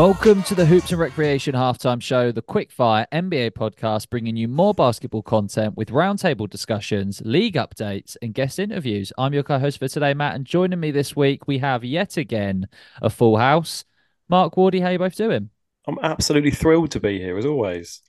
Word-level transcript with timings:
Welcome 0.00 0.42
to 0.44 0.54
the 0.54 0.64
Hoops 0.64 0.92
and 0.92 0.98
Recreation 0.98 1.54
Halftime 1.54 2.00
Show, 2.00 2.32
the 2.32 2.40
quickfire 2.40 3.04
NBA 3.12 3.50
podcast, 3.50 4.08
bringing 4.08 4.34
you 4.34 4.48
more 4.48 4.72
basketball 4.72 5.22
content 5.22 5.76
with 5.76 5.90
roundtable 5.90 6.48
discussions, 6.48 7.20
league 7.22 7.56
updates, 7.56 8.16
and 8.22 8.32
guest 8.32 8.58
interviews. 8.58 9.12
I'm 9.18 9.34
your 9.34 9.42
co-host 9.42 9.78
for 9.78 9.88
today, 9.88 10.14
Matt, 10.14 10.36
and 10.36 10.46
joining 10.46 10.80
me 10.80 10.90
this 10.90 11.14
week 11.14 11.46
we 11.46 11.58
have 11.58 11.84
yet 11.84 12.16
again 12.16 12.66
a 13.02 13.10
full 13.10 13.36
house. 13.36 13.84
Mark 14.26 14.54
Wardy, 14.54 14.80
how 14.80 14.88
you 14.88 14.98
both 14.98 15.16
doing? 15.16 15.50
I'm 15.86 15.98
absolutely 16.02 16.52
thrilled 16.52 16.92
to 16.92 17.00
be 17.00 17.18
here 17.18 17.36
as 17.36 17.44
always. 17.44 18.00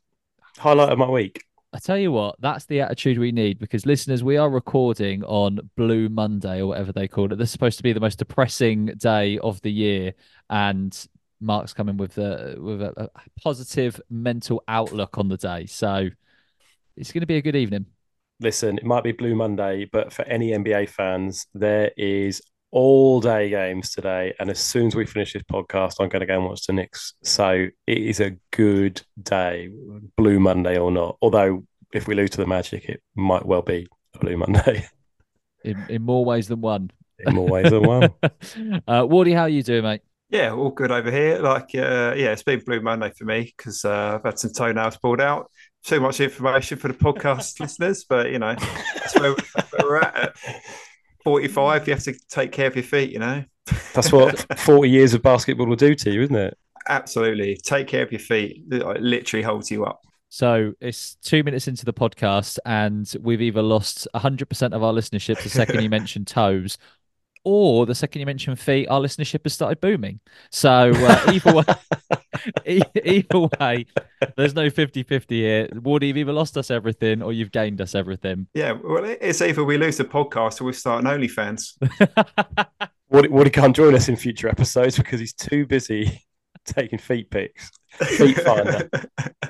Highlight 0.60 0.94
of 0.94 0.98
my 0.98 1.10
week. 1.10 1.44
I 1.74 1.80
tell 1.80 1.98
you 1.98 2.14
what, 2.14 2.36
that's 2.40 2.66
the 2.68 2.80
attitude 2.80 3.18
we 3.18 3.34
need 3.34 3.60
because 3.60 3.86
listeners, 3.86 4.24
we 4.24 4.38
are 4.38 4.50
recording 4.50 5.26
on 5.26 5.70
Blue 5.76 6.08
Monday 6.08 6.62
or 6.62 6.68
whatever 6.68 6.94
they 6.94 7.10
call 7.10 7.34
it. 7.34 7.38
This 7.38 7.50
is 7.50 7.52
supposed 7.52 7.78
to 7.78 7.84
be 7.84 7.92
the 7.92 8.00
most 8.00 8.20
depressing 8.20 8.88
day 8.98 9.40
of 9.40 9.62
the 9.62 9.72
year, 9.74 10.14
and 10.50 10.98
Mark's 11.42 11.74
coming 11.74 11.98
with 11.98 12.18
a 12.18 12.56
with 12.60 12.82
a, 12.82 12.94
a 12.98 13.10
positive 13.42 14.00
mental 14.10 14.64
outlook 14.68 15.18
on 15.18 15.28
the 15.28 15.38
day. 15.38 15.66
So 15.66 16.10
it's 16.96 17.12
going 17.12 17.22
to 17.22 17.28
be 17.28 17.38
a 17.38 17.42
good 17.42 17.56
evening. 17.56 17.88
Listen, 18.40 18.78
it 18.78 18.86
might 18.86 19.04
be 19.04 19.12
Blue 19.12 19.36
Monday, 19.36 19.88
but 19.92 20.12
for 20.12 20.24
any 20.24 20.52
NBA 20.52 20.90
fans, 20.90 21.46
there 21.54 21.92
is 21.98 22.42
all 22.72 23.22
day 23.22 23.50
games 23.50 23.92
today. 23.92 24.34
And 24.40 24.50
as 24.50 24.60
soon 24.60 24.88
as 24.88 24.96
we 24.96 25.06
finish 25.06 25.34
this 25.34 25.44
podcast, 25.44 25.96
I'm 26.00 26.10
going 26.10 26.22
to 26.22 26.26
go 26.26 26.38
and 26.38 26.46
watch 26.46 26.66
the 26.66 26.74
Knicks. 26.74 27.14
So 27.24 27.68
it 27.86 27.98
is 27.98 28.20
a 28.20 28.38
good 28.52 29.02
day, 29.22 29.70
Blue 30.18 30.40
Monday 30.40 30.78
or 30.78 30.92
not. 30.92 31.18
Although 31.22 31.66
if 31.94 32.08
we 32.08 32.16
lose 32.16 32.32
to 32.32 32.38
the 32.38 32.48
Magic, 32.48 32.86
it 32.86 33.02
might 33.16 33.46
well 33.46 33.62
be 33.62 33.88
a 34.16 34.20
Blue 34.20 34.38
Monday. 34.38 34.86
In, 35.64 35.78
in 35.90 36.02
more 36.02 36.26
ways 36.26 36.48
than 36.48 36.60
one. 36.60 36.90
In 37.20 37.36
more 37.36 37.48
ways 37.48 37.70
than 37.70 37.84
one. 37.84 38.04
uh, 38.24 39.04
Wardy, 39.04 39.36
how 39.36 39.42
are 39.42 39.50
you 39.50 39.62
doing, 39.62 39.84
mate? 39.84 40.02
Yeah, 40.32 40.54
all 40.54 40.70
good 40.70 40.92
over 40.92 41.12
here. 41.12 41.40
Like, 41.40 41.76
uh, 41.76 42.14
yeah, 42.16 42.32
it's 42.32 42.44
been 42.44 42.62
Blue 42.62 42.80
Monday 42.80 43.12
for 43.18 43.26
me 43.26 43.54
because 43.56 43.84
uh, 43.84 44.16
I've 44.16 44.24
had 44.24 44.40
some 44.40 44.54
toenails 44.54 44.96
pulled 44.96 45.20
out. 45.20 45.52
Too 45.84 46.00
much 46.00 46.22
information 46.22 46.78
for 46.78 46.88
the 46.88 46.94
podcast 46.94 47.60
listeners, 47.60 48.06
but 48.08 48.32
you 48.32 48.40
know, 48.40 48.56
that's 48.96 49.20
where, 49.20 49.36
that's 49.54 49.72
where 49.74 49.82
we're 49.84 50.00
at. 50.00 50.16
At 50.16 50.36
45, 51.26 51.88
you 51.88 51.94
have 51.94 52.04
to 52.04 52.14
take 52.30 52.54
care 52.54 52.68
of 52.68 52.76
your 52.78 52.84
feet, 52.84 53.12
you 53.12 53.20
know. 53.20 53.44
That's 53.94 54.14
what 54.14 54.46
40 54.60 54.90
years 54.90 55.14
of 55.14 55.22
basketball 55.22 55.68
will 55.68 55.76
do 55.76 55.96
to 55.96 56.12
you, 56.12 56.22
isn't 56.22 56.36
it? 56.36 56.58
Absolutely. 56.88 57.58
Take 57.58 57.88
care 57.88 58.04
of 58.04 58.12
your 58.12 58.20
feet. 58.20 58.64
It 58.72 59.02
literally 59.02 59.44
holds 59.44 59.70
you 59.70 59.84
up. 59.84 60.02
So 60.30 60.72
it's 60.80 61.16
two 61.16 61.44
minutes 61.44 61.68
into 61.68 61.84
the 61.84 61.92
podcast, 61.92 62.58
and 62.66 63.14
we've 63.22 63.42
either 63.42 63.62
lost 63.62 64.08
100% 64.16 64.74
of 64.74 64.82
our 64.82 64.94
listenership 64.94 65.44
the 65.44 65.50
second 65.50 65.84
you 65.84 65.90
mentioned 65.90 66.28
toes, 66.28 66.78
or 67.44 67.86
the 67.86 67.96
second 67.96 68.20
you 68.20 68.26
mention 68.26 68.56
feet, 68.56 68.88
our 68.88 69.00
listenership 69.00 69.44
has 69.44 69.54
started 69.54 69.82
booming. 69.82 70.20
So 70.52 70.92
uh, 70.94 71.32
either 71.32 71.54
way, 72.66 72.82
either 73.04 73.50
way, 73.60 73.86
there's 74.38 74.54
no 74.54 74.70
50-50 74.70 75.30
here. 75.30 75.68
Wardy, 75.70 76.08
you've 76.08 76.18
either 76.18 76.34
lost 76.34 76.58
us 76.58 76.70
everything 76.72 77.22
or 77.22 77.34
you've 77.34 77.52
gained 77.52 77.82
us 77.82 77.96
everything. 77.96 78.48
Yeah, 78.54 78.74
well, 78.84 79.04
it's 79.06 79.42
either 79.42 79.64
we 79.64 79.78
lose 79.78 79.98
the 79.98 80.06
podcast 80.06 80.62
or 80.62 80.66
we 80.66 80.74
start 80.74 81.04
an 81.04 81.10
OnlyFans. 81.10 81.78
Wardy, 83.12 83.28
Wardy 83.28 83.52
can't 83.52 83.76
join 83.76 83.96
us 83.96 84.08
in 84.08 84.16
future 84.16 84.48
episodes 84.48 84.98
because 84.98 85.20
he's 85.20 85.34
too 85.34 85.66
busy 85.66 86.22
taking 86.66 87.00
feet 87.00 87.30
pics. 87.30 87.72
Feet 87.92 88.40
finder. 88.40 88.90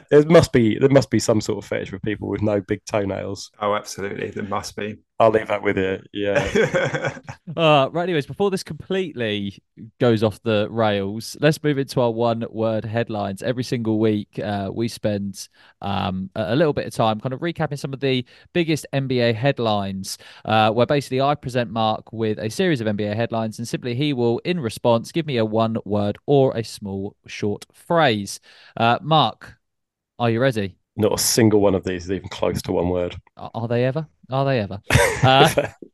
there 0.09 0.25
must 0.25 0.51
be 0.51 0.77
there 0.77 0.89
must 0.89 1.09
be 1.09 1.19
some 1.19 1.41
sort 1.41 1.63
of 1.63 1.67
fetish 1.67 1.89
for 1.89 1.99
people 1.99 2.27
with 2.27 2.41
no 2.41 2.61
big 2.61 2.83
toenails. 2.85 3.51
Oh, 3.59 3.75
absolutely, 3.75 4.31
there 4.31 4.43
must 4.43 4.75
be. 4.75 4.97
I'll 5.21 5.29
leave 5.29 5.49
that 5.49 5.61
with 5.61 5.77
you. 5.77 6.01
Yeah. 6.13 7.19
uh, 7.55 7.89
right. 7.91 8.03
Anyways, 8.03 8.25
before 8.25 8.49
this 8.49 8.63
completely 8.63 9.61
goes 9.99 10.23
off 10.23 10.41
the 10.41 10.67
rails, 10.71 11.37
let's 11.39 11.63
move 11.63 11.77
into 11.77 12.01
our 12.01 12.09
one-word 12.09 12.85
headlines. 12.85 13.43
Every 13.43 13.63
single 13.63 13.99
week, 13.99 14.39
uh, 14.43 14.71
we 14.73 14.87
spend 14.87 15.47
um, 15.79 16.31
a 16.33 16.55
little 16.55 16.73
bit 16.73 16.87
of 16.87 16.93
time 16.95 17.19
kind 17.19 17.33
of 17.33 17.39
recapping 17.41 17.77
some 17.77 17.93
of 17.93 17.99
the 17.99 18.25
biggest 18.51 18.87
NBA 18.93 19.35
headlines. 19.35 20.17
Uh, 20.43 20.71
where 20.71 20.87
basically 20.87 21.21
I 21.21 21.35
present 21.35 21.69
Mark 21.69 22.11
with 22.11 22.39
a 22.39 22.49
series 22.49 22.81
of 22.81 22.87
NBA 22.87 23.15
headlines, 23.15 23.59
and 23.59 23.67
simply 23.67 23.93
he 23.93 24.13
will, 24.13 24.39
in 24.39 24.59
response, 24.59 25.11
give 25.11 25.27
me 25.27 25.37
a 25.37 25.45
one-word 25.45 26.17
or 26.25 26.57
a 26.57 26.63
small 26.63 27.15
short 27.27 27.67
phrase. 27.71 28.30
Uh, 28.77 28.99
Mark, 29.01 29.57
are 30.19 30.29
you 30.29 30.39
ready? 30.39 30.77
Not 30.97 31.13
a 31.13 31.17
single 31.17 31.61
one 31.61 31.75
of 31.75 31.83
these 31.83 32.05
is 32.05 32.11
even 32.11 32.29
close 32.29 32.61
to 32.63 32.71
one 32.71 32.89
word. 32.89 33.15
Are 33.37 33.67
they 33.67 33.85
ever? 33.85 34.07
Are 34.29 34.45
they 34.45 34.59
ever? 34.59 34.81
Uh, 35.23 35.67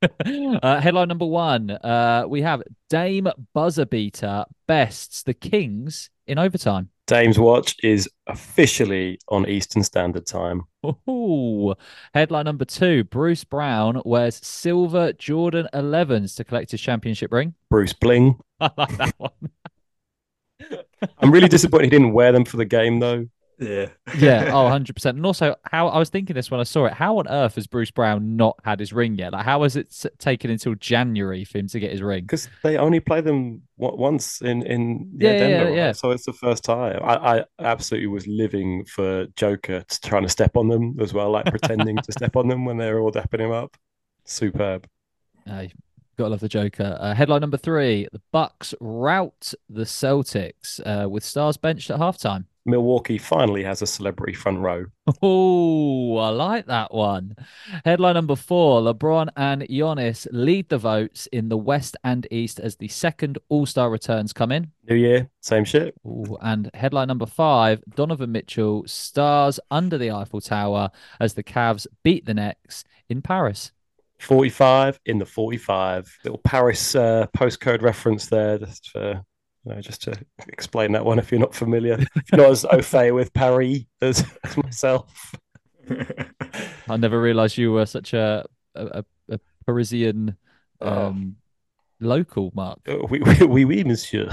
uh, 0.62 0.80
headline 0.80 1.08
number 1.08 1.26
one: 1.26 1.70
uh, 1.70 2.24
We 2.28 2.42
have 2.42 2.62
Dame 2.88 3.28
buzzer 3.52 3.86
beater 3.86 4.44
bests 4.66 5.22
the 5.22 5.34
Kings 5.34 6.10
in 6.26 6.38
overtime. 6.38 6.90
Dame's 7.06 7.38
watch 7.38 7.74
is 7.82 8.08
officially 8.26 9.18
on 9.28 9.48
Eastern 9.48 9.82
Standard 9.82 10.26
Time. 10.26 10.64
Ooh. 11.08 11.74
Headline 12.14 12.44
number 12.44 12.64
two: 12.64 13.04
Bruce 13.04 13.44
Brown 13.44 14.00
wears 14.04 14.36
silver 14.36 15.12
Jordan 15.14 15.66
11s 15.74 16.36
to 16.36 16.44
collect 16.44 16.70
his 16.70 16.80
championship 16.80 17.32
ring. 17.32 17.54
Bruce 17.70 17.94
Bling. 17.94 18.38
I 18.60 18.70
like 18.76 18.96
that 18.98 19.14
one. 19.18 19.30
I'm 21.18 21.30
really 21.30 21.48
disappointed 21.48 21.84
he 21.84 21.90
didn't 21.90 22.12
wear 22.12 22.32
them 22.32 22.44
for 22.44 22.56
the 22.56 22.64
game 22.64 23.00
though. 23.00 23.26
Yeah. 23.58 23.88
yeah. 24.16 24.50
Oh, 24.52 24.70
100%. 24.70 25.06
And 25.06 25.26
also, 25.26 25.56
how 25.64 25.88
I 25.88 25.98
was 25.98 26.10
thinking 26.10 26.34
this 26.34 26.50
when 26.50 26.60
I 26.60 26.64
saw 26.64 26.86
it. 26.86 26.92
How 26.92 27.18
on 27.18 27.28
earth 27.28 27.56
has 27.56 27.66
Bruce 27.66 27.90
Brown 27.90 28.36
not 28.36 28.58
had 28.64 28.80
his 28.80 28.92
ring 28.92 29.16
yet? 29.16 29.32
Like, 29.32 29.44
how 29.44 29.62
has 29.64 29.76
it 29.76 29.94
taken 30.18 30.50
until 30.50 30.74
January 30.76 31.44
for 31.44 31.58
him 31.58 31.66
to 31.68 31.80
get 31.80 31.90
his 31.90 32.02
ring? 32.02 32.22
Because 32.22 32.48
they 32.62 32.76
only 32.76 33.00
play 33.00 33.20
them 33.20 33.62
once 33.76 34.40
in 34.42 34.62
in 34.62 35.10
yeah, 35.18 35.32
yeah, 35.32 35.38
Denver, 35.38 35.70
yeah, 35.70 35.76
yeah. 35.76 35.86
Right? 35.86 35.96
So 35.96 36.10
it's 36.10 36.24
the 36.24 36.32
first 36.32 36.64
time. 36.64 37.00
I, 37.02 37.40
I 37.40 37.44
absolutely 37.58 38.08
was 38.08 38.26
living 38.26 38.84
for 38.84 39.26
Joker 39.36 39.84
trying 40.04 40.22
to 40.22 40.28
step 40.28 40.56
on 40.56 40.68
them 40.68 40.96
as 41.00 41.12
well, 41.12 41.30
like 41.30 41.46
pretending 41.46 41.96
to 41.96 42.12
step 42.16 42.36
on 42.36 42.48
them 42.48 42.64
when 42.64 42.76
they're 42.76 43.00
all 43.00 43.12
dapping 43.12 43.40
him 43.40 43.50
up. 43.50 43.76
Superb. 44.24 44.86
Hey, 45.46 45.72
gotta 46.18 46.30
love 46.30 46.40
the 46.40 46.48
Joker. 46.48 46.98
Uh, 47.00 47.14
headline 47.14 47.40
number 47.40 47.56
three: 47.56 48.08
The 48.12 48.20
Bucks 48.32 48.74
rout 48.80 49.54
the 49.68 49.84
Celtics 49.84 50.80
uh, 50.84 51.08
with 51.08 51.24
stars 51.24 51.56
benched 51.56 51.90
at 51.90 51.98
halftime. 51.98 52.44
Milwaukee 52.68 53.16
finally 53.16 53.64
has 53.64 53.80
a 53.80 53.86
celebrity 53.86 54.34
front 54.34 54.58
row. 54.58 54.84
Oh, 55.22 56.18
I 56.18 56.28
like 56.28 56.66
that 56.66 56.92
one. 56.92 57.34
Headline 57.86 58.12
number 58.12 58.36
four 58.36 58.82
LeBron 58.82 59.28
and 59.38 59.62
Giannis 59.62 60.26
lead 60.32 60.68
the 60.68 60.76
votes 60.76 61.26
in 61.28 61.48
the 61.48 61.56
West 61.56 61.96
and 62.04 62.26
East 62.30 62.60
as 62.60 62.76
the 62.76 62.88
second 62.88 63.38
All 63.48 63.64
Star 63.64 63.88
returns 63.88 64.34
come 64.34 64.52
in. 64.52 64.72
New 64.86 64.96
Year, 64.96 65.30
same 65.40 65.64
shit. 65.64 65.94
Ooh, 66.06 66.36
and 66.42 66.70
headline 66.74 67.08
number 67.08 67.24
five 67.24 67.82
Donovan 67.94 68.32
Mitchell 68.32 68.84
stars 68.86 69.58
under 69.70 69.96
the 69.96 70.10
Eiffel 70.10 70.42
Tower 70.42 70.90
as 71.20 71.32
the 71.32 71.42
Cavs 71.42 71.86
beat 72.02 72.26
the 72.26 72.34
Nets 72.34 72.84
in 73.08 73.22
Paris. 73.22 73.72
45 74.20 75.00
in 75.06 75.18
the 75.18 75.26
45. 75.26 76.18
Little 76.24 76.40
Paris 76.44 76.94
uh, 76.94 77.26
postcode 77.36 77.82
reference 77.82 78.26
there, 78.26 78.58
just 78.58 78.90
for 78.90 79.22
you 79.64 79.74
know, 79.74 79.80
just 79.80 80.02
to 80.02 80.14
explain 80.48 80.92
that 80.92 81.04
one 81.04 81.18
if 81.18 81.30
you're 81.30 81.40
not 81.40 81.54
familiar, 81.54 81.98
if 82.14 82.32
you're 82.32 82.40
not 82.40 82.50
as 82.50 82.64
au 82.64 82.80
fait 82.80 83.12
with 83.12 83.32
Paris 83.34 83.80
as, 84.00 84.24
as 84.44 84.56
myself. 84.56 85.34
I 86.88 86.96
never 86.96 87.20
realized 87.20 87.58
you 87.58 87.72
were 87.72 87.86
such 87.86 88.12
a 88.14 88.44
a, 88.74 89.04
a 89.30 89.40
Parisian 89.66 90.36
um, 90.80 91.36
oh. 92.00 92.06
local, 92.06 92.52
Mark. 92.54 92.80
Oui, 92.86 93.20
oui, 93.24 93.36
oui, 93.46 93.64
oui 93.64 93.84
monsieur. 93.84 94.28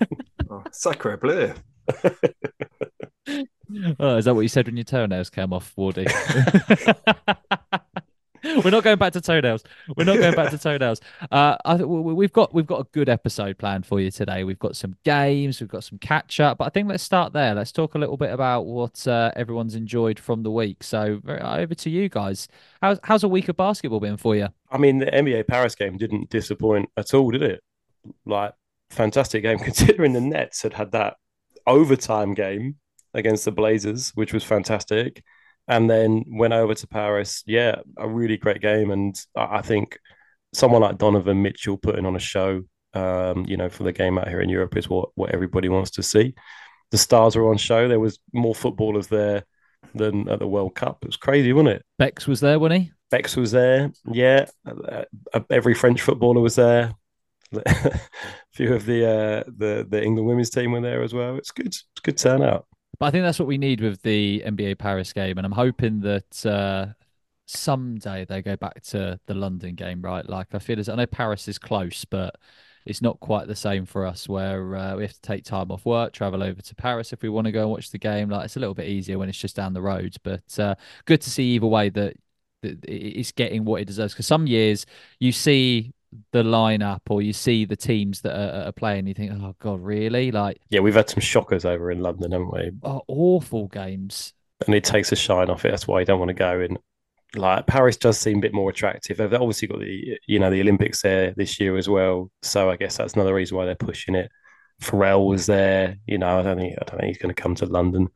oh, 0.50 0.62
sacre 0.72 1.16
bleu. 1.16 1.54
oh, 4.00 4.16
is 4.16 4.24
that 4.24 4.34
what 4.34 4.42
you 4.42 4.48
said 4.48 4.66
when 4.66 4.76
your 4.76 4.84
toenails 4.84 5.30
came 5.30 5.52
off, 5.52 5.74
Wardy? 5.76 6.06
We're 8.64 8.70
not 8.70 8.84
going 8.84 8.98
back 8.98 9.12
to 9.14 9.20
toenails. 9.20 9.64
We're 9.96 10.04
not 10.04 10.18
going 10.18 10.34
back 10.34 10.50
to 10.50 10.58
toenails. 10.58 11.00
Uh, 11.30 11.56
I 11.64 11.76
we've 11.76 12.32
got 12.32 12.54
we've 12.54 12.66
got 12.66 12.80
a 12.80 12.84
good 12.92 13.08
episode 13.08 13.58
planned 13.58 13.86
for 13.86 14.00
you 14.00 14.10
today. 14.10 14.44
We've 14.44 14.58
got 14.58 14.76
some 14.76 14.96
games, 15.04 15.60
we've 15.60 15.68
got 15.68 15.84
some 15.84 15.98
catch 15.98 16.40
up, 16.40 16.58
but 16.58 16.66
I 16.66 16.70
think 16.70 16.88
let's 16.88 17.02
start 17.02 17.32
there. 17.32 17.54
Let's 17.54 17.72
talk 17.72 17.94
a 17.94 17.98
little 17.98 18.16
bit 18.16 18.32
about 18.32 18.66
what 18.66 19.06
uh, 19.06 19.32
everyone's 19.36 19.74
enjoyed 19.74 20.18
from 20.18 20.42
the 20.42 20.50
week. 20.50 20.82
So 20.82 21.20
over 21.26 21.74
to 21.74 21.90
you 21.90 22.08
guys. 22.08 22.48
How's 22.82 23.00
how's 23.02 23.24
a 23.24 23.28
week 23.28 23.48
of 23.48 23.56
basketball 23.56 24.00
been 24.00 24.16
for 24.16 24.36
you? 24.36 24.48
I 24.70 24.78
mean, 24.78 24.98
the 24.98 25.06
NBA 25.06 25.48
Paris 25.48 25.74
game 25.74 25.96
didn't 25.96 26.30
disappoint 26.30 26.90
at 26.96 27.14
all, 27.14 27.30
did 27.30 27.42
it? 27.42 27.62
Like 28.24 28.52
fantastic 28.90 29.42
game 29.42 29.58
considering 29.58 30.12
the 30.12 30.20
Nets 30.20 30.62
had 30.62 30.74
had 30.74 30.92
that 30.92 31.16
overtime 31.66 32.34
game 32.34 32.76
against 33.14 33.44
the 33.44 33.52
Blazers, 33.52 34.10
which 34.10 34.32
was 34.32 34.44
fantastic 34.44 35.22
and 35.68 35.88
then 35.88 36.24
went 36.26 36.54
over 36.54 36.74
to 36.74 36.86
Paris. 36.86 37.44
Yeah, 37.46 37.76
a 37.98 38.08
really 38.08 38.36
great 38.36 38.60
game, 38.60 38.90
and 38.90 39.18
I 39.36 39.60
think 39.60 39.98
someone 40.54 40.82
like 40.82 40.98
Donovan 40.98 41.42
Mitchell 41.42 41.76
putting 41.76 42.06
on 42.06 42.16
a 42.16 42.20
show, 42.20 42.62
um, 42.94 43.44
you 43.46 43.56
know, 43.56 43.68
for 43.68 43.84
the 43.84 43.92
game 43.92 44.18
out 44.18 44.28
here 44.28 44.40
in 44.40 44.48
Europe 44.48 44.76
is 44.76 44.88
what 44.88 45.10
what 45.14 45.30
everybody 45.30 45.68
wants 45.68 45.92
to 45.92 46.02
see. 46.02 46.34
The 46.90 46.98
stars 46.98 47.36
were 47.36 47.50
on 47.50 47.58
show. 47.58 47.86
There 47.86 48.00
was 48.00 48.18
more 48.32 48.54
footballers 48.54 49.08
there 49.08 49.44
than 49.94 50.28
at 50.28 50.38
the 50.38 50.48
World 50.48 50.74
Cup. 50.74 50.98
It 51.02 51.08
was 51.08 51.16
crazy, 51.16 51.52
wasn't 51.52 51.76
it? 51.76 51.84
Becks 51.98 52.26
was 52.26 52.40
there, 52.40 52.58
wasn't 52.58 52.82
he? 52.82 52.92
Becks 53.10 53.36
was 53.36 53.52
there. 53.52 53.92
Yeah, 54.10 54.46
uh, 54.66 55.04
uh, 55.34 55.40
every 55.50 55.74
French 55.74 56.00
footballer 56.00 56.40
was 56.40 56.56
there. 56.56 56.94
a 57.54 58.00
few 58.52 58.74
of 58.74 58.86
the 58.86 59.06
uh, 59.06 59.50
the 59.56 59.86
the 59.88 60.02
England 60.02 60.28
women's 60.28 60.50
team 60.50 60.72
were 60.72 60.80
there 60.80 61.02
as 61.02 61.12
well. 61.12 61.36
It's 61.36 61.50
good. 61.50 61.66
It's 61.66 61.84
good 62.02 62.16
turnout. 62.16 62.66
But 62.98 63.06
I 63.06 63.10
think 63.10 63.24
that's 63.24 63.38
what 63.38 63.48
we 63.48 63.58
need 63.58 63.80
with 63.80 64.02
the 64.02 64.42
NBA 64.44 64.78
Paris 64.78 65.12
game, 65.12 65.38
and 65.38 65.46
I'm 65.46 65.52
hoping 65.52 66.00
that 66.00 66.46
uh, 66.46 66.86
someday 67.46 68.24
they 68.24 68.42
go 68.42 68.56
back 68.56 68.82
to 68.84 69.20
the 69.26 69.34
London 69.34 69.74
game, 69.74 70.02
right? 70.02 70.28
Like 70.28 70.48
I 70.54 70.58
feel 70.58 70.80
as 70.80 70.88
I 70.88 70.96
know 70.96 71.06
Paris 71.06 71.48
is 71.48 71.58
close, 71.58 72.04
but 72.04 72.36
it's 72.84 73.02
not 73.02 73.20
quite 73.20 73.46
the 73.46 73.54
same 73.56 73.84
for 73.86 74.06
us 74.06 74.28
where 74.28 74.74
uh, 74.74 74.96
we 74.96 75.02
have 75.02 75.12
to 75.12 75.20
take 75.20 75.44
time 75.44 75.70
off 75.70 75.84
work, 75.84 76.12
travel 76.12 76.42
over 76.42 76.60
to 76.60 76.74
Paris 76.74 77.12
if 77.12 77.22
we 77.22 77.28
want 77.28 77.46
to 77.46 77.52
go 77.52 77.62
and 77.62 77.70
watch 77.70 77.90
the 77.90 77.98
game. 77.98 78.30
Like 78.30 78.46
it's 78.46 78.56
a 78.56 78.60
little 78.60 78.74
bit 78.74 78.88
easier 78.88 79.18
when 79.18 79.28
it's 79.28 79.38
just 79.38 79.56
down 79.56 79.74
the 79.74 79.82
road, 79.82 80.16
but 80.22 80.58
uh, 80.58 80.74
good 81.04 81.20
to 81.20 81.30
see 81.30 81.44
either 81.54 81.66
way 81.66 81.90
that, 81.90 82.16
that 82.62 82.84
it's 82.84 83.32
getting 83.32 83.64
what 83.64 83.80
it 83.82 83.84
deserves. 83.86 84.14
Because 84.14 84.26
some 84.26 84.46
years 84.46 84.86
you 85.20 85.32
see 85.32 85.92
the 86.32 86.42
lineup 86.42 87.00
or 87.10 87.22
you 87.22 87.32
see 87.32 87.64
the 87.64 87.76
teams 87.76 88.20
that 88.22 88.34
are, 88.34 88.68
are, 88.68 88.72
playing, 88.72 89.06
you 89.06 89.14
think, 89.14 89.32
oh 89.32 89.54
god, 89.60 89.80
really? 89.80 90.30
Like, 90.30 90.60
yeah, 90.70 90.80
we've 90.80 90.94
had 90.94 91.10
some 91.10 91.20
shockers 91.20 91.64
over 91.64 91.90
in 91.90 92.00
London, 92.00 92.32
haven't 92.32 92.52
we? 92.52 92.70
Oh, 92.82 93.02
awful 93.08 93.68
games. 93.68 94.32
And 94.66 94.74
it 94.74 94.84
takes 94.84 95.12
a 95.12 95.16
shine 95.16 95.50
off 95.50 95.64
it. 95.64 95.70
That's 95.70 95.86
why 95.86 96.00
you 96.00 96.06
don't 96.06 96.18
want 96.18 96.30
to 96.30 96.34
go 96.34 96.60
in 96.60 96.78
like 97.36 97.66
Paris 97.66 97.96
does 97.96 98.18
seem 98.18 98.38
a 98.38 98.40
bit 98.40 98.54
more 98.54 98.70
attractive. 98.70 99.18
They've 99.18 99.32
obviously 99.32 99.68
got 99.68 99.80
the 99.80 100.18
you 100.26 100.38
know 100.38 100.50
the 100.50 100.60
Olympics 100.60 101.02
there 101.02 101.34
this 101.36 101.60
year 101.60 101.76
as 101.76 101.88
well, 101.88 102.30
so 102.42 102.70
I 102.70 102.76
guess 102.76 102.96
that's 102.96 103.14
another 103.14 103.34
reason 103.34 103.56
why 103.56 103.66
they're 103.66 103.74
pushing 103.74 104.14
it. 104.14 104.30
Pharrell 104.82 105.26
was 105.26 105.46
there, 105.46 105.96
you 106.06 106.18
know. 106.18 106.38
I 106.38 106.42
don't 106.42 106.56
think 106.56 106.74
I 106.80 106.84
don't 106.84 107.00
think 107.00 107.08
he's 107.08 107.18
going 107.18 107.34
to 107.34 107.40
come 107.42 107.54
to 107.56 107.66
London 107.66 108.08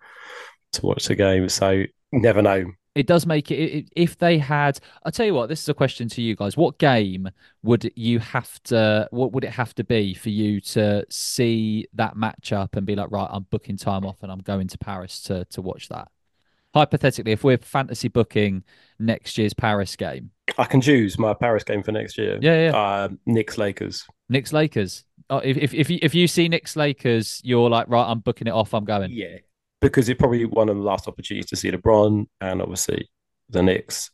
to 0.73 0.87
watch 0.87 1.07
the 1.07 1.15
game, 1.15 1.49
so 1.49 1.85
never 2.13 2.41
know. 2.41 2.65
It 2.95 3.07
does 3.07 3.27
make 3.27 3.51
it 3.51 3.89
if 3.97 4.19
they 4.19 4.37
had. 4.39 4.79
I'll 5.03 5.13
tell 5.13 5.25
you 5.25 5.35
what. 5.35 5.49
This 5.49 5.63
is 5.63 5.69
a 5.69 5.75
question 5.75 6.09
to 6.11 6.23
you 6.23 6.37
guys. 6.37 6.57
What 6.57 6.79
game 6.79 7.31
would 7.63 7.91
you 7.97 8.19
have 8.19 8.63
to? 8.65 9.09
What 9.11 9.33
would 9.33 9.45
it 9.45 9.51
have 9.53 9.75
to 9.77 9.85
be 9.85 10.13
for 10.15 10.29
you 10.29 10.61
to 10.61 11.07
see 11.09 11.87
that 11.95 12.17
matchup 12.17 12.77
and 12.77 12.85
be 12.85 12.95
like, 12.95 13.11
right, 13.11 13.29
I'm 13.31 13.47
booking 13.51 13.79
time 13.79 14.05
off 14.05 14.23
and 14.23 14.31
I'm 14.31 14.41
going 14.41 14.69
to 14.69 14.79
Paris 14.79 15.23
to 15.23 15.47
to 15.47 15.63
watch 15.63 15.89
that? 15.89 16.09
hypothetically, 16.75 17.33
if 17.33 17.45
we're 17.45 17.59
fantasy 17.59 18.09
booking 18.09 18.65
next 18.99 19.39
year's 19.39 19.55
Paris 19.55 19.97
game, 19.97 20.31
I 20.59 20.65
can 20.65 20.81
choose 20.81 21.19
my 21.19 21.35
Paris 21.35 21.65
game 21.65 21.83
for 21.83 21.93
next 21.93 22.19
year. 22.19 22.39
Yeah, 22.41 22.71
yeah. 22.71 22.77
Uh, 22.77 23.09
Knicks 23.27 23.59
Lakers. 23.59 24.07
Knicks 24.29 24.53
Lakers. 24.53 25.05
Oh, 25.31 25.39
if 25.39 25.57
if 25.57 25.75
if 25.75 25.91
you, 25.91 25.99
if 26.03 26.15
you 26.15 26.27
see 26.27 26.49
Knicks 26.49 26.77
Lakers, 26.77 27.41
you're 27.45 27.71
like, 27.71 27.89
right, 27.89 28.05
I'm 28.05 28.21
booking 28.21 28.47
it 28.47 28.53
off. 28.53 28.75
I'm 28.75 28.85
going. 28.85 29.11
Yeah, 29.13 29.39
because 29.83 30.09
it's 30.09 30.19
probably 30.19 30.47
one 30.47 30.71
of 30.71 30.77
the 30.77 30.83
last 30.83 31.09
opportunities 31.09 31.51
to 31.51 31.57
see 31.57 31.71
LeBron 31.71 32.27
and 32.41 32.63
obviously 32.63 33.11
the 33.51 33.63
Knicks. 33.63 34.11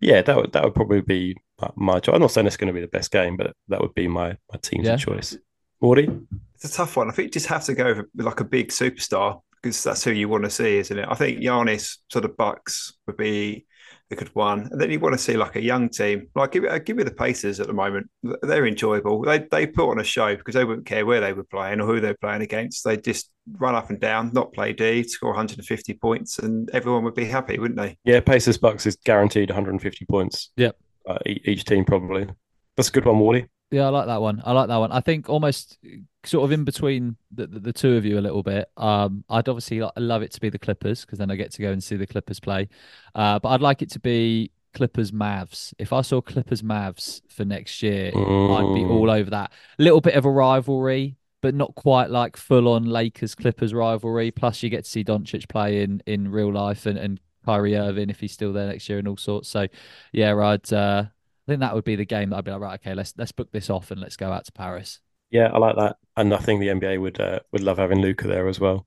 Yeah, 0.00 0.20
that 0.20 0.36
would 0.36 0.52
that 0.52 0.64
would 0.64 0.74
probably 0.74 1.00
be 1.00 1.36
my 1.76 2.00
choice. 2.00 2.14
I'm 2.14 2.20
not 2.20 2.32
saying 2.32 2.48
it's 2.48 2.56
going 2.56 2.66
to 2.66 2.74
be 2.74 2.80
the 2.80 2.88
best 2.88 3.12
game, 3.12 3.36
but 3.36 3.54
that 3.68 3.80
would 3.80 3.94
be 3.94 4.08
my 4.08 4.36
my 4.52 4.58
team's 4.60 4.86
yeah. 4.86 4.96
choice. 4.96 5.38
Wardy? 5.80 6.26
It's 6.56 6.74
a 6.74 6.76
tough 6.76 6.96
one. 6.96 7.08
I 7.08 7.12
think 7.12 7.26
you 7.26 7.30
just 7.30 7.46
have 7.46 7.64
to 7.64 7.74
go 7.74 7.94
with 7.94 8.06
like 8.14 8.40
a 8.40 8.44
big 8.44 8.68
superstar 8.68 9.40
because 9.62 9.82
that's 9.82 10.02
who 10.02 10.10
you 10.10 10.28
want 10.28 10.44
to 10.44 10.50
see, 10.50 10.78
isn't 10.78 10.98
it? 10.98 11.06
I 11.08 11.14
think 11.14 11.38
Giannis 11.38 11.98
sort 12.10 12.24
of 12.24 12.36
Bucks 12.36 12.94
would 13.06 13.16
be 13.16 13.66
a 14.12 14.16
good 14.16 14.34
one, 14.34 14.68
and 14.70 14.80
then 14.80 14.90
you 14.90 15.00
want 15.00 15.14
to 15.14 15.18
see 15.18 15.36
like 15.36 15.56
a 15.56 15.62
young 15.62 15.88
team. 15.88 16.28
Like 16.34 16.52
give 16.52 16.64
it, 16.64 16.84
give 16.84 16.96
me 16.96 17.02
the 17.02 17.10
Pacers 17.10 17.60
at 17.60 17.66
the 17.66 17.72
moment. 17.72 18.08
They're 18.42 18.66
enjoyable. 18.66 19.22
They 19.22 19.46
they 19.50 19.66
put 19.66 19.90
on 19.90 19.98
a 19.98 20.04
show 20.04 20.36
because 20.36 20.54
they 20.54 20.64
wouldn't 20.64 20.86
care 20.86 21.06
where 21.06 21.20
they 21.20 21.32
were 21.32 21.44
playing 21.44 21.80
or 21.80 21.86
who 21.86 22.00
they're 22.00 22.16
playing 22.20 22.42
against. 22.42 22.84
They 22.84 22.96
just 22.96 23.30
run 23.58 23.74
up 23.74 23.90
and 23.90 24.00
down, 24.00 24.30
not 24.32 24.52
play 24.52 24.72
D, 24.72 25.02
score 25.02 25.30
150 25.30 25.94
points, 25.94 26.38
and 26.38 26.70
everyone 26.70 27.04
would 27.04 27.14
be 27.14 27.24
happy, 27.24 27.58
wouldn't 27.58 27.78
they? 27.78 27.98
Yeah, 28.04 28.20
Pacers 28.20 28.58
Bucks 28.58 28.86
is 28.86 28.96
guaranteed 29.04 29.50
150 29.50 30.04
points. 30.06 30.50
Yeah, 30.56 30.72
uh, 31.08 31.18
each 31.26 31.64
team 31.64 31.84
probably. 31.84 32.28
That's 32.76 32.88
a 32.88 32.92
good 32.92 33.04
one, 33.04 33.16
Wardy. 33.16 33.48
Yeah, 33.72 33.86
I 33.86 33.88
like 33.88 34.06
that 34.06 34.20
one. 34.20 34.42
I 34.44 34.52
like 34.52 34.68
that 34.68 34.76
one. 34.76 34.92
I 34.92 35.00
think 35.00 35.30
almost 35.30 35.78
sort 36.24 36.44
of 36.44 36.52
in 36.52 36.62
between 36.62 37.16
the, 37.30 37.46
the, 37.46 37.58
the 37.58 37.72
two 37.72 37.96
of 37.96 38.04
you 38.04 38.18
a 38.18 38.20
little 38.20 38.42
bit. 38.42 38.70
Um, 38.76 39.24
I'd 39.30 39.48
obviously 39.48 39.82
love 39.96 40.22
it 40.22 40.30
to 40.32 40.40
be 40.40 40.50
the 40.50 40.58
Clippers 40.58 41.06
because 41.06 41.18
then 41.18 41.30
I 41.30 41.36
get 41.36 41.52
to 41.52 41.62
go 41.62 41.72
and 41.72 41.82
see 41.82 41.96
the 41.96 42.06
Clippers 42.06 42.38
play. 42.38 42.68
Uh, 43.14 43.38
but 43.38 43.48
I'd 43.48 43.62
like 43.62 43.80
it 43.80 43.90
to 43.92 43.98
be 43.98 44.52
Clippers 44.74 45.10
Mavs. 45.10 45.72
If 45.78 45.90
I 45.94 46.02
saw 46.02 46.20
Clippers 46.20 46.60
Mavs 46.60 47.22
for 47.30 47.46
next 47.46 47.82
year, 47.82 48.12
mm. 48.12 48.56
I'd 48.56 48.74
be 48.74 48.84
all 48.84 49.10
over 49.10 49.30
that. 49.30 49.52
A 49.78 49.82
little 49.82 50.02
bit 50.02 50.16
of 50.16 50.26
a 50.26 50.30
rivalry, 50.30 51.16
but 51.40 51.54
not 51.54 51.74
quite 51.74 52.10
like 52.10 52.36
full 52.36 52.68
on 52.68 52.84
Lakers 52.84 53.34
Clippers 53.34 53.72
rivalry. 53.72 54.30
Plus, 54.30 54.62
you 54.62 54.68
get 54.68 54.84
to 54.84 54.90
see 54.90 55.02
Doncic 55.02 55.48
play 55.48 55.82
in 55.82 56.02
in 56.06 56.30
real 56.30 56.52
life 56.52 56.84
and 56.84 56.98
and 56.98 57.20
Kyrie 57.46 57.74
Irving 57.74 58.10
if 58.10 58.20
he's 58.20 58.32
still 58.32 58.52
there 58.52 58.68
next 58.68 58.86
year 58.90 58.98
and 58.98 59.08
all 59.08 59.16
sorts. 59.16 59.48
So, 59.48 59.66
yeah, 60.12 60.36
I'd. 60.36 60.70
Uh, 60.70 61.04
I 61.46 61.52
think 61.52 61.60
that 61.60 61.74
would 61.74 61.84
be 61.84 61.96
the 61.96 62.04
game 62.04 62.30
that 62.30 62.36
I'd 62.36 62.44
be 62.44 62.50
like, 62.50 62.60
right, 62.60 62.80
okay, 62.80 62.94
let's 62.94 63.14
let's 63.16 63.32
book 63.32 63.50
this 63.52 63.70
off 63.70 63.90
and 63.90 64.00
let's 64.00 64.16
go 64.16 64.30
out 64.30 64.44
to 64.46 64.52
Paris. 64.52 65.00
Yeah, 65.30 65.48
I 65.52 65.58
like 65.58 65.76
that, 65.76 65.96
and 66.16 66.34
I 66.34 66.38
think 66.38 66.60
the 66.60 66.68
NBA 66.68 67.00
would 67.00 67.20
uh, 67.20 67.40
would 67.52 67.62
love 67.62 67.78
having 67.78 68.00
Luka 68.00 68.28
there 68.28 68.48
as 68.48 68.60
well. 68.60 68.86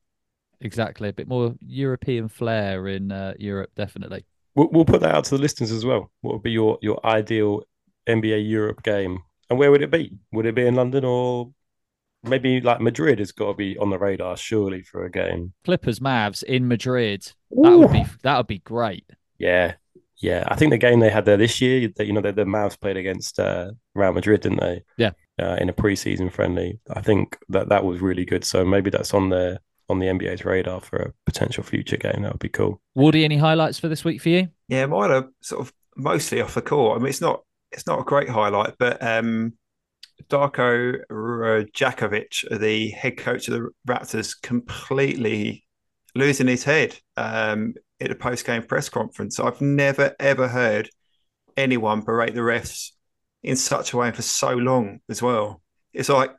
Exactly, 0.62 1.10
a 1.10 1.14
bit 1.14 1.28
more 1.28 1.56
European 1.60 2.30
flair 2.30 2.88
in 2.88 3.12
uh, 3.12 3.34
Europe, 3.38 3.72
definitely. 3.76 4.26
We'll, 4.56 4.70
we'll 4.72 4.86
put 4.86 5.02
that 5.02 5.14
out 5.14 5.26
to 5.26 5.36
the 5.36 5.42
listeners 5.42 5.72
as 5.72 5.84
well. 5.84 6.12
What 6.22 6.36
would 6.36 6.44
be 6.44 6.52
your 6.52 6.78
your 6.82 7.06
ideal 7.06 7.64
NBA 8.08 8.48
Europe 8.50 8.84
game, 8.84 9.20
and 9.50 9.60
where 9.60 9.72
would 9.72 9.82
it 9.82 9.92
be? 9.92 10.18
Would 10.32 10.46
it 10.46 10.56
be 10.56 10.66
in 10.66 10.76
London 10.76 11.04
or 11.04 11.52
maybe 12.28 12.62
like 12.62 12.82
Madrid 12.82 13.20
has 13.20 13.32
got 13.32 13.48
to 13.48 13.54
be 13.54 13.78
on 13.78 13.90
the 13.90 14.00
radar 14.00 14.38
surely 14.38 14.82
for 14.82 15.06
a 15.06 15.12
game. 15.12 15.54
Clippers 15.64 16.00
Mavs 16.00 16.44
in 16.44 16.68
Madrid. 16.68 17.32
That 17.52 17.72
Ooh. 17.72 17.80
would 17.80 17.92
be 17.92 18.06
that 18.24 18.38
would 18.38 18.48
be 18.48 18.60
great. 18.60 19.10
Yeah, 19.38 19.74
yeah, 20.18 20.44
I 20.48 20.56
think 20.56 20.72
the 20.72 20.78
game 20.78 21.00
they 21.00 21.10
had 21.10 21.26
there 21.26 21.38
this 21.38 21.60
year, 21.60 21.90
that 21.98 22.06
you 22.06 22.14
know, 22.14 22.22
the, 22.22 22.32
the 22.32 22.46
Mavs 22.46 22.80
played 22.80 22.98
against 22.98 23.40
uh, 23.40 23.72
Real 23.94 24.14
Madrid, 24.14 24.42
didn't 24.42 24.60
they? 24.60 24.84
Yeah. 24.98 25.12
Uh, 25.42 25.58
in 25.60 25.68
a 25.68 25.74
preseason 25.74 26.32
friendly, 26.32 26.80
I 26.94 27.02
think 27.02 27.38
that 27.50 27.68
that 27.70 27.84
was 27.84 28.00
really 28.00 28.24
good. 28.24 28.46
So 28.46 28.64
maybe 28.64 28.90
that's 28.90 29.14
on 29.14 29.30
the 29.30 29.60
on 29.90 30.00
the 30.00 30.08
NBA's 30.08 30.46
radar 30.46 30.82
for 30.82 30.98
a 30.98 31.14
potential 31.26 31.64
future 31.64 31.98
game. 31.98 32.22
That 32.24 32.34
would 32.34 32.40
be 32.40 32.50
cool. 32.50 32.82
Wardy, 32.98 33.24
any 33.24 33.38
highlights 33.38 33.78
for 33.78 33.88
this 33.88 34.04
week 34.04 34.22
for 34.22 34.30
you? 34.30 34.48
Yeah, 34.68 34.86
mine 34.88 35.12
are 35.12 35.30
sort 35.42 35.62
of 35.62 35.74
mostly 35.96 36.42
off 36.42 36.56
the 36.56 36.62
court. 36.62 36.98
I 36.98 37.00
mean, 37.00 37.10
it's 37.10 37.22
not 37.22 37.42
it's 37.72 37.86
not 37.86 38.00
a 38.00 38.04
great 38.04 38.30
highlight, 38.30 38.76
but 38.80 39.04
um, 39.06 39.54
Darko 40.30 41.00
Rajakovic, 41.12 42.60
the 42.60 42.92
head 42.92 43.18
coach 43.18 43.50
of 43.50 43.56
the 43.56 43.70
Raptors, 43.88 44.42
completely 44.42 45.66
losing 46.16 46.48
his 46.48 46.64
head. 46.64 46.98
Um, 47.18 47.74
at 48.02 48.12
a 48.12 48.16
post 48.16 48.46
game 48.46 48.64
press 48.64 48.90
conference. 48.90 49.40
I've 49.40 49.62
never 49.62 50.16
ever 50.20 50.48
heard 50.48 50.90
anyone 51.58 52.02
berate 52.02 52.34
the 52.34 52.42
refs 52.42 52.92
in 53.44 53.56
such 53.56 53.94
a 53.94 53.98
way 53.98 54.12
for 54.12 54.22
so 54.22 54.52
long 54.52 55.00
as 55.10 55.22
well. 55.22 55.62
It's 55.94 56.10
like 56.10 56.32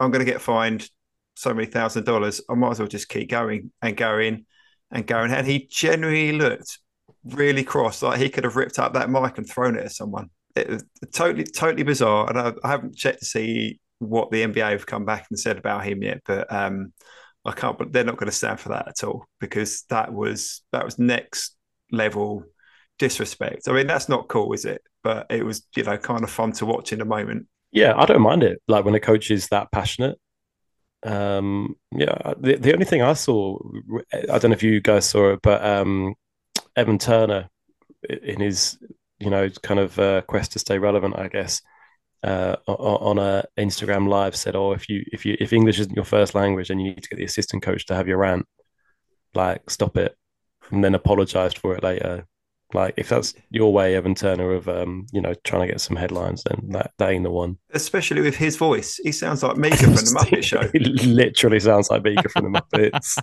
I'm 0.00 0.10
going 0.10 0.24
to 0.24 0.30
get 0.30 0.40
fined 0.40 0.88
so 1.34 1.54
many 1.54 1.66
thousand 1.66 2.04
dollars. 2.04 2.40
I 2.48 2.54
might 2.54 2.72
as 2.72 2.78
well 2.78 2.88
just 2.88 3.08
keep 3.08 3.30
going 3.30 3.70
and 3.82 3.96
going 3.96 4.46
and 4.90 5.06
going. 5.06 5.30
And 5.30 5.46
he 5.46 5.66
genuinely 5.70 6.32
looked 6.32 6.78
really 7.24 7.64
cross, 7.64 8.02
like 8.02 8.20
he 8.20 8.28
could 8.28 8.44
have 8.44 8.56
ripped 8.56 8.78
up 8.78 8.94
that 8.94 9.10
mic 9.10 9.38
and 9.38 9.48
thrown 9.48 9.76
it 9.76 9.84
at 9.84 9.92
someone. 9.92 10.30
It 10.54 10.68
was 10.68 10.84
totally, 11.12 11.44
totally 11.44 11.82
bizarre. 11.82 12.28
And 12.28 12.38
I, 12.38 12.52
I 12.64 12.70
haven't 12.70 12.96
checked 12.96 13.20
to 13.20 13.24
see 13.26 13.80
what 13.98 14.30
the 14.30 14.42
NBA 14.42 14.70
have 14.70 14.86
come 14.86 15.04
back 15.04 15.26
and 15.30 15.38
said 15.38 15.58
about 15.58 15.84
him 15.84 16.02
yet, 16.02 16.22
but 16.26 16.50
um, 16.52 16.92
I 17.46 17.52
can't. 17.52 17.78
But 17.78 17.92
they're 17.92 18.04
not 18.04 18.16
going 18.16 18.30
to 18.30 18.36
stand 18.36 18.60
for 18.60 18.70
that 18.70 18.88
at 18.88 19.04
all 19.04 19.26
because 19.40 19.84
that 19.90 20.12
was 20.12 20.62
that 20.72 20.84
was 20.84 20.98
next 20.98 21.56
level 21.90 22.44
disrespect. 22.98 23.68
I 23.68 23.72
mean, 23.72 23.86
that's 23.86 24.08
not 24.08 24.28
cool, 24.28 24.52
is 24.52 24.64
it? 24.64 24.82
But 25.02 25.26
it 25.30 25.44
was, 25.44 25.66
you 25.76 25.84
know, 25.84 25.96
kind 25.96 26.24
of 26.24 26.30
fun 26.30 26.52
to 26.52 26.66
watch 26.66 26.92
in 26.92 27.00
a 27.00 27.04
moment. 27.04 27.46
Yeah, 27.72 27.94
I 27.96 28.06
don't 28.06 28.22
mind 28.22 28.42
it. 28.42 28.60
Like 28.68 28.84
when 28.84 28.94
a 28.94 29.00
coach 29.00 29.30
is 29.30 29.48
that 29.48 29.70
passionate. 29.70 30.18
Um, 31.02 31.76
yeah, 31.92 32.34
the, 32.38 32.56
the 32.56 32.72
only 32.72 32.84
thing 32.84 33.02
I 33.02 33.12
saw, 33.12 33.58
I 34.12 34.38
don't 34.38 34.50
know 34.50 34.56
if 34.56 34.62
you 34.62 34.80
guys 34.80 35.04
saw 35.04 35.34
it, 35.34 35.40
but 35.42 35.64
um, 35.64 36.14
Evan 36.74 36.98
Turner 36.98 37.48
in 38.08 38.40
his, 38.40 38.78
you 39.18 39.30
know, 39.30 39.48
kind 39.62 39.78
of 39.78 39.98
uh, 39.98 40.22
quest 40.22 40.52
to 40.52 40.58
stay 40.58 40.78
relevant, 40.78 41.18
I 41.18 41.28
guess, 41.28 41.62
uh, 42.22 42.56
on 42.66 43.18
a 43.18 43.44
Instagram 43.58 44.08
live 44.08 44.36
said, 44.36 44.56
"Oh, 44.56 44.72
if 44.72 44.88
you 44.88 45.04
if 45.12 45.24
you 45.24 45.36
if 45.40 45.52
English 45.52 45.78
isn't 45.80 45.94
your 45.94 46.04
first 46.04 46.34
language, 46.34 46.70
and 46.70 46.80
you 46.80 46.88
need 46.88 47.02
to 47.02 47.08
get 47.08 47.16
the 47.16 47.24
assistant 47.24 47.62
coach 47.62 47.86
to 47.86 47.94
have 47.94 48.08
your 48.08 48.18
rant, 48.18 48.46
like 49.34 49.70
stop 49.70 49.96
it, 49.96 50.16
and 50.70 50.82
then 50.82 50.94
apologized 50.94 51.58
for 51.58 51.74
it 51.74 51.82
later. 51.82 52.26
Like 52.74 52.94
if 52.96 53.08
that's 53.08 53.32
your 53.50 53.72
way, 53.72 53.94
Evan 53.94 54.16
Turner, 54.16 54.52
of 54.52 54.68
um, 54.68 55.06
you 55.12 55.20
know, 55.20 55.34
trying 55.44 55.62
to 55.62 55.72
get 55.72 55.80
some 55.80 55.96
headlines, 55.96 56.42
then 56.42 56.70
that, 56.70 56.90
that 56.98 57.10
ain't 57.10 57.22
the 57.22 57.30
one. 57.30 57.58
Especially 57.72 58.20
with 58.20 58.34
his 58.34 58.56
voice, 58.56 58.96
he 58.96 59.12
sounds 59.12 59.44
like 59.44 59.56
Meeka 59.56 59.84
from 59.84 59.94
the 59.94 60.00
Muppet 60.18 60.42
Show. 60.42 60.68
he 60.72 60.80
literally 61.06 61.60
sounds 61.60 61.90
like 61.90 62.02
Meeka 62.02 62.28
from 62.28 62.50
the 62.50 62.58
Muppets. 62.58 63.18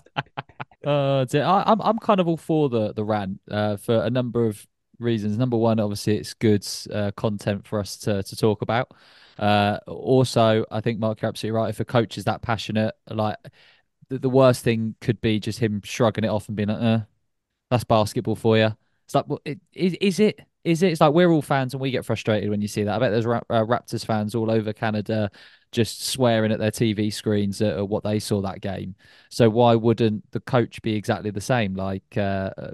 uh, 0.87 1.25
I, 1.37 1.71
I'm 1.71 1.81
I'm 1.81 1.99
kind 1.99 2.21
of 2.21 2.27
all 2.29 2.37
for 2.37 2.69
the 2.69 2.93
the 2.93 3.03
rant 3.03 3.41
uh, 3.51 3.75
for 3.75 4.01
a 4.01 4.09
number 4.09 4.45
of 4.45 4.65
reasons. 5.03 5.37
Number 5.37 5.57
one, 5.57 5.79
obviously, 5.79 6.17
it's 6.17 6.33
good 6.33 6.65
uh, 6.91 7.11
content 7.15 7.67
for 7.67 7.79
us 7.79 7.97
to 7.97 8.23
to 8.23 8.35
talk 8.35 8.61
about. 8.61 8.91
Uh, 9.37 9.79
also, 9.87 10.65
I 10.71 10.81
think 10.81 10.99
Mark, 10.99 11.21
you're 11.21 11.29
absolutely 11.29 11.59
right. 11.59 11.69
If 11.69 11.79
a 11.79 11.85
coach 11.85 12.17
is 12.17 12.25
that 12.25 12.41
passionate, 12.41 12.95
like 13.09 13.37
the, 14.09 14.19
the 14.19 14.29
worst 14.29 14.63
thing 14.63 14.95
could 15.01 15.21
be 15.21 15.39
just 15.39 15.59
him 15.59 15.81
shrugging 15.83 16.23
it 16.23 16.29
off 16.29 16.47
and 16.47 16.57
being 16.57 16.69
like, 16.69 16.81
uh, 16.81 16.99
"That's 17.69 17.83
basketball 17.83 18.35
for 18.35 18.57
you." 18.57 18.75
It's 19.05 19.15
like, 19.15 19.27
well, 19.27 19.41
it, 19.45 19.59
is 19.73 19.93
is 20.01 20.19
it? 20.19 20.39
is 20.63 20.81
it? 20.81 20.91
It's 20.91 21.01
like 21.01 21.13
we're 21.13 21.31
all 21.31 21.41
fans 21.41 21.73
and 21.73 21.81
we 21.81 21.91
get 21.91 22.05
frustrated 22.05 22.49
when 22.49 22.61
you 22.61 22.67
see 22.67 22.83
that. 22.83 22.95
I 22.95 22.99
bet 22.99 23.11
there's 23.11 23.25
uh, 23.25 23.41
Raptors 23.49 24.05
fans 24.05 24.35
all 24.35 24.49
over 24.49 24.71
Canada 24.73 25.29
just 25.71 26.05
swearing 26.05 26.51
at 26.51 26.59
their 26.59 26.71
TV 26.71 27.11
screens 27.11 27.61
at, 27.61 27.77
at, 27.77 27.89
what 27.89 28.03
they 28.03 28.19
saw 28.19 28.41
that 28.41 28.61
game. 28.61 28.95
So 29.29 29.49
why 29.49 29.75
wouldn't 29.75 30.31
the 30.31 30.39
coach 30.39 30.81
be 30.81 30.95
exactly 30.95 31.31
the 31.31 31.41
same? 31.41 31.73
Like 31.73 32.03
uh, 32.15 32.51
uh 32.57 32.71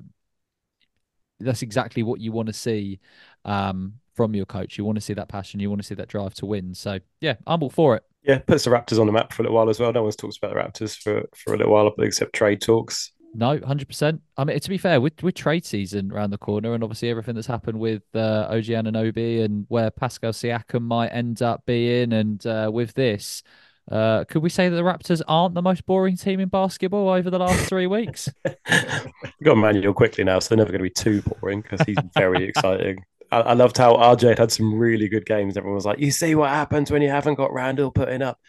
that's 1.39 1.61
exactly 1.61 2.03
what 2.03 2.19
you 2.19 2.31
want 2.31 2.47
to 2.47 2.53
see 2.53 2.99
um, 3.45 3.93
from 4.15 4.35
your 4.35 4.45
coach. 4.45 4.77
You 4.77 4.85
want 4.85 4.97
to 4.97 5.01
see 5.01 5.13
that 5.13 5.29
passion. 5.29 5.59
You 5.59 5.69
want 5.69 5.81
to 5.81 5.87
see 5.87 5.95
that 5.95 6.07
drive 6.07 6.33
to 6.35 6.45
win. 6.45 6.73
So 6.73 6.99
yeah, 7.21 7.35
I'm 7.47 7.63
all 7.63 7.69
for 7.69 7.95
it. 7.95 8.03
Yeah, 8.23 8.39
puts 8.39 8.65
the 8.65 8.69
Raptors 8.69 8.99
on 8.99 9.07
the 9.07 9.13
map 9.13 9.31
for 9.31 9.41
a 9.41 9.43
little 9.43 9.55
while 9.55 9.69
as 9.69 9.79
well. 9.79 9.93
No 9.93 10.03
one's 10.03 10.15
talked 10.15 10.37
about 10.37 10.53
the 10.53 10.59
Raptors 10.59 10.97
for, 10.97 11.23
for 11.35 11.53
a 11.53 11.57
little 11.57 11.71
while, 11.71 11.93
except 11.99 12.33
trade 12.33 12.61
talks. 12.61 13.11
No, 13.33 13.59
hundred 13.59 13.87
percent. 13.87 14.21
I 14.37 14.43
mean, 14.43 14.59
to 14.59 14.69
be 14.69 14.77
fair, 14.77 14.99
with 14.99 15.21
with 15.21 15.35
trade 15.35 15.63
season 15.63 16.11
around 16.11 16.31
the 16.31 16.37
corner, 16.37 16.73
and 16.73 16.83
obviously 16.83 17.09
everything 17.09 17.35
that's 17.35 17.47
happened 17.47 17.79
with 17.79 18.03
uh, 18.15 18.47
OG 18.49 18.65
Anunoby 18.65 19.43
and 19.43 19.65
where 19.69 19.91
Pascal 19.91 20.31
Siakam 20.31 20.81
might 20.81 21.09
end 21.09 21.41
up 21.41 21.63
being, 21.65 22.11
and 22.11 22.45
uh, 22.47 22.71
with 22.73 22.93
this, 22.93 23.43
uh, 23.91 24.23
could 24.25 24.41
we 24.41 24.49
say 24.49 24.69
that 24.69 24.75
the 24.75 24.83
Raptors 24.83 25.21
aren't 25.27 25.55
the 25.55 25.61
most 25.61 25.85
boring 25.85 26.17
team 26.17 26.39
in 26.39 26.49
basketball 26.49 27.09
over 27.09 27.29
the 27.29 27.39
last 27.39 27.67
three 27.67 27.87
weeks? 27.87 28.29
Got 29.43 29.57
Manuel 29.57 29.93
Quickley 29.93 30.23
now, 30.23 30.39
so 30.39 30.49
they're 30.49 30.63
never 30.63 30.71
going 30.71 30.83
to 30.83 30.83
be 30.83 30.89
too 30.89 31.21
boring 31.21 31.61
because 31.61 31.81
he's 31.85 31.97
very 32.15 32.43
exciting. 32.49 33.03
I, 33.31 33.41
I, 33.41 33.53
loved 33.53 33.77
how 33.77 33.93
RJ 33.93 34.29
had, 34.29 34.39
had 34.39 34.51
some 34.51 34.73
really 34.73 35.07
good 35.07 35.25
games. 35.25 35.57
Everyone 35.57 35.75
was 35.75 35.85
like, 35.85 35.99
"You 35.99 36.11
see 36.11 36.35
what 36.35 36.49
happens 36.49 36.91
when 36.91 37.01
you 37.01 37.09
haven't 37.09 37.35
got 37.35 37.53
Randle 37.53 37.91
putting 37.91 38.21
up 38.21 38.39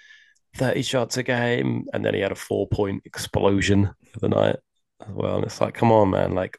30 0.56 0.82
shots 0.82 1.16
a 1.16 1.22
game," 1.22 1.86
and 1.92 2.04
then 2.04 2.14
he 2.14 2.20
had 2.20 2.32
a 2.32 2.36
four-point 2.36 3.02
explosion 3.04 3.90
for 4.12 4.20
the 4.20 4.28
night 4.28 4.56
well. 5.08 5.36
And 5.36 5.44
it's 5.44 5.60
like, 5.60 5.74
come 5.74 5.92
on, 5.92 6.10
man. 6.10 6.34
Like, 6.34 6.58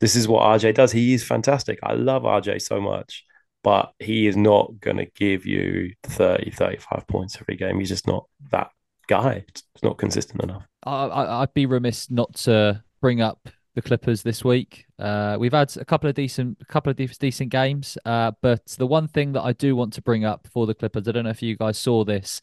this 0.00 0.16
is 0.16 0.28
what 0.28 0.42
RJ 0.42 0.74
does. 0.74 0.92
He 0.92 1.14
is 1.14 1.24
fantastic. 1.24 1.78
I 1.82 1.94
love 1.94 2.22
RJ 2.22 2.62
so 2.62 2.80
much, 2.80 3.24
but 3.64 3.92
he 3.98 4.26
is 4.28 4.36
not 4.36 4.78
going 4.80 4.98
to 4.98 5.06
give 5.16 5.46
you 5.46 5.92
30, 6.04 6.50
35 6.50 7.06
points 7.08 7.38
every 7.40 7.56
game. 7.56 7.80
He's 7.80 7.88
just 7.88 8.06
not 8.06 8.26
that 8.52 8.70
guy. 9.08 9.44
It's 9.48 9.82
not 9.82 9.98
consistent 9.98 10.42
enough. 10.44 10.64
I, 10.84 11.40
would 11.40 11.54
be 11.54 11.66
remiss 11.66 12.10
not 12.10 12.34
to 12.34 12.84
bring 13.00 13.22
up 13.22 13.48
the 13.74 13.82
Clippers 13.82 14.22
this 14.22 14.44
week. 14.44 14.84
Uh, 14.98 15.36
we've 15.40 15.52
had 15.52 15.74
a 15.78 15.84
couple 15.84 16.08
of 16.08 16.14
decent, 16.14 16.58
a 16.60 16.64
couple 16.66 16.90
of 16.90 16.96
de- 16.96 17.06
decent 17.06 17.50
games, 17.50 17.98
uh, 18.04 18.32
but 18.42 18.66
the 18.78 18.86
one 18.86 19.08
thing 19.08 19.32
that 19.32 19.42
I 19.42 19.52
do 19.52 19.74
want 19.74 19.94
to 19.94 20.02
bring 20.02 20.24
up 20.24 20.46
for 20.52 20.66
the 20.66 20.74
Clippers, 20.74 21.08
I 21.08 21.12
don't 21.12 21.24
know 21.24 21.30
if 21.30 21.42
you 21.42 21.56
guys 21.56 21.78
saw 21.78 22.04
this, 22.04 22.40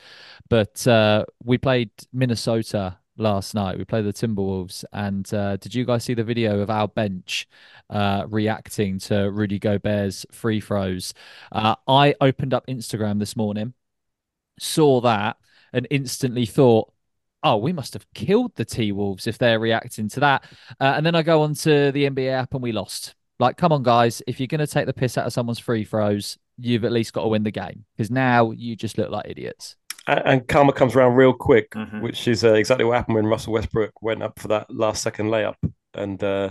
but 0.49 0.85
uh, 0.87 1.25
we 1.43 1.57
played 1.57 1.91
Minnesota 2.11 2.97
last 3.21 3.55
night. 3.55 3.77
We 3.77 3.85
played 3.85 4.05
the 4.05 4.13
Timberwolves, 4.13 4.83
and 4.91 5.31
uh, 5.33 5.57
did 5.57 5.73
you 5.73 5.85
guys 5.85 6.03
see 6.03 6.13
the 6.13 6.23
video 6.23 6.59
of 6.59 6.69
our 6.69 6.87
bench 6.87 7.47
uh, 7.89 8.25
reacting 8.27 8.99
to 8.99 9.31
Rudy 9.31 9.59
Gobert's 9.59 10.25
free 10.31 10.59
throws? 10.59 11.13
Uh, 11.51 11.75
I 11.87 12.15
opened 12.19 12.53
up 12.53 12.67
Instagram 12.67 13.19
this 13.19 13.35
morning, 13.35 13.73
saw 14.59 15.01
that, 15.01 15.37
and 15.71 15.87
instantly 15.89 16.45
thought, 16.45 16.91
"Oh, 17.43 17.57
we 17.57 17.71
must 17.71 17.93
have 17.93 18.11
killed 18.13 18.55
the 18.55 18.65
T 18.65 18.91
Wolves 18.91 19.27
if 19.27 19.37
they're 19.37 19.59
reacting 19.59 20.09
to 20.09 20.19
that." 20.21 20.43
Uh, 20.79 20.93
and 20.97 21.05
then 21.05 21.15
I 21.15 21.21
go 21.21 21.43
onto 21.43 21.91
the 21.91 22.09
NBA 22.09 22.31
app, 22.31 22.53
and 22.53 22.63
we 22.63 22.71
lost. 22.71 23.15
Like, 23.39 23.57
come 23.57 23.71
on, 23.71 23.83
guys! 23.83 24.21
If 24.27 24.39
you're 24.39 24.47
going 24.47 24.59
to 24.59 24.67
take 24.67 24.85
the 24.85 24.93
piss 24.93 25.17
out 25.17 25.27
of 25.27 25.33
someone's 25.33 25.59
free 25.59 25.83
throws, 25.85 26.37
you've 26.57 26.85
at 26.85 26.91
least 26.91 27.13
got 27.13 27.23
to 27.23 27.27
win 27.27 27.43
the 27.43 27.51
game 27.51 27.85
because 27.95 28.11
now 28.11 28.51
you 28.51 28.75
just 28.75 28.97
look 28.97 29.09
like 29.09 29.25
idiots 29.27 29.75
and 30.07 30.47
karma 30.47 30.73
comes 30.73 30.95
around 30.95 31.15
real 31.15 31.33
quick, 31.33 31.71
mm-hmm. 31.71 32.01
which 32.01 32.27
is 32.27 32.43
uh, 32.43 32.53
exactly 32.53 32.85
what 32.85 32.95
happened 32.95 33.15
when 33.15 33.27
Russell 33.27 33.53
Westbrook 33.53 34.01
went 34.01 34.23
up 34.23 34.39
for 34.39 34.47
that 34.49 34.73
last 34.73 35.03
second 35.03 35.27
layup 35.27 35.55
and 35.93 36.23
uh, 36.23 36.49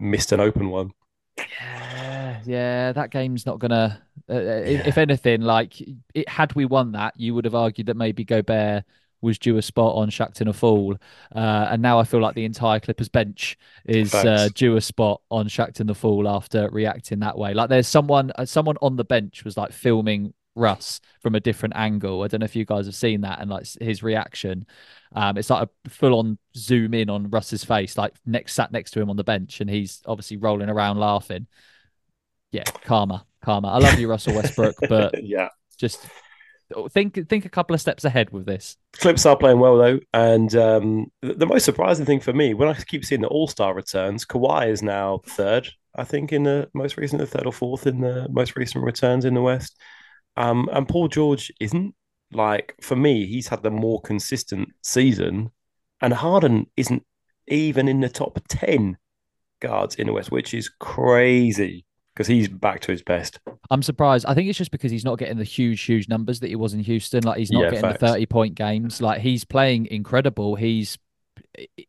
missed 0.00 0.32
an 0.32 0.40
open 0.40 0.70
one. 0.70 0.90
Yeah, 1.38 2.40
yeah, 2.44 2.92
that 2.92 3.10
game's 3.10 3.46
not 3.46 3.58
gonna. 3.58 4.02
Uh, 4.28 4.32
uh 4.32 4.38
yeah. 4.38 4.86
if, 4.86 4.98
anything, 4.98 5.42
like 5.42 5.74
it, 6.14 6.28
had 6.28 6.54
we 6.54 6.64
won 6.64 6.92
that, 6.92 7.14
you 7.18 7.34
would 7.34 7.44
have 7.44 7.54
argued 7.54 7.86
that 7.88 7.96
maybe 7.96 8.24
Gobert 8.24 8.84
was 9.20 9.38
due 9.38 9.56
a 9.56 9.62
spot 9.62 9.94
on 9.94 10.10
Shaqtin' 10.10 10.48
a 10.48 10.52
Fool, 10.52 10.96
uh, 11.34 11.68
and 11.70 11.80
now 11.80 11.98
I 11.98 12.04
feel 12.04 12.20
like 12.20 12.34
the 12.34 12.44
entire 12.44 12.80
Clippers 12.80 13.08
bench 13.08 13.56
is 13.86 14.14
uh, 14.14 14.48
due 14.54 14.76
a 14.76 14.80
spot 14.80 15.22
on 15.30 15.48
Shaqtin' 15.48 15.86
the 15.86 15.94
Fool 15.94 16.28
after 16.28 16.68
reacting 16.70 17.20
that 17.20 17.38
way. 17.38 17.54
Like 17.54 17.68
there's 17.68 17.88
someone, 17.88 18.32
uh, 18.36 18.44
someone 18.44 18.76
on 18.82 18.96
the 18.96 19.04
bench 19.04 19.44
was 19.44 19.56
like 19.56 19.72
filming 19.72 20.34
Russ 20.54 21.00
from 21.20 21.34
a 21.34 21.40
different 21.40 21.76
angle. 21.76 22.22
I 22.22 22.28
don't 22.28 22.40
know 22.40 22.44
if 22.44 22.56
you 22.56 22.64
guys 22.64 22.86
have 22.86 22.94
seen 22.94 23.22
that 23.22 23.40
and 23.40 23.50
like 23.50 23.66
his 23.80 24.02
reaction. 24.02 24.66
Um, 25.14 25.38
it's 25.38 25.50
like 25.50 25.68
a 25.86 25.90
full 25.90 26.18
on 26.18 26.38
zoom 26.56 26.94
in 26.94 27.10
on 27.10 27.30
Russ's 27.30 27.64
face, 27.64 27.96
like 27.96 28.14
next 28.26 28.54
sat 28.54 28.72
next 28.72 28.92
to 28.92 29.00
him 29.00 29.10
on 29.10 29.16
the 29.16 29.24
bench, 29.24 29.60
and 29.60 29.68
he's 29.68 30.02
obviously 30.06 30.36
rolling 30.36 30.68
around 30.68 30.98
laughing. 30.98 31.46
Yeah, 32.50 32.64
karma, 32.64 33.24
karma. 33.42 33.68
I 33.68 33.78
love 33.78 33.98
you, 33.98 34.08
Russell 34.08 34.34
Westbrook, 34.34 34.76
but 34.88 35.22
yeah, 35.24 35.48
just 35.78 36.06
think 36.90 37.28
think 37.28 37.44
a 37.44 37.50
couple 37.50 37.74
of 37.74 37.80
steps 37.80 38.04
ahead 38.04 38.30
with 38.30 38.46
this. 38.46 38.76
Clips 38.94 39.26
are 39.26 39.36
playing 39.36 39.58
well 39.58 39.76
though, 39.76 40.00
and 40.12 40.54
um, 40.54 41.06
the 41.20 41.46
most 41.46 41.64
surprising 41.64 42.06
thing 42.06 42.20
for 42.20 42.32
me 42.32 42.54
when 42.54 42.68
I 42.68 42.74
keep 42.74 43.04
seeing 43.04 43.20
the 43.20 43.28
All 43.28 43.48
Star 43.48 43.74
returns, 43.74 44.24
Kawhi 44.24 44.68
is 44.68 44.82
now 44.82 45.20
third. 45.26 45.68
I 45.94 46.04
think 46.04 46.32
in 46.32 46.44
the 46.44 46.70
most 46.72 46.96
recent, 46.96 47.20
the 47.20 47.26
third 47.26 47.46
or 47.46 47.52
fourth 47.52 47.86
in 47.86 48.00
the 48.00 48.26
most 48.30 48.56
recent 48.56 48.84
returns 48.84 49.24
in 49.24 49.34
the 49.34 49.42
West. 49.42 49.78
Um, 50.36 50.68
and 50.72 50.88
Paul 50.88 51.08
George 51.08 51.52
isn't 51.60 51.94
like 52.32 52.74
for 52.80 52.96
me, 52.96 53.26
he's 53.26 53.48
had 53.48 53.62
the 53.62 53.70
more 53.70 54.00
consistent 54.00 54.70
season, 54.82 55.50
and 56.00 56.12
Harden 56.12 56.66
isn't 56.76 57.04
even 57.48 57.88
in 57.88 58.00
the 58.00 58.08
top 58.08 58.40
ten 58.48 58.96
guards 59.60 59.96
in 59.96 60.06
the 60.06 60.12
West, 60.12 60.30
which 60.30 60.54
is 60.54 60.70
crazy 60.80 61.84
because 62.14 62.26
he's 62.26 62.48
back 62.48 62.80
to 62.80 62.92
his 62.92 63.02
best. 63.02 63.40
I'm 63.70 63.82
surprised. 63.82 64.26
I 64.26 64.34
think 64.34 64.48
it's 64.48 64.58
just 64.58 64.70
because 64.70 64.90
he's 64.90 65.04
not 65.04 65.18
getting 65.18 65.38
the 65.38 65.44
huge, 65.44 65.80
huge 65.82 66.08
numbers 66.08 66.40
that 66.40 66.48
he 66.48 66.56
was 66.56 66.74
in 66.74 66.80
Houston. 66.80 67.22
Like 67.22 67.38
he's 67.38 67.50
not 67.50 67.64
yeah, 67.64 67.70
getting 67.70 67.82
facts. 67.82 68.00
the 68.00 68.08
30 68.08 68.26
point 68.26 68.54
games. 68.54 69.00
Like 69.00 69.20
he's 69.20 69.44
playing 69.44 69.86
incredible. 69.86 70.56
He's 70.56 70.98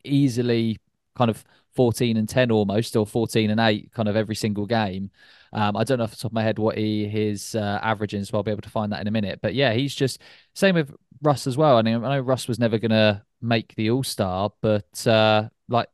easily 0.04 0.80
kind 1.16 1.30
of 1.30 1.44
14 1.76 2.18
and 2.18 2.30
10 2.30 2.52
almost, 2.52 2.96
or 2.96 3.06
14 3.06 3.50
and 3.50 3.60
8 3.60 3.92
kind 3.92 4.08
of 4.08 4.16
every 4.16 4.36
single 4.36 4.66
game. 4.66 5.12
Um, 5.54 5.78
I 5.78 5.84
don't 5.84 6.00
know 6.00 6.04
off 6.06 6.12
the 6.12 6.18
top 6.18 6.32
of 6.32 6.34
my 6.34 6.44
head 6.44 6.60
what 6.60 6.78
he 6.78 7.08
his 7.08 7.56
uh, 7.56 7.80
averaging, 7.82 8.24
so 8.26 8.38
I'll 8.38 8.44
be 8.44 8.52
able 8.52 8.62
to 8.62 8.70
find 8.70 8.92
that 8.92 9.02
in 9.02 9.08
a 9.08 9.12
minute. 9.12 9.40
But 9.42 9.54
yeah, 9.54 9.74
he's 9.74 9.94
just 9.94 10.22
same 10.56 10.76
with 10.76 10.94
Russ 11.22 11.48
as 11.48 11.58
well. 11.58 11.78
I 11.78 11.82
mean, 11.82 12.04
I 12.04 12.16
know 12.16 12.22
Russ 12.22 12.48
was 12.48 12.60
never 12.60 12.78
going 12.80 12.92
to 12.92 13.22
make 13.42 13.76
the 13.76 13.92
All 13.92 14.04
Star, 14.04 14.52
but 14.62 15.08
uh, 15.08 15.50
like 15.70 15.90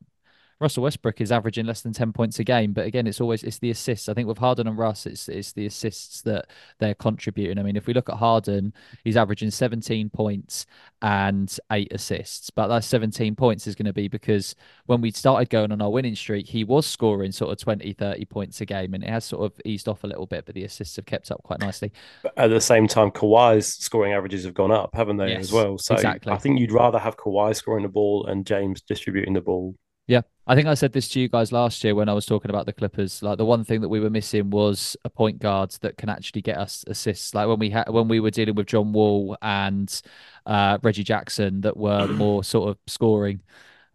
Russell 0.60 0.84
Westbrook 0.84 1.22
is 1.22 1.32
averaging 1.32 1.66
less 1.66 1.82
than 1.82 1.94
10 1.94 2.12
points 2.12 2.40
a 2.40 2.44
game. 2.44 2.74
But 2.74 2.86
again, 2.86 3.08
it's 3.08 3.22
always 3.22 3.44
it's 3.44 3.60
the 3.60 3.72
assists. 3.72 4.10
I 4.10 4.14
think 4.14 4.28
with 4.28 4.38
Harden 4.38 4.68
and 4.68 4.78
Russ, 4.78 5.06
it's 5.06 5.30
it's 5.30 5.54
the 5.54 5.66
assists 5.66 6.22
that 6.24 6.48
they're 6.80 6.96
contributing. 6.96 7.58
I 7.58 7.64
mean, 7.64 7.78
if 7.78 7.88
we 7.88 7.94
look 7.94 8.10
at 8.10 8.16
Harden, 8.16 8.74
he's 9.04 9.16
averaging 9.16 9.52
17 9.52 10.10
points 10.10 10.66
and 11.02 11.56
eight 11.72 11.94
assists. 11.94 12.50
But 12.50 12.68
that 12.68 12.84
17 12.84 13.36
points 13.36 13.68
is 13.68 13.76
going 13.76 13.86
to 13.86 13.94
be 13.94 14.10
because 14.10 14.56
when 14.86 15.00
we 15.00 15.12
started 15.12 15.50
going 15.50 15.72
on 15.72 15.82
our 15.82 15.90
winning 15.90 16.16
streak, 16.16 16.48
he 16.48 16.66
was 16.66 16.86
scoring 16.86 17.32
sort 17.32 17.52
of 17.52 17.58
20, 17.58 17.94
30 17.94 18.26
points 18.26 18.60
a 18.60 18.66
game, 18.66 18.94
and 18.94 19.04
it 19.04 19.10
has 19.10 19.24
sort 19.24 19.46
of 19.46 19.60
eased 19.64 19.88
off 19.88 20.04
a 20.04 20.08
little 20.08 20.26
bit, 20.26 20.46
but 20.46 20.56
the 20.56 20.66
assists 20.66 20.98
have 20.98 21.06
kept 21.06 21.32
up 21.32 21.42
quite 21.44 21.60
nicely. 21.62 21.94
But 22.22 22.34
at 22.38 22.50
the 22.50 22.60
same 22.60 22.88
time, 22.88 23.12
Kawhi's 23.12 23.68
scoring 23.68 24.14
averages 24.14 24.44
have 24.44 24.54
gone 24.54 24.72
up, 24.72 24.94
haven't 24.94 25.18
they, 25.18 25.30
yes, 25.30 25.40
as 25.46 25.52
well? 25.54 25.78
So 25.78 25.96
exactly. 25.96 26.34
I 26.34 26.38
think 26.38 26.60
you'd 26.60 26.74
rather 26.74 27.00
have 27.00 27.16
Kawhi 27.16 27.56
scoring 27.56 27.84
the 27.84 27.90
ball 27.90 28.26
and 28.26 28.46
James 28.46 28.82
distributing 28.82 29.34
the 29.34 29.42
ball 29.42 29.76
yeah, 30.10 30.22
I 30.48 30.56
think 30.56 30.68
I 30.68 30.74
said 30.74 30.92
this 30.92 31.08
to 31.10 31.20
you 31.20 31.30
guys 31.30 31.52
last 31.52 31.84
year 31.84 31.94
when 31.94 32.10
I 32.10 32.14
was 32.14 32.26
talking 32.26 32.50
about 32.50 32.66
the 32.66 32.74
Clippers. 32.74 33.22
Like 33.22 33.38
the 33.38 33.46
one 33.46 33.64
thing 33.64 33.82
that 33.82 33.90
we 33.90 34.00
were 34.00 34.10
missing 34.10 34.50
was 34.50 34.98
a 35.06 35.10
point 35.10 35.38
guard 35.38 35.70
that 35.82 35.98
can 35.98 36.10
actually 36.10 36.42
get 36.42 36.58
us 36.58 36.84
assists. 36.88 37.36
Like 37.36 37.48
when 37.48 37.60
we 37.60 37.70
had 37.70 37.88
when 37.90 38.08
we 38.08 38.20
were 38.20 38.32
dealing 38.32 38.56
with 38.56 38.66
John 38.66 38.92
Wall 38.92 39.38
and 39.44 40.02
uh, 40.48 40.80
Reggie 40.82 41.04
Jackson, 41.04 41.62
that 41.62 41.78
were 41.78 42.08
more 42.08 42.44
sort 42.44 42.70
of 42.70 42.80
scoring. 42.88 43.42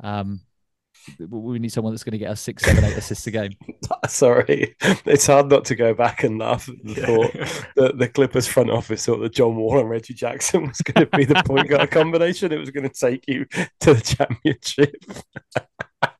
Um, 0.05 0.43
we 1.29 1.59
need 1.59 1.73
someone 1.73 1.93
that's 1.93 2.05
going 2.05 2.13
to 2.13 2.19
get 2.19 2.31
us 2.31 2.41
six, 2.41 2.63
seven, 2.63 2.85
eight 2.85 2.97
assists 2.97 3.27
a 3.27 3.33
game. 3.33 3.53
Sorry, 4.09 4.77
it's 4.81 5.27
hard 5.27 5.51
not 5.51 5.65
to 5.65 5.75
go 5.75 5.95
back 5.95 6.23
and 6.23 6.39
laugh 6.39 6.69
at 6.69 6.77
the 6.85 6.95
thought 6.95 7.33
that 7.77 7.99
the 7.99 8.09
Clippers 8.09 8.47
front 8.47 8.71
office 8.71 9.05
thought 9.05 9.19
that 9.19 9.35
John 9.35 9.57
Wall 9.57 9.81
and 9.81 9.91
Reggie 9.91 10.15
Jackson 10.15 10.69
was 10.69 10.81
going 10.81 11.09
to 11.09 11.17
be 11.17 11.25
the 11.25 11.43
point 11.45 11.69
guard 11.69 11.91
combination. 11.91 12.53
It 12.53 12.61
was 12.61 12.71
going 12.71 12.89
to 12.89 12.95
take 12.95 13.25
you 13.27 13.47
to 13.81 13.95
the 13.95 14.01
championship. 14.01 14.95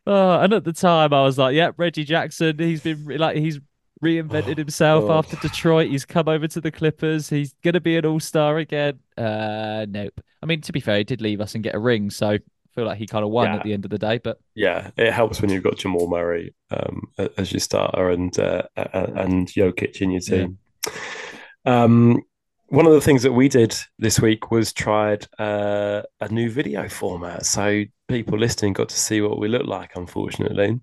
Oh, 0.10 0.40
and 0.40 0.54
at 0.54 0.64
the 0.64 0.72
time, 0.72 1.14
I 1.14 1.22
was 1.24 1.38
like, 1.38 1.54
"Yeah, 1.54 1.72
Reggie 1.76 2.06
Jackson. 2.06 2.58
He's 2.58 2.80
been 2.80 3.06
like 3.18 3.36
he's 3.36 3.60
reinvented 4.02 4.58
himself 4.58 5.04
oh. 5.10 5.18
after 5.18 5.36
Detroit. 5.36 5.90
He's 5.90 6.06
come 6.06 6.30
over 6.30 6.48
to 6.48 6.62
the 6.62 6.72
Clippers. 6.72 7.30
He's 7.30 7.54
gonna 7.62 7.82
be 7.82 7.98
an 7.98 8.06
All 8.06 8.22
Star 8.22 8.58
again." 8.58 9.00
Uh, 9.18 9.86
nope. 9.90 10.22
I 10.42 10.46
mean, 10.46 10.62
to 10.62 10.72
be 10.72 10.80
fair, 10.80 11.00
he 11.00 11.04
did 11.04 11.20
leave 11.20 11.42
us 11.42 11.56
and 11.56 11.64
get 11.64 11.76
a 11.76 11.80
ring, 11.80 12.10
so 12.10 12.30
I 12.30 12.40
feel 12.74 12.86
like 12.86 13.00
he 13.00 13.06
kind 13.06 13.26
of 13.26 13.32
won 13.32 13.48
yeah. 13.48 13.56
at 13.58 13.64
the 13.64 13.74
end 13.74 13.84
of 13.84 13.92
the 13.92 13.98
day. 13.98 14.18
But 14.18 14.40
yeah, 14.56 14.92
it 14.96 15.12
helps 15.12 15.42
when 15.42 15.52
you've 15.52 15.64
got 15.64 15.76
Jamal 15.76 16.08
Murray 16.08 16.54
um, 16.72 17.12
as 17.38 17.52
your 17.52 17.60
starter 17.60 18.10
and 18.10 18.40
uh, 18.40 18.64
and 18.78 19.46
Jokic 19.50 20.02
in 20.02 20.12
your 20.12 20.22
team. 20.22 20.58
Yeah. 20.86 21.84
Um, 21.84 22.24
one 22.70 22.86
of 22.86 22.92
the 22.92 23.02
things 23.02 23.24
that 23.24 23.32
we 23.32 23.48
did 23.48 23.76
this 23.98 24.20
week 24.20 24.52
was 24.52 24.74
tried 24.74 25.26
uh, 25.40 26.02
a 26.20 26.28
new 26.30 26.50
video 26.50 26.90
format. 26.90 27.46
So 27.46 27.84
people 28.08 28.38
listening 28.38 28.74
got 28.74 28.90
to 28.90 28.98
see 28.98 29.22
what 29.22 29.40
we 29.40 29.48
look 29.48 29.66
like, 29.66 29.96
unfortunately. 29.96 30.80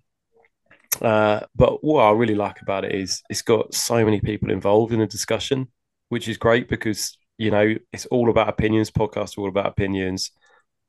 Uh, 1.02 1.40
but 1.54 1.84
what 1.84 2.02
I 2.02 2.12
really 2.12 2.34
like 2.34 2.62
about 2.62 2.84
it 2.84 2.94
is 2.94 3.22
it's 3.28 3.42
got 3.42 3.74
so 3.74 4.04
many 4.04 4.20
people 4.20 4.50
involved 4.50 4.92
in 4.92 5.00
the 5.00 5.06
discussion, 5.06 5.68
which 6.08 6.28
is 6.28 6.38
great 6.38 6.68
because 6.68 7.18
you 7.36 7.50
know 7.50 7.74
it's 7.92 8.06
all 8.06 8.30
about 8.30 8.48
opinions. 8.48 8.90
Podcasts 8.90 9.36
are 9.36 9.42
all 9.42 9.48
about 9.48 9.66
opinions. 9.66 10.30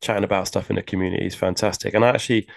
Chatting 0.01 0.23
about 0.23 0.47
stuff 0.47 0.69
in 0.69 0.75
the 0.77 0.83
community 0.83 1.25
is 1.25 1.35
fantastic. 1.35 1.93
And 1.93 2.05
actually, 2.05 2.47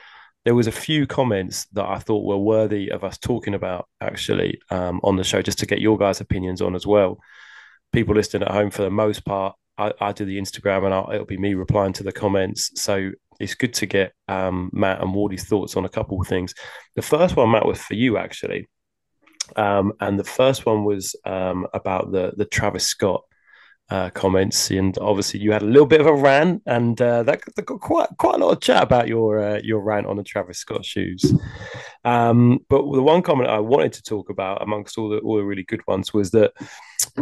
there 0.44 0.54
was 0.54 0.66
a 0.66 0.72
few 0.72 1.06
comments 1.06 1.66
that 1.72 1.86
I 1.86 1.98
thought 1.98 2.26
were 2.26 2.36
worthy 2.36 2.90
of 2.90 3.02
us 3.02 3.18
talking 3.18 3.54
about 3.54 3.88
actually 4.00 4.60
um, 4.70 5.00
on 5.02 5.16
the 5.16 5.24
show, 5.24 5.42
just 5.42 5.58
to 5.60 5.66
get 5.66 5.80
your 5.80 5.98
guys' 5.98 6.20
opinions 6.20 6.60
on 6.60 6.76
as 6.76 6.86
well. 6.86 7.18
People 7.92 8.14
listening 8.14 8.42
at 8.42 8.52
home, 8.52 8.70
for 8.70 8.82
the 8.82 8.90
most 8.90 9.24
part, 9.24 9.54
I, 9.78 9.92
I 10.00 10.12
do 10.12 10.24
the 10.24 10.38
Instagram, 10.38 10.84
and 10.84 10.94
I'll, 10.94 11.10
it'll 11.12 11.26
be 11.26 11.38
me 11.38 11.54
replying 11.54 11.92
to 11.94 12.02
the 12.02 12.12
comments. 12.12 12.70
So 12.80 13.10
it's 13.40 13.54
good 13.54 13.74
to 13.74 13.86
get 13.86 14.12
um, 14.26 14.70
Matt 14.72 15.00
and 15.00 15.14
Wardy's 15.14 15.44
thoughts 15.44 15.76
on 15.76 15.84
a 15.84 15.88
couple 15.88 16.20
of 16.20 16.26
things. 16.26 16.54
The 16.96 17.02
first 17.02 17.36
one, 17.36 17.50
Matt, 17.50 17.66
was 17.66 17.80
for 17.80 17.94
you 17.94 18.18
actually, 18.18 18.68
um, 19.56 19.92
and 20.00 20.18
the 20.18 20.24
first 20.24 20.66
one 20.66 20.84
was 20.84 21.14
um, 21.24 21.66
about 21.72 22.12
the 22.12 22.32
the 22.36 22.44
Travis 22.44 22.86
Scott 22.86 23.22
uh, 23.90 24.10
comments, 24.10 24.70
and 24.70 24.98
obviously 24.98 25.40
you 25.40 25.52
had 25.52 25.62
a 25.62 25.66
little 25.66 25.86
bit 25.86 26.00
of 26.00 26.06
a 26.06 26.14
rant, 26.14 26.62
and 26.66 27.00
uh, 27.00 27.22
that, 27.22 27.40
that, 27.56 27.64
got 27.64 27.80
quite 27.80 28.08
quite 28.18 28.34
a 28.34 28.38
lot 28.38 28.52
of 28.52 28.60
chat 28.60 28.82
about 28.82 29.08
your 29.08 29.38
uh, 29.38 29.60
your 29.62 29.80
rant 29.80 30.06
on 30.06 30.16
the 30.16 30.24
Travis 30.24 30.58
Scott 30.58 30.84
shoes. 30.84 31.32
Um, 32.04 32.58
but 32.68 32.82
the 32.92 33.02
one 33.02 33.22
comment 33.22 33.48
I 33.48 33.60
wanted 33.60 33.92
to 33.94 34.02
talk 34.02 34.28
about, 34.28 34.62
amongst 34.62 34.98
all 34.98 35.08
the 35.08 35.18
all 35.18 35.36
the 35.36 35.44
really 35.44 35.64
good 35.64 35.86
ones, 35.86 36.12
was 36.12 36.32
that 36.32 36.52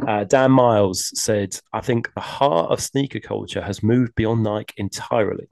uh, 0.06 0.24
Dan 0.24 0.52
Miles 0.52 1.10
said, 1.20 1.58
"I 1.72 1.80
think 1.80 2.12
the 2.14 2.20
heart 2.20 2.70
of 2.70 2.80
sneaker 2.80 3.20
culture 3.20 3.62
has 3.62 3.82
moved 3.82 4.14
beyond 4.14 4.42
Nike 4.42 4.74
entirely." 4.76 5.48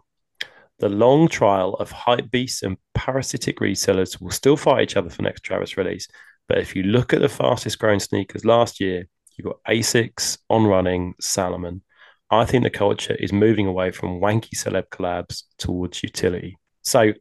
The 0.78 0.88
long 0.88 1.28
trial 1.28 1.74
of 1.74 1.90
hype 1.90 2.30
beasts 2.30 2.62
and 2.62 2.76
parasitic 2.94 3.58
resellers 3.58 4.20
will 4.20 4.30
still 4.30 4.56
fight 4.56 4.82
each 4.82 4.96
other 4.96 5.10
for 5.10 5.22
next 5.22 5.42
Travis 5.42 5.76
release. 5.76 6.08
But 6.48 6.58
if 6.58 6.74
you 6.74 6.82
look 6.82 7.12
at 7.12 7.20
the 7.20 7.28
fastest 7.28 7.78
growing 7.78 8.00
sneakers 8.00 8.44
last 8.44 8.80
year, 8.80 9.06
you've 9.36 9.46
got 9.46 9.62
Asics, 9.68 10.38
On 10.50 10.66
Running, 10.66 11.14
Salomon. 11.20 11.82
I 12.30 12.44
think 12.44 12.64
the 12.64 12.70
culture 12.70 13.14
is 13.14 13.32
moving 13.32 13.66
away 13.66 13.92
from 13.92 14.20
wanky 14.20 14.54
celeb 14.56 14.88
collabs 14.88 15.44
towards 15.58 16.02
utility. 16.02 16.58
So 16.82 17.12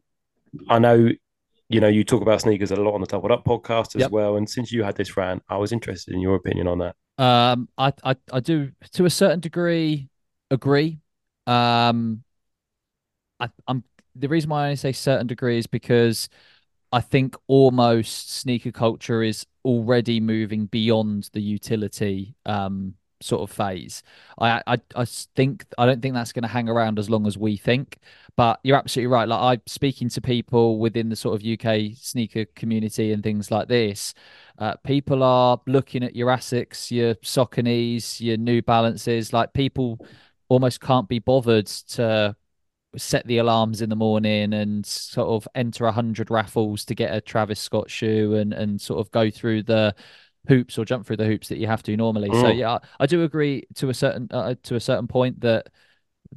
I 0.69 0.79
know, 0.79 1.09
you 1.73 1.79
know, 1.79 1.87
you 1.87 2.03
talk 2.03 2.21
about 2.21 2.41
sneakers 2.41 2.71
a 2.71 2.75
lot 2.75 2.93
on 2.93 3.01
the 3.01 3.07
Doubled 3.07 3.31
Up 3.31 3.43
podcast 3.43 3.95
as 3.95 4.01
yep. 4.01 4.11
well. 4.11 4.37
And 4.37 4.49
since 4.49 4.71
you 4.71 4.83
had 4.83 4.95
this 4.95 5.17
rant, 5.17 5.43
I 5.49 5.57
was 5.57 5.71
interested 5.71 6.13
in 6.13 6.21
your 6.21 6.35
opinion 6.35 6.67
on 6.67 6.77
that. 6.79 6.95
Um, 7.17 7.67
I, 7.77 7.93
I, 8.03 8.15
I 8.31 8.39
do 8.39 8.71
to 8.93 9.05
a 9.05 9.09
certain 9.09 9.39
degree 9.39 10.09
agree. 10.51 10.99
Um, 11.47 12.23
I, 13.39 13.49
I'm 13.67 13.83
the 14.15 14.27
reason 14.27 14.49
why 14.49 14.69
I 14.69 14.75
say 14.75 14.91
certain 14.91 15.27
degree 15.27 15.57
is 15.57 15.67
because 15.67 16.29
I 16.91 17.01
think 17.01 17.35
almost 17.47 18.31
sneaker 18.31 18.71
culture 18.71 19.23
is 19.23 19.45
already 19.65 20.19
moving 20.19 20.67
beyond 20.67 21.29
the 21.33 21.41
utility 21.41 22.35
um, 22.45 22.93
sort 23.23 23.49
of 23.49 23.55
phase. 23.55 24.03
I, 24.39 24.61
I 24.67 24.81
I 24.95 25.05
think 25.05 25.65
I 25.77 25.85
don't 25.85 26.01
think 26.01 26.13
that's 26.13 26.33
going 26.33 26.43
to 26.43 26.49
hang 26.49 26.69
around 26.69 26.99
as 26.99 27.09
long 27.09 27.27
as 27.27 27.37
we 27.37 27.57
think. 27.57 27.99
But 28.35 28.59
you're 28.63 28.77
absolutely 28.77 29.13
right. 29.13 29.27
Like 29.27 29.39
I'm 29.41 29.61
speaking 29.67 30.09
to 30.09 30.21
people 30.21 30.79
within 30.79 31.09
the 31.09 31.15
sort 31.15 31.39
of 31.39 31.47
UK 31.47 31.95
sneaker 31.95 32.45
community 32.55 33.11
and 33.11 33.21
things 33.21 33.51
like 33.51 33.67
this. 33.67 34.13
Uh, 34.57 34.75
people 34.77 35.21
are 35.23 35.61
looking 35.67 36.03
at 36.03 36.15
your 36.15 36.29
Asics, 36.29 36.89
your 36.89 37.15
Sauconys, 37.15 38.19
your 38.19 38.37
New 38.37 38.61
Balances. 38.61 39.33
Like 39.33 39.53
people 39.53 39.99
almost 40.49 40.81
can't 40.81 41.07
be 41.07 41.19
bothered 41.19 41.67
to 41.67 42.35
set 42.95 43.25
the 43.25 43.39
alarms 43.39 43.81
in 43.81 43.89
the 43.89 43.95
morning 43.95 44.53
and 44.53 44.85
sort 44.85 45.27
of 45.27 45.47
enter 45.55 45.85
a 45.85 45.91
hundred 45.91 46.29
raffles 46.29 46.85
to 46.85 46.95
get 46.95 47.13
a 47.13 47.21
Travis 47.21 47.59
Scott 47.59 47.89
shoe 47.89 48.35
and 48.35 48.53
and 48.53 48.79
sort 48.79 48.99
of 48.99 49.11
go 49.11 49.29
through 49.29 49.63
the 49.63 49.95
hoops 50.47 50.77
or 50.77 50.85
jump 50.85 51.05
through 51.05 51.17
the 51.17 51.25
hoops 51.25 51.47
that 51.49 51.57
you 51.57 51.67
have 51.67 51.83
to 51.83 51.95
normally. 51.95 52.29
Mm. 52.29 52.41
So 52.41 52.47
yeah, 52.49 52.79
I 52.99 53.05
do 53.05 53.23
agree 53.23 53.63
to 53.75 53.89
a 53.89 53.93
certain 53.93 54.27
uh, 54.31 54.55
to 54.63 54.75
a 54.75 54.79
certain 54.79 55.07
point 55.07 55.41
that 55.41 55.69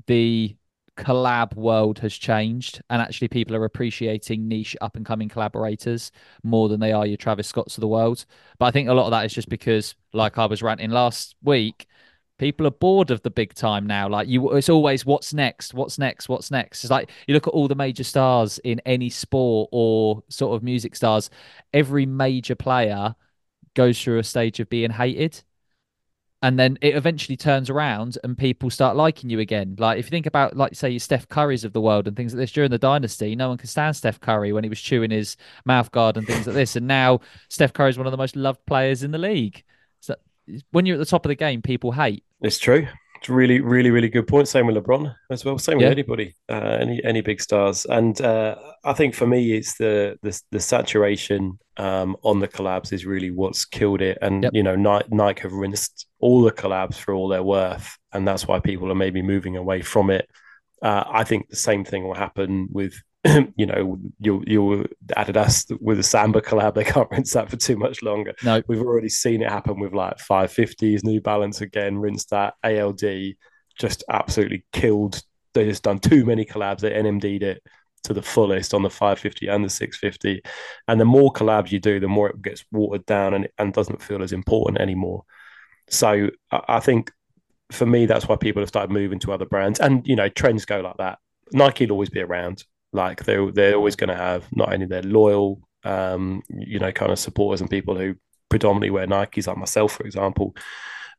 the 0.06 0.56
collab 0.96 1.54
world 1.54 1.98
has 1.98 2.14
changed 2.14 2.80
and 2.88 3.02
actually 3.02 3.28
people 3.28 3.54
are 3.54 3.66
appreciating 3.66 4.48
niche 4.48 4.74
up 4.80 4.96
and 4.96 5.04
coming 5.04 5.28
collaborators 5.28 6.10
more 6.42 6.70
than 6.70 6.80
they 6.80 6.90
are 6.90 7.06
your 7.06 7.18
Travis 7.18 7.46
Scotts 7.46 7.76
of 7.76 7.82
the 7.82 7.88
world. 7.88 8.24
But 8.58 8.66
I 8.66 8.70
think 8.70 8.88
a 8.88 8.94
lot 8.94 9.04
of 9.04 9.10
that 9.10 9.26
is 9.26 9.34
just 9.34 9.48
because 9.48 9.94
like 10.12 10.38
I 10.38 10.46
was 10.46 10.62
ranting 10.62 10.90
last 10.90 11.34
week, 11.42 11.86
people 12.38 12.66
are 12.66 12.70
bored 12.70 13.10
of 13.10 13.22
the 13.22 13.30
big 13.30 13.54
time 13.54 13.86
now 13.86 14.08
like 14.08 14.28
you 14.28 14.52
it's 14.52 14.68
always 14.68 15.06
what's 15.06 15.32
next 15.32 15.72
what's 15.72 15.98
next 15.98 16.28
what's 16.28 16.50
next 16.50 16.84
it's 16.84 16.90
like 16.90 17.10
you 17.26 17.32
look 17.32 17.46
at 17.46 17.54
all 17.54 17.66
the 17.66 17.74
major 17.74 18.04
stars 18.04 18.58
in 18.58 18.78
any 18.84 19.08
sport 19.08 19.68
or 19.72 20.22
sort 20.28 20.54
of 20.54 20.62
music 20.62 20.94
stars 20.94 21.30
every 21.72 22.04
major 22.04 22.54
player 22.54 23.14
goes 23.76 24.02
through 24.02 24.18
a 24.18 24.24
stage 24.24 24.58
of 24.58 24.68
being 24.68 24.90
hated 24.90 25.44
and 26.42 26.58
then 26.58 26.78
it 26.82 26.94
eventually 26.94 27.36
turns 27.36 27.70
around 27.70 28.18
and 28.22 28.36
people 28.36 28.68
start 28.68 28.96
liking 28.96 29.30
you 29.30 29.40
again. 29.40 29.74
Like 29.78 29.98
if 29.98 30.06
you 30.06 30.10
think 30.10 30.26
about 30.26 30.56
like 30.56 30.74
say 30.74 30.98
Steph 30.98 31.28
Curry's 31.28 31.64
of 31.64 31.72
the 31.72 31.80
world 31.80 32.06
and 32.06 32.16
things 32.16 32.34
like 32.34 32.38
this 32.38 32.52
during 32.52 32.70
the 32.70 32.78
dynasty, 32.78 33.34
no 33.34 33.48
one 33.48 33.58
could 33.58 33.70
stand 33.70 33.96
Steph 33.96 34.20
Curry 34.20 34.52
when 34.52 34.62
he 34.62 34.68
was 34.70 34.80
chewing 34.80 35.10
his 35.10 35.36
mouth 35.64 35.90
guard 35.90 36.16
and 36.16 36.26
things 36.26 36.46
like 36.46 36.54
this. 36.54 36.76
And 36.76 36.86
now 36.86 37.20
Steph 37.48 37.72
Curry 37.72 37.90
is 37.90 37.98
one 37.98 38.06
of 38.06 38.10
the 38.10 38.18
most 38.18 38.36
loved 38.36 38.64
players 38.66 39.02
in 39.02 39.12
the 39.12 39.18
league. 39.18 39.64
So 40.00 40.14
when 40.72 40.84
you're 40.84 40.96
at 40.96 41.00
the 41.00 41.06
top 41.06 41.24
of 41.24 41.30
the 41.30 41.34
game, 41.34 41.62
people 41.62 41.92
hate. 41.92 42.22
It's 42.42 42.58
true. 42.58 42.86
It's 43.18 43.28
really, 43.28 43.60
really, 43.60 43.90
really 43.90 44.08
good 44.08 44.26
point. 44.26 44.48
Same 44.48 44.66
with 44.66 44.76
LeBron 44.76 45.14
as 45.30 45.44
well. 45.44 45.58
Same 45.58 45.80
yeah. 45.80 45.88
with 45.88 45.98
anybody, 45.98 46.36
uh, 46.48 46.78
any 46.80 47.02
any 47.04 47.20
big 47.20 47.40
stars. 47.40 47.86
And 47.86 48.20
uh, 48.20 48.56
I 48.84 48.92
think 48.92 49.14
for 49.14 49.26
me, 49.26 49.52
it's 49.52 49.76
the 49.76 50.18
the, 50.22 50.40
the 50.50 50.60
saturation 50.60 51.58
um, 51.76 52.16
on 52.22 52.40
the 52.40 52.48
collabs 52.48 52.92
is 52.92 53.06
really 53.06 53.30
what's 53.30 53.64
killed 53.64 54.02
it. 54.02 54.18
And 54.22 54.44
yep. 54.44 54.52
you 54.54 54.62
know, 54.62 54.76
Nike, 54.76 55.08
Nike 55.10 55.42
have 55.42 55.52
rinsed 55.52 56.06
all 56.20 56.42
the 56.42 56.52
collabs 56.52 56.96
for 56.96 57.14
all 57.14 57.28
their 57.28 57.42
worth, 57.42 57.96
and 58.12 58.26
that's 58.26 58.46
why 58.46 58.60
people 58.60 58.90
are 58.90 58.96
maybe 58.96 59.22
moving 59.22 59.56
away 59.56 59.82
from 59.82 60.10
it. 60.10 60.28
Uh, 60.82 61.04
I 61.06 61.24
think 61.24 61.48
the 61.48 61.56
same 61.56 61.84
thing 61.84 62.04
will 62.04 62.14
happen 62.14 62.68
with 62.70 62.94
you 63.56 63.66
know, 63.66 63.98
you 64.18 64.42
you 64.46 64.86
Adidas 65.16 65.76
with 65.80 65.98
a 65.98 66.02
Samba 66.02 66.40
collab, 66.40 66.74
they 66.74 66.84
can't 66.84 67.10
rinse 67.12 67.32
that 67.32 67.50
for 67.50 67.56
too 67.56 67.76
much 67.76 68.02
longer. 68.02 68.34
No, 68.44 68.62
we've 68.68 68.80
already 68.80 69.08
seen 69.08 69.42
it 69.42 69.50
happen 69.50 69.80
with 69.80 69.92
like 69.92 70.18
550s, 70.18 71.04
New 71.04 71.20
Balance 71.20 71.60
again, 71.60 71.98
rinsed 71.98 72.30
that. 72.30 72.54
ALD 72.62 73.34
just 73.78 74.04
absolutely 74.10 74.64
killed. 74.72 75.22
They 75.54 75.64
just 75.64 75.82
done 75.82 75.98
too 75.98 76.24
many 76.24 76.44
collabs. 76.44 76.80
They 76.80 76.90
NMD'd 76.90 77.42
it 77.42 77.62
to 78.04 78.14
the 78.14 78.22
fullest 78.22 78.72
on 78.72 78.82
the 78.82 78.90
550 78.90 79.48
and 79.48 79.64
the 79.64 79.70
650. 79.70 80.42
And 80.88 81.00
the 81.00 81.04
more 81.04 81.32
collabs 81.32 81.72
you 81.72 81.80
do, 81.80 81.98
the 82.00 82.08
more 82.08 82.30
it 82.30 82.42
gets 82.42 82.64
watered 82.70 83.06
down 83.06 83.34
and, 83.34 83.48
and 83.58 83.72
doesn't 83.72 84.02
feel 84.02 84.22
as 84.22 84.32
important 84.32 84.80
anymore. 84.80 85.24
So 85.88 86.30
I 86.50 86.80
think 86.80 87.10
for 87.72 87.86
me, 87.86 88.06
that's 88.06 88.28
why 88.28 88.36
people 88.36 88.62
have 88.62 88.68
started 88.68 88.92
moving 88.92 89.18
to 89.20 89.32
other 89.32 89.46
brands. 89.46 89.80
And, 89.80 90.06
you 90.06 90.16
know, 90.16 90.28
trends 90.28 90.64
go 90.64 90.80
like 90.80 90.96
that. 90.98 91.18
Nike 91.52 91.86
will 91.86 91.92
always 91.92 92.10
be 92.10 92.20
around. 92.20 92.64
Like 92.92 93.24
they're 93.24 93.50
they're 93.50 93.74
always 93.74 93.96
going 93.96 94.08
to 94.08 94.16
have 94.16 94.46
not 94.52 94.72
only 94.72 94.86
their 94.86 95.02
loyal, 95.02 95.60
um, 95.84 96.42
you 96.48 96.78
know, 96.78 96.92
kind 96.92 97.12
of 97.12 97.18
supporters 97.18 97.60
and 97.60 97.70
people 97.70 97.96
who 97.96 98.14
predominantly 98.48 98.90
wear 98.90 99.06
Nikes, 99.06 99.46
like 99.46 99.56
myself, 99.56 99.92
for 99.92 100.04
example. 100.04 100.54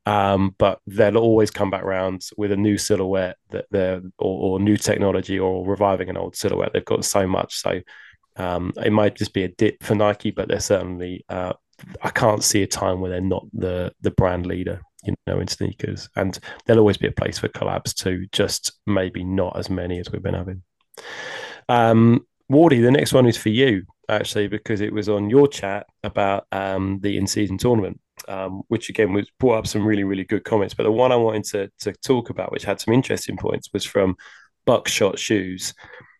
Um, 0.06 0.56
but 0.58 0.80
they'll 0.88 1.17
always 1.17 1.51
come 1.51 1.69
back 1.69 1.84
around 1.84 2.21
with 2.38 2.53
a 2.53 2.58
new 2.58 2.77
silhouette 2.77 3.36
that 3.49 3.65
they're 3.71 4.01
or, 4.17 4.53
or, 4.53 4.60
new 4.60 4.77
technology 4.77 5.38
or 5.38 5.67
reviving 5.67 6.10
an 6.10 6.15
old 6.15 6.34
silhouette. 6.38 6.71
They've 6.73 6.86
got 6.86 7.03
so 7.03 7.27
much, 7.27 7.56
so 7.58 7.82
um, 8.38 8.71
it 8.77 8.93
might 8.93 9.15
just 9.15 9.34
be 9.34 9.43
a 9.43 9.49
dip 9.49 9.84
for 9.84 9.95
Nike, 9.95 10.32
but 10.32 10.47
they're 10.47 10.62
certainly. 10.62 11.25
Uh, 11.27 11.53
I 12.01 12.10
can't 12.10 12.43
see 12.43 12.63
a 12.63 12.67
time 12.67 13.01
where 13.01 13.12
they're 13.12 13.21
not 13.21 13.45
the 13.51 13.93
the 13.99 14.12
brand 14.12 14.45
leader, 14.45 14.82
you 15.03 15.13
know, 15.27 15.41
in 15.41 15.47
sneakers, 15.49 16.08
and 16.15 16.39
there'll 16.65 16.80
always 16.80 16.97
be 16.97 17.08
a 17.08 17.12
place 17.12 17.38
for 17.38 17.49
collabs 17.49 17.93
too. 17.93 18.27
Just 18.32 18.80
maybe 18.86 19.25
not 19.25 19.58
as 19.60 19.69
many 19.69 19.99
as 19.99 20.10
we've 20.10 20.23
been 20.23 20.34
having. 20.34 20.63
Um, 21.69 22.25
Wardy, 22.51 22.82
the 22.82 22.91
next 22.91 23.13
one 23.13 23.25
is 23.25 23.38
for 23.38 23.49
you 23.49 23.84
actually 24.10 24.47
because 24.47 24.80
it 24.80 24.93
was 24.93 25.10
on 25.10 25.30
your 25.30 25.47
chat 25.47 25.86
about 26.03 26.47
um, 26.51 26.99
the 27.01 27.17
in-season 27.17 27.58
tournament, 27.58 27.99
um, 28.27 28.62
which 28.69 28.89
again 28.89 29.13
was 29.13 29.30
brought 29.39 29.58
up 29.58 29.67
some 29.67 29.86
really 29.86 30.03
really 30.03 30.23
good 30.23 30.43
comments. 30.43 30.73
But 30.73 30.84
the 30.84 30.91
one 30.91 31.12
I 31.12 31.17
wanted 31.17 31.43
to 31.45 31.71
to 31.80 31.93
talk 32.06 32.30
about, 32.30 32.51
which 32.51 32.63
had 32.63 32.80
some 32.80 32.93
interesting 32.93 33.38
points, 33.38 33.69
was 33.73 33.84
from 33.84 34.15
Buckshot 34.65 35.19
Shoes, 35.19 35.73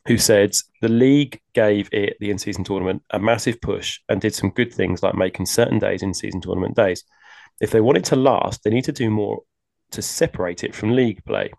who 0.06 0.18
said 0.18 0.54
the 0.82 0.90
league 0.90 1.40
gave 1.54 1.90
it 1.94 2.18
the 2.20 2.30
in-season 2.30 2.64
tournament 2.64 3.04
a 3.12 3.20
massive 3.20 3.62
push 3.62 4.00
and 4.10 4.20
did 4.20 4.36
some 4.36 4.50
good 4.50 4.74
things 4.74 5.02
like 5.02 5.16
making 5.16 5.46
certain 5.46 5.80
days 5.80 6.04
in-season 6.04 6.42
tournament 6.42 6.76
days. 6.76 7.04
If 7.62 7.72
they 7.72 7.82
want 7.82 7.98
it 7.98 8.06
to 8.06 8.16
last, 8.16 8.64
they 8.64 8.70
need 8.70 8.86
to 8.86 8.92
do 8.92 9.10
more 9.10 9.42
to 9.92 10.02
separate 10.02 10.64
it 10.64 10.76
from 10.76 10.96
league 10.96 11.24
play. 11.26 11.52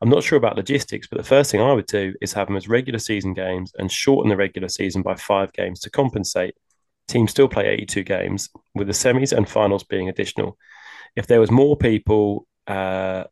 I'm 0.00 0.08
not 0.08 0.22
sure 0.22 0.38
about 0.38 0.56
logistics, 0.56 1.08
but 1.08 1.18
the 1.18 1.24
first 1.24 1.50
thing 1.50 1.60
I 1.60 1.72
would 1.72 1.86
do 1.86 2.14
is 2.20 2.32
have 2.32 2.46
them 2.46 2.56
as 2.56 2.68
regular 2.68 2.98
season 2.98 3.34
games 3.34 3.72
and 3.78 3.90
shorten 3.90 4.28
the 4.28 4.36
regular 4.36 4.68
season 4.68 5.02
by 5.02 5.14
five 5.16 5.52
games 5.52 5.80
to 5.80 5.90
compensate. 5.90 6.54
Teams 7.08 7.30
still 7.30 7.48
play 7.48 7.66
82 7.66 8.04
games, 8.04 8.50
with 8.74 8.86
the 8.86 8.92
semis 8.92 9.36
and 9.36 9.48
finals 9.48 9.82
being 9.82 10.08
additional. 10.08 10.56
If 11.16 11.26
there 11.26 11.40
was 11.40 11.50
more 11.50 11.76
people 11.76 12.46
uh, 12.66 13.24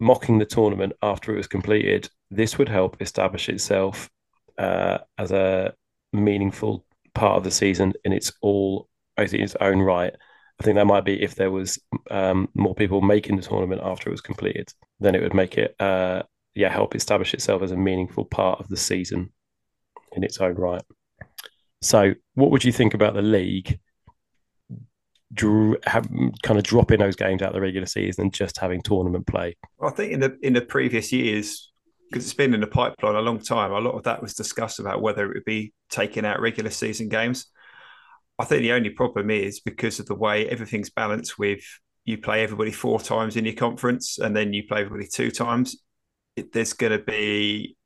mocking 0.00 0.38
the 0.38 0.44
tournament 0.44 0.92
after 1.02 1.32
it 1.32 1.36
was 1.36 1.46
completed, 1.46 2.10
this 2.30 2.58
would 2.58 2.68
help 2.68 3.00
establish 3.00 3.48
itself 3.48 4.10
uh, 4.58 4.98
as 5.16 5.30
a 5.32 5.74
meaningful 6.12 6.84
part 7.14 7.36
of 7.36 7.44
the 7.44 7.50
season 7.50 7.94
in 8.04 8.12
its 8.12 8.32
all, 8.42 8.88
I 9.16 9.26
think 9.26 9.42
its 9.42 9.56
own 9.60 9.80
right. 9.80 10.14
I 10.60 10.64
think 10.64 10.76
that 10.76 10.86
might 10.86 11.04
be 11.04 11.22
if 11.22 11.34
there 11.34 11.50
was 11.50 11.78
um, 12.10 12.48
more 12.54 12.74
people 12.74 13.02
making 13.02 13.36
the 13.36 13.42
tournament 13.42 13.82
after 13.84 14.08
it 14.08 14.12
was 14.12 14.22
completed, 14.22 14.72
then 15.00 15.14
it 15.14 15.22
would 15.22 15.34
make 15.34 15.58
it, 15.58 15.74
uh, 15.78 16.22
yeah, 16.54 16.70
help 16.70 16.94
establish 16.94 17.34
itself 17.34 17.62
as 17.62 17.72
a 17.72 17.76
meaningful 17.76 18.24
part 18.24 18.60
of 18.60 18.68
the 18.68 18.76
season 18.76 19.30
in 20.12 20.24
its 20.24 20.38
own 20.38 20.54
right. 20.54 20.82
So, 21.82 22.14
what 22.34 22.50
would 22.50 22.64
you 22.64 22.72
think 22.72 22.94
about 22.94 23.14
the 23.14 23.22
league? 23.22 23.78
Have, 25.84 26.08
kind 26.42 26.58
of 26.58 26.62
dropping 26.62 27.00
those 27.00 27.16
games 27.16 27.42
out 27.42 27.48
of 27.48 27.54
the 27.54 27.60
regular 27.60 27.86
season 27.86 28.22
and 28.22 28.32
just 28.32 28.58
having 28.58 28.80
tournament 28.80 29.26
play. 29.26 29.56
Well, 29.76 29.90
I 29.90 29.94
think 29.94 30.12
in 30.12 30.20
the 30.20 30.38
in 30.40 30.54
the 30.54 30.62
previous 30.62 31.12
years, 31.12 31.70
because 32.08 32.24
it's 32.24 32.32
been 32.32 32.54
in 32.54 32.60
the 32.60 32.66
pipeline 32.66 33.16
a 33.16 33.20
long 33.20 33.40
time, 33.40 33.72
a 33.72 33.80
lot 33.80 33.94
of 33.94 34.04
that 34.04 34.22
was 34.22 34.32
discussed 34.32 34.78
about 34.78 35.02
whether 35.02 35.30
it 35.30 35.34
would 35.34 35.44
be 35.44 35.74
taking 35.90 36.24
out 36.24 36.40
regular 36.40 36.70
season 36.70 37.08
games. 37.08 37.46
I 38.38 38.44
think 38.44 38.62
the 38.62 38.72
only 38.72 38.90
problem 38.90 39.30
is 39.30 39.60
because 39.60 39.98
of 39.98 40.06
the 40.06 40.14
way 40.14 40.48
everything's 40.48 40.90
balanced 40.90 41.38
with 41.38 41.64
you 42.04 42.18
play 42.18 42.42
everybody 42.42 42.70
four 42.70 43.00
times 43.00 43.36
in 43.36 43.44
your 43.44 43.54
conference 43.54 44.18
and 44.18 44.34
then 44.34 44.52
you 44.52 44.62
play 44.66 44.82
everybody 44.82 45.08
two 45.08 45.30
times. 45.30 45.76
It, 46.36 46.52
there's 46.52 46.72
going 46.72 46.92
to 46.92 47.04
be 47.04 47.76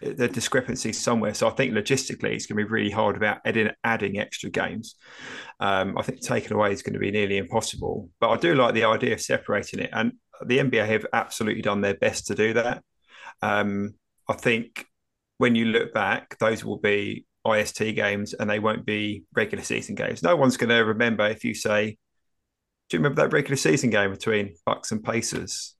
the 0.00 0.28
discrepancy 0.28 0.92
somewhere. 0.92 1.34
So 1.34 1.46
I 1.46 1.50
think 1.50 1.74
logistically, 1.74 2.32
it's 2.32 2.46
going 2.46 2.58
to 2.58 2.64
be 2.64 2.72
really 2.72 2.90
hard 2.90 3.16
about 3.16 3.38
adding, 3.44 3.70
adding 3.84 4.18
extra 4.18 4.50
games. 4.50 4.94
Um, 5.60 5.96
I 5.98 6.02
think 6.02 6.20
taking 6.20 6.52
away 6.52 6.72
is 6.72 6.82
going 6.82 6.94
to 6.94 6.98
be 6.98 7.10
nearly 7.10 7.36
impossible. 7.36 8.08
But 8.18 8.30
I 8.30 8.36
do 8.38 8.54
like 8.54 8.74
the 8.74 8.84
idea 8.84 9.12
of 9.12 9.20
separating 9.20 9.80
it, 9.80 9.90
and 9.92 10.12
the 10.46 10.58
NBA 10.58 10.86
have 10.86 11.06
absolutely 11.12 11.62
done 11.62 11.82
their 11.82 11.96
best 11.96 12.28
to 12.28 12.34
do 12.34 12.54
that. 12.54 12.82
Um, 13.42 13.94
I 14.28 14.34
think 14.34 14.86
when 15.38 15.54
you 15.54 15.66
look 15.66 15.92
back, 15.92 16.38
those 16.38 16.64
will 16.64 16.78
be 16.78 17.26
IST 17.46 17.78
games, 17.78 18.34
and 18.34 18.48
they 18.48 18.58
won't 18.58 18.84
be 18.84 19.24
regular 19.34 19.64
season 19.64 19.94
games. 19.94 20.22
No 20.22 20.36
one's 20.36 20.56
going 20.56 20.70
to 20.70 20.84
remember 20.84 21.26
if 21.26 21.44
you 21.44 21.54
say, 21.54 21.96
"Do 22.88 22.96
you 22.96 23.02
remember 23.02 23.22
that 23.22 23.32
regular 23.32 23.56
season 23.56 23.90
game 23.90 24.10
between 24.10 24.54
Bucks 24.64 24.92
and 24.92 25.04
Pacers?" 25.04 25.74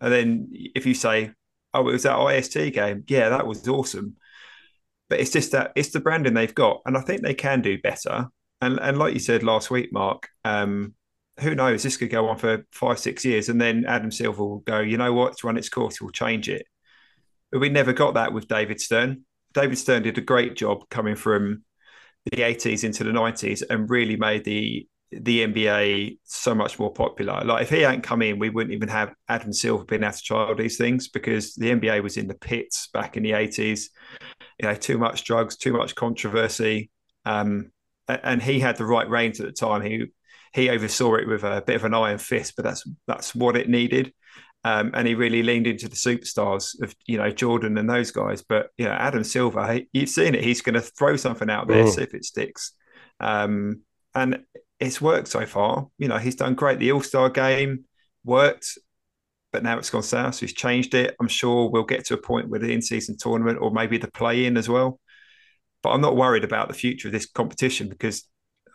And 0.00 0.12
then 0.12 0.48
if 0.52 0.86
you 0.86 0.94
say, 0.94 1.32
oh, 1.74 1.88
it 1.88 1.92
was 1.92 2.02
that 2.04 2.18
IST 2.18 2.72
game. 2.72 3.04
Yeah, 3.08 3.28
that 3.30 3.46
was 3.46 3.66
awesome. 3.68 4.16
But 5.08 5.20
it's 5.20 5.32
just 5.32 5.52
that 5.52 5.72
it's 5.74 5.90
the 5.90 6.00
branding 6.00 6.34
they've 6.34 6.54
got, 6.54 6.82
and 6.86 6.96
I 6.96 7.00
think 7.00 7.22
they 7.22 7.34
can 7.34 7.62
do 7.62 7.80
better. 7.80 8.28
And 8.60 8.78
and 8.80 8.98
like 8.98 9.14
you 9.14 9.20
said 9.20 9.42
last 9.42 9.70
week, 9.70 9.92
Mark, 9.92 10.28
um, 10.44 10.94
who 11.40 11.54
knows? 11.54 11.82
This 11.82 11.96
could 11.96 12.10
go 12.10 12.28
on 12.28 12.38
for 12.38 12.64
five, 12.72 12.98
six 12.98 13.24
years, 13.24 13.48
and 13.48 13.60
then 13.60 13.84
Adam 13.86 14.10
Silver 14.12 14.44
will 14.44 14.58
go. 14.60 14.80
You 14.80 14.98
know 14.98 15.12
what? 15.12 15.36
To 15.38 15.46
run 15.46 15.56
its 15.56 15.68
course, 15.68 16.00
we'll 16.00 16.10
change 16.10 16.48
it. 16.48 16.64
We 17.52 17.68
never 17.68 17.92
got 17.92 18.14
that 18.14 18.32
with 18.32 18.48
David 18.48 18.80
Stern. 18.80 19.24
David 19.52 19.78
Stern 19.78 20.02
did 20.02 20.18
a 20.18 20.22
great 20.22 20.56
job 20.56 20.88
coming 20.88 21.16
from 21.16 21.64
the 22.26 22.42
80s 22.42 22.84
into 22.84 23.04
the 23.04 23.10
90s 23.10 23.62
and 23.68 23.90
really 23.90 24.16
made 24.16 24.44
the 24.44 24.86
the 25.12 25.44
NBA 25.44 26.18
so 26.22 26.54
much 26.54 26.78
more 26.78 26.92
popular. 26.92 27.42
Like 27.44 27.62
if 27.62 27.70
he 27.70 27.80
hadn't 27.80 28.02
come 28.02 28.22
in, 28.22 28.38
we 28.38 28.48
wouldn't 28.48 28.72
even 28.72 28.88
have 28.88 29.12
Adam 29.28 29.52
Silver 29.52 29.84
being 29.84 30.04
able 30.04 30.12
to 30.12 30.22
try 30.22 30.44
all 30.44 30.54
these 30.54 30.76
things 30.76 31.08
because 31.08 31.54
the 31.54 31.70
NBA 31.70 32.00
was 32.02 32.16
in 32.16 32.28
the 32.28 32.34
pits 32.34 32.88
back 32.92 33.16
in 33.16 33.24
the 33.24 33.32
eighties. 33.32 33.90
You 34.60 34.68
know, 34.68 34.74
too 34.74 34.98
much 34.98 35.24
drugs, 35.24 35.56
too 35.56 35.72
much 35.72 35.94
controversy, 35.94 36.90
um, 37.24 37.72
and 38.06 38.42
he 38.42 38.60
had 38.60 38.76
the 38.76 38.84
right 38.84 39.08
reins 39.08 39.40
at 39.40 39.46
the 39.46 39.52
time. 39.52 39.82
He 39.82 40.06
he 40.52 40.70
oversaw 40.70 41.14
it 41.14 41.26
with 41.28 41.44
a 41.44 41.62
bit 41.66 41.76
of 41.76 41.84
an 41.84 41.94
iron 41.94 42.18
fist, 42.18 42.54
but 42.56 42.64
that's 42.64 42.84
that's 43.06 43.34
what 43.34 43.56
it 43.56 43.68
needed. 43.68 44.12
Um, 44.62 44.90
and 44.92 45.08
he 45.08 45.14
really 45.14 45.42
leaned 45.42 45.66
into 45.66 45.88
the 45.88 45.96
superstars 45.96 46.80
of 46.82 46.94
you 47.06 47.16
know 47.16 47.30
Jordan 47.30 47.78
and 47.78 47.88
those 47.88 48.10
guys. 48.10 48.42
But 48.42 48.68
you 48.76 48.84
know, 48.84 48.92
Adam 48.92 49.24
Silver, 49.24 49.72
he, 49.72 49.88
you've 49.92 50.10
seen 50.10 50.34
it. 50.34 50.44
He's 50.44 50.60
going 50.60 50.74
to 50.74 50.82
throw 50.82 51.16
something 51.16 51.48
out 51.48 51.66
there, 51.66 51.84
mm. 51.84 51.88
see 51.88 52.02
if 52.02 52.14
it 52.14 52.24
sticks. 52.24 52.72
Um, 53.20 53.80
and 54.14 54.40
it's 54.78 55.00
worked 55.00 55.28
so 55.28 55.46
far. 55.46 55.88
You 55.98 56.08
know, 56.08 56.18
he's 56.18 56.34
done 56.34 56.54
great. 56.54 56.78
The 56.78 56.92
All 56.92 57.00
Star 57.02 57.30
game 57.30 57.84
worked, 58.24 58.78
but 59.52 59.62
now 59.62 59.78
it's 59.78 59.90
gone 59.90 60.02
south. 60.02 60.36
So 60.36 60.40
he's 60.40 60.52
changed 60.52 60.94
it. 60.94 61.16
I'm 61.20 61.28
sure 61.28 61.70
we'll 61.70 61.84
get 61.84 62.04
to 62.06 62.14
a 62.14 62.20
point 62.20 62.48
with 62.48 62.62
the 62.62 62.72
in 62.72 62.82
season 62.82 63.16
tournament 63.18 63.58
or 63.60 63.70
maybe 63.70 63.98
the 63.98 64.10
play 64.10 64.44
in 64.44 64.56
as 64.56 64.68
well. 64.68 65.00
But 65.82 65.90
I'm 65.90 66.02
not 66.02 66.16
worried 66.16 66.44
about 66.44 66.68
the 66.68 66.74
future 66.74 67.08
of 67.08 67.12
this 67.12 67.26
competition 67.26 67.88
because 67.88 68.28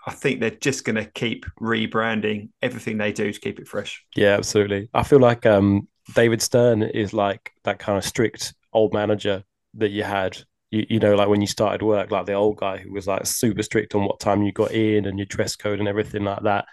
I 0.05 0.11
think 0.11 0.39
they're 0.39 0.51
just 0.51 0.85
going 0.85 0.97
to 0.97 1.05
keep 1.05 1.45
rebranding 1.59 2.49
everything 2.61 2.97
they 2.97 3.11
do 3.11 3.31
to 3.31 3.39
keep 3.39 3.59
it 3.59 3.67
fresh. 3.67 4.03
Yeah, 4.15 4.37
absolutely. 4.37 4.89
I 4.93 5.03
feel 5.03 5.19
like 5.19 5.45
um, 5.45 5.87
David 6.13 6.41
Stern 6.41 6.83
is 6.83 7.13
like 7.13 7.51
that 7.63 7.79
kind 7.79 7.97
of 7.97 8.03
strict 8.03 8.53
old 8.71 8.93
manager 8.93 9.43
that 9.75 9.89
you 9.89 10.03
had 10.03 10.37
you, 10.71 10.85
you 10.89 10.99
know, 10.99 11.15
like 11.15 11.29
when 11.29 11.41
you 11.41 11.47
started 11.47 11.81
work, 11.81 12.11
like 12.11 12.25
the 12.25 12.33
old 12.33 12.57
guy 12.57 12.77
who 12.77 12.91
was 12.91 13.07
like 13.07 13.25
super 13.25 13.63
strict 13.63 13.95
on 13.95 14.05
what 14.05 14.19
time 14.19 14.43
you 14.43 14.51
got 14.51 14.71
in 14.71 15.05
and 15.05 15.17
your 15.17 15.25
dress 15.25 15.55
code 15.55 15.79
and 15.79 15.87
everything 15.87 16.23
like 16.23 16.43
that. 16.43 16.65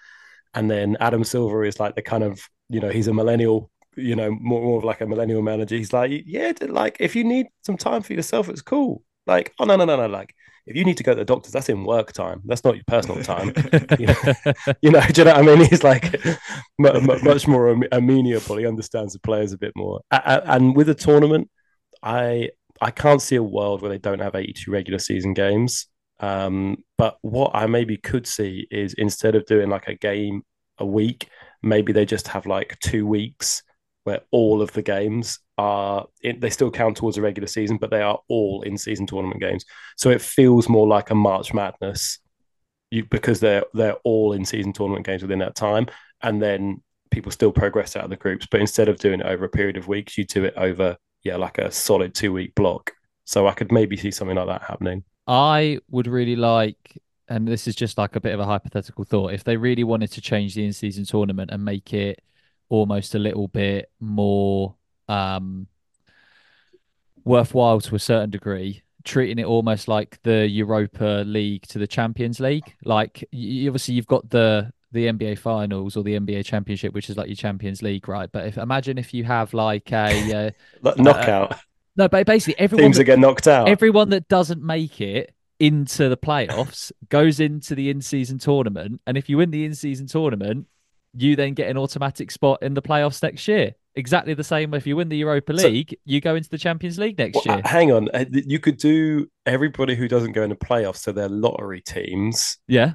And 0.54 0.70
then 0.70 0.96
Adam 1.00 1.24
Silver 1.24 1.64
is 1.64 1.80
like 1.80 1.94
the 1.94 2.02
kind 2.02 2.24
of, 2.24 2.40
you 2.68 2.80
know, 2.80 2.90
he's 2.90 3.08
a 3.08 3.14
millennial, 3.14 3.70
you 3.96 4.16
know, 4.16 4.30
more, 4.30 4.62
more 4.62 4.78
of 4.78 4.84
like 4.84 5.00
a 5.00 5.06
millennial 5.06 5.42
manager. 5.42 5.76
He's 5.76 5.92
like, 5.92 6.10
yeah, 6.26 6.52
like 6.62 6.96
if 7.00 7.16
you 7.16 7.24
need 7.24 7.46
some 7.62 7.76
time 7.76 8.02
for 8.02 8.12
yourself, 8.12 8.48
it's 8.48 8.62
cool. 8.62 9.02
Like, 9.26 9.52
oh 9.58 9.64
no, 9.64 9.76
no, 9.76 9.84
no, 9.84 9.96
no. 9.96 10.06
Like, 10.06 10.34
if 10.66 10.76
you 10.76 10.84
need 10.84 10.96
to 10.96 11.02
go 11.02 11.12
to 11.12 11.18
the 11.18 11.24
doctors, 11.24 11.52
that's 11.52 11.68
in 11.68 11.84
work 11.84 12.12
time. 12.12 12.40
That's 12.44 12.64
not 12.64 12.76
your 12.76 12.84
personal 12.86 13.22
time. 13.22 13.52
you, 13.98 14.06
know, 14.06 14.14
you 14.82 14.90
know, 14.90 15.00
do 15.12 15.20
you 15.20 15.24
know 15.24 15.32
what 15.32 15.36
I 15.36 15.42
mean? 15.42 15.64
He's 15.70 15.82
like 15.82 16.14
much 16.78 17.48
more 17.48 17.76
amenable. 17.90 18.56
He 18.56 18.66
understands 18.66 19.12
the 19.12 19.20
players 19.20 19.52
a 19.52 19.58
bit 19.58 19.72
more. 19.76 20.00
And 20.10 20.76
with 20.76 20.88
a 20.88 20.94
tournament, 20.94 21.50
I 22.02 22.50
I 22.80 22.90
can't 22.90 23.22
see 23.22 23.36
a 23.36 23.42
world 23.42 23.80
where 23.80 23.90
they 23.90 23.98
don't 23.98 24.20
have 24.20 24.34
82 24.34 24.70
regular 24.70 24.98
season 24.98 25.34
games. 25.34 25.86
Um, 26.20 26.78
but 26.98 27.16
what 27.22 27.50
I 27.54 27.66
maybe 27.66 27.96
could 27.96 28.26
see 28.26 28.66
is 28.70 28.94
instead 28.94 29.34
of 29.34 29.46
doing 29.46 29.68
like 29.68 29.88
a 29.88 29.94
game 29.94 30.42
a 30.78 30.86
week, 30.86 31.28
maybe 31.62 31.92
they 31.92 32.06
just 32.06 32.28
have 32.28 32.46
like 32.46 32.78
two 32.80 33.06
weeks 33.06 33.62
where 34.04 34.20
all 34.30 34.62
of 34.62 34.72
the 34.72 34.82
games 34.82 35.38
are 35.58 36.06
in, 36.22 36.40
they 36.40 36.50
still 36.50 36.70
count 36.70 36.96
towards 36.96 37.16
a 37.16 37.22
regular 37.22 37.46
season, 37.46 37.76
but 37.76 37.90
they 37.90 38.02
are 38.02 38.20
all 38.28 38.62
in 38.62 38.76
season 38.76 39.06
tournament 39.06 39.40
games. 39.40 39.64
So 39.96 40.10
it 40.10 40.20
feels 40.20 40.68
more 40.68 40.86
like 40.86 41.10
a 41.10 41.14
March 41.14 41.54
Madness, 41.54 42.18
you, 42.90 43.04
because 43.04 43.40
they're 43.40 43.64
they're 43.74 43.96
all 44.04 44.32
in 44.32 44.44
season 44.44 44.72
tournament 44.72 45.06
games 45.06 45.22
within 45.22 45.38
that 45.40 45.54
time, 45.54 45.86
and 46.22 46.42
then 46.42 46.82
people 47.10 47.30
still 47.30 47.52
progress 47.52 47.96
out 47.96 48.04
of 48.04 48.10
the 48.10 48.16
groups. 48.16 48.46
But 48.50 48.60
instead 48.60 48.88
of 48.88 48.98
doing 48.98 49.20
it 49.20 49.26
over 49.26 49.44
a 49.44 49.50
period 49.50 49.76
of 49.76 49.88
weeks, 49.88 50.18
you 50.18 50.24
do 50.24 50.44
it 50.44 50.54
over 50.56 50.96
yeah, 51.22 51.36
like 51.36 51.58
a 51.58 51.70
solid 51.70 52.14
two 52.14 52.32
week 52.32 52.54
block. 52.54 52.92
So 53.24 53.46
I 53.46 53.52
could 53.52 53.72
maybe 53.72 53.96
see 53.96 54.10
something 54.10 54.36
like 54.36 54.46
that 54.46 54.62
happening. 54.62 55.04
I 55.26 55.78
would 55.90 56.06
really 56.06 56.36
like, 56.36 56.98
and 57.28 57.46
this 57.46 57.68
is 57.68 57.76
just 57.76 57.96
like 57.96 58.16
a 58.16 58.20
bit 58.20 58.34
of 58.34 58.40
a 58.40 58.44
hypothetical 58.44 59.04
thought, 59.04 59.32
if 59.32 59.44
they 59.44 59.56
really 59.56 59.84
wanted 59.84 60.10
to 60.12 60.20
change 60.20 60.54
the 60.54 60.64
in 60.64 60.72
season 60.72 61.04
tournament 61.04 61.50
and 61.52 61.64
make 61.64 61.94
it 61.94 62.20
almost 62.72 63.14
a 63.14 63.18
little 63.18 63.48
bit 63.48 63.90
more 64.00 64.74
um, 65.06 65.66
worthwhile 67.22 67.82
to 67.82 67.94
a 67.94 67.98
certain 67.98 68.30
degree, 68.30 68.82
treating 69.04 69.38
it 69.38 69.44
almost 69.44 69.88
like 69.88 70.18
the 70.22 70.48
Europa 70.48 71.22
League 71.26 71.66
to 71.68 71.78
the 71.78 71.86
Champions 71.86 72.40
League. 72.40 72.74
Like, 72.82 73.28
you, 73.30 73.68
obviously, 73.68 73.94
you've 73.94 74.06
got 74.06 74.30
the 74.30 74.72
the 74.90 75.06
NBA 75.06 75.38
Finals 75.38 75.96
or 75.96 76.02
the 76.02 76.18
NBA 76.18 76.44
Championship, 76.46 76.94
which 76.94 77.10
is 77.10 77.16
like 77.16 77.28
your 77.28 77.36
Champions 77.36 77.82
League, 77.82 78.08
right? 78.08 78.30
But 78.32 78.46
if 78.46 78.56
imagine 78.56 78.96
if 78.96 79.12
you 79.12 79.24
have 79.24 79.52
like 79.52 79.92
a 79.92 80.54
uh, 80.82 80.94
knockout. 80.96 81.52
Uh, 81.52 81.56
no, 81.96 82.08
but 82.08 82.26
basically 82.26 82.58
everyone 82.58 82.84
teams 82.84 82.96
that, 82.96 83.04
get 83.04 83.18
knocked 83.18 83.46
out. 83.46 83.68
Everyone 83.68 84.08
that 84.10 84.28
doesn't 84.28 84.62
make 84.62 84.98
it 85.02 85.34
into 85.60 86.08
the 86.08 86.16
playoffs 86.16 86.90
goes 87.10 87.38
into 87.38 87.74
the 87.74 87.90
in-season 87.90 88.38
tournament, 88.38 89.02
and 89.06 89.18
if 89.18 89.28
you 89.28 89.36
win 89.36 89.50
the 89.50 89.66
in-season 89.66 90.06
tournament, 90.06 90.66
you 91.14 91.36
then 91.36 91.54
get 91.54 91.68
an 91.68 91.76
automatic 91.76 92.30
spot 92.30 92.62
in 92.62 92.74
the 92.74 92.82
playoffs 92.82 93.22
next 93.22 93.46
year. 93.48 93.74
Exactly 93.94 94.32
the 94.32 94.44
same. 94.44 94.72
If 94.72 94.86
you 94.86 94.96
win 94.96 95.10
the 95.10 95.18
Europa 95.18 95.52
League, 95.52 95.90
so, 95.90 95.96
you 96.06 96.20
go 96.20 96.34
into 96.34 96.48
the 96.48 96.56
Champions 96.56 96.98
League 96.98 97.18
next 97.18 97.44
well, 97.44 97.56
year. 97.56 97.62
Hang 97.64 97.92
on, 97.92 98.08
uh, 98.14 98.24
you 98.30 98.58
could 98.58 98.78
do 98.78 99.28
everybody 99.44 99.94
who 99.94 100.08
doesn't 100.08 100.32
go 100.32 100.42
in 100.42 100.50
the 100.50 100.56
playoffs, 100.56 100.98
so 100.98 101.12
they're 101.12 101.28
lottery 101.28 101.82
teams. 101.82 102.56
Yeah, 102.66 102.92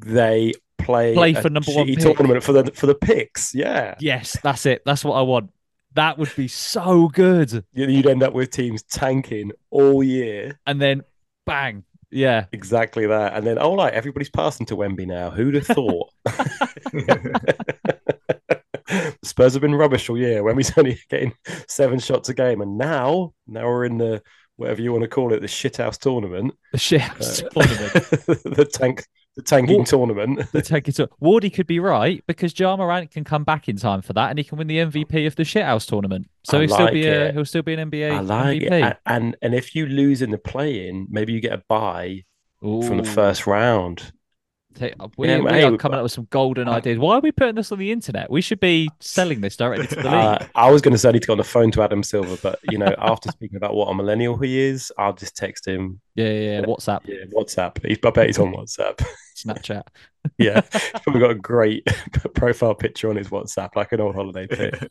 they 0.00 0.52
play 0.78 1.14
play 1.14 1.34
for 1.34 1.50
number 1.50 1.72
one 1.72 1.86
tournament 1.96 2.42
for 2.42 2.52
the 2.52 2.70
for 2.72 2.86
the 2.86 2.94
picks. 2.94 3.54
Yeah. 3.54 3.94
Yes, 4.00 4.36
that's 4.42 4.66
it. 4.66 4.82
That's 4.84 5.04
what 5.04 5.14
I 5.14 5.22
want. 5.22 5.50
That 5.94 6.18
would 6.18 6.34
be 6.36 6.48
so 6.48 7.08
good. 7.08 7.64
You'd 7.74 8.06
end 8.06 8.22
up 8.22 8.32
with 8.32 8.50
teams 8.50 8.82
tanking 8.82 9.52
all 9.70 10.02
year, 10.02 10.58
and 10.66 10.80
then 10.80 11.02
bang, 11.44 11.84
yeah, 12.12 12.46
exactly 12.52 13.06
that. 13.06 13.34
And 13.34 13.46
then 13.46 13.58
oh, 13.58 13.72
like 13.72 13.94
everybody's 13.94 14.30
passing 14.30 14.66
to 14.66 14.76
Wemby 14.76 15.06
now. 15.06 15.30
Who'd 15.30 15.54
have 15.54 15.66
thought? 15.66 16.10
Spurs 19.24 19.54
have 19.54 19.62
been 19.62 19.74
rubbish 19.74 20.08
all 20.10 20.18
year. 20.18 20.42
Wemby's 20.42 20.76
only 20.76 21.00
getting 21.08 21.34
seven 21.68 21.98
shots 21.98 22.28
a 22.28 22.34
game, 22.34 22.60
and 22.60 22.76
now 22.76 23.32
now 23.46 23.66
we're 23.66 23.84
in 23.84 23.98
the 23.98 24.22
whatever 24.56 24.82
you 24.82 24.92
want 24.92 25.02
to 25.02 25.08
call 25.08 25.32
it, 25.32 25.40
the 25.40 25.46
shithouse 25.46 25.98
tournament. 25.98 26.52
The 26.72 26.78
shithouse 26.78 27.44
uh, 27.44 27.48
tournament. 27.48 27.92
the 28.56 28.68
tank 28.70 29.06
the 29.36 29.42
tanking 29.42 29.76
Ward, 29.76 29.86
tournament. 29.86 30.52
the 30.52 30.62
tanking 30.62 30.92
tournament. 30.92 31.20
Wardy 31.20 31.52
could 31.52 31.66
be 31.66 31.80
right 31.80 32.22
because 32.26 32.58
Ja 32.58 32.76
Morant 32.76 33.10
can 33.10 33.24
come 33.24 33.44
back 33.44 33.68
in 33.68 33.76
time 33.76 34.02
for 34.02 34.12
that, 34.12 34.30
and 34.30 34.38
he 34.38 34.44
can 34.44 34.58
win 34.58 34.66
the 34.66 34.78
MVP 34.78 35.24
oh. 35.24 35.26
of 35.26 35.36
the 35.36 35.42
shithouse 35.42 35.86
tournament. 35.86 36.28
So 36.44 36.60
he'll 36.60 36.68
like 36.68 36.76
still 36.76 36.92
be 36.92 37.06
a, 37.06 37.32
he'll 37.32 37.44
still 37.44 37.62
be 37.62 37.74
an 37.74 37.90
NBA 37.90 38.12
I 38.12 38.20
like 38.20 38.60
MVP. 38.60 38.90
It. 38.90 38.96
And 39.06 39.36
and 39.42 39.54
if 39.54 39.74
you 39.74 39.86
lose 39.86 40.22
in 40.22 40.30
the 40.30 40.38
play-in, 40.38 41.06
maybe 41.10 41.32
you 41.32 41.40
get 41.40 41.52
a 41.52 41.62
buy 41.68 42.24
from 42.60 42.98
the 42.98 43.04
first 43.04 43.46
round. 43.46 44.12
Take- 44.74 44.94
We, 45.16 45.28
Yeah, 45.28 45.40
we 45.40 45.50
hey, 45.50 45.62
are 45.64 45.76
coming 45.76 45.96
up 45.98 46.02
with 46.02 46.12
some 46.12 46.26
golden 46.30 46.68
uh, 46.68 46.72
ideas. 46.72 46.98
Why 46.98 47.14
are 47.16 47.20
we 47.20 47.32
putting 47.32 47.54
this 47.54 47.70
on 47.72 47.78
the 47.78 47.92
internet? 47.92 48.30
We 48.30 48.40
should 48.40 48.60
be 48.60 48.88
selling 49.00 49.40
this 49.40 49.56
directly 49.56 49.86
to 49.88 49.94
the 49.96 50.02
league. 50.02 50.12
Uh, 50.12 50.38
I 50.54 50.70
was 50.70 50.82
going 50.82 50.92
to 50.92 50.98
say 50.98 51.08
I 51.08 51.12
need 51.12 51.22
to 51.22 51.26
go 51.28 51.32
on 51.34 51.38
the 51.38 51.44
phone 51.44 51.70
to 51.72 51.82
Adam 51.82 52.02
Silver, 52.02 52.36
but 52.42 52.58
you 52.70 52.78
know, 52.78 52.94
after 52.98 53.30
speaking 53.30 53.56
about 53.56 53.74
what 53.74 53.86
a 53.86 53.94
millennial 53.94 54.36
he 54.38 54.58
is, 54.60 54.92
I'll 54.98 55.12
just 55.14 55.36
text 55.36 55.66
him. 55.66 56.00
yeah, 56.14 56.26
yeah, 56.28 56.60
yeah. 56.60 56.60
WhatsApp, 56.62 57.00
Yeah, 57.04 57.24
WhatsApp. 57.36 57.84
He's, 57.86 57.98
I 58.04 58.10
bet 58.10 58.26
he's 58.26 58.38
on 58.38 58.52
WhatsApp. 58.52 59.04
Snapchat. 59.44 59.82
Yeah, 60.38 60.60
probably 61.02 61.20
got 61.20 61.30
a 61.30 61.34
great 61.34 61.84
profile 62.34 62.74
picture 62.74 63.10
on 63.10 63.16
his 63.16 63.28
WhatsApp, 63.28 63.74
like 63.74 63.92
an 63.92 64.00
old 64.00 64.14
holiday 64.14 64.46
pic. 64.46 64.74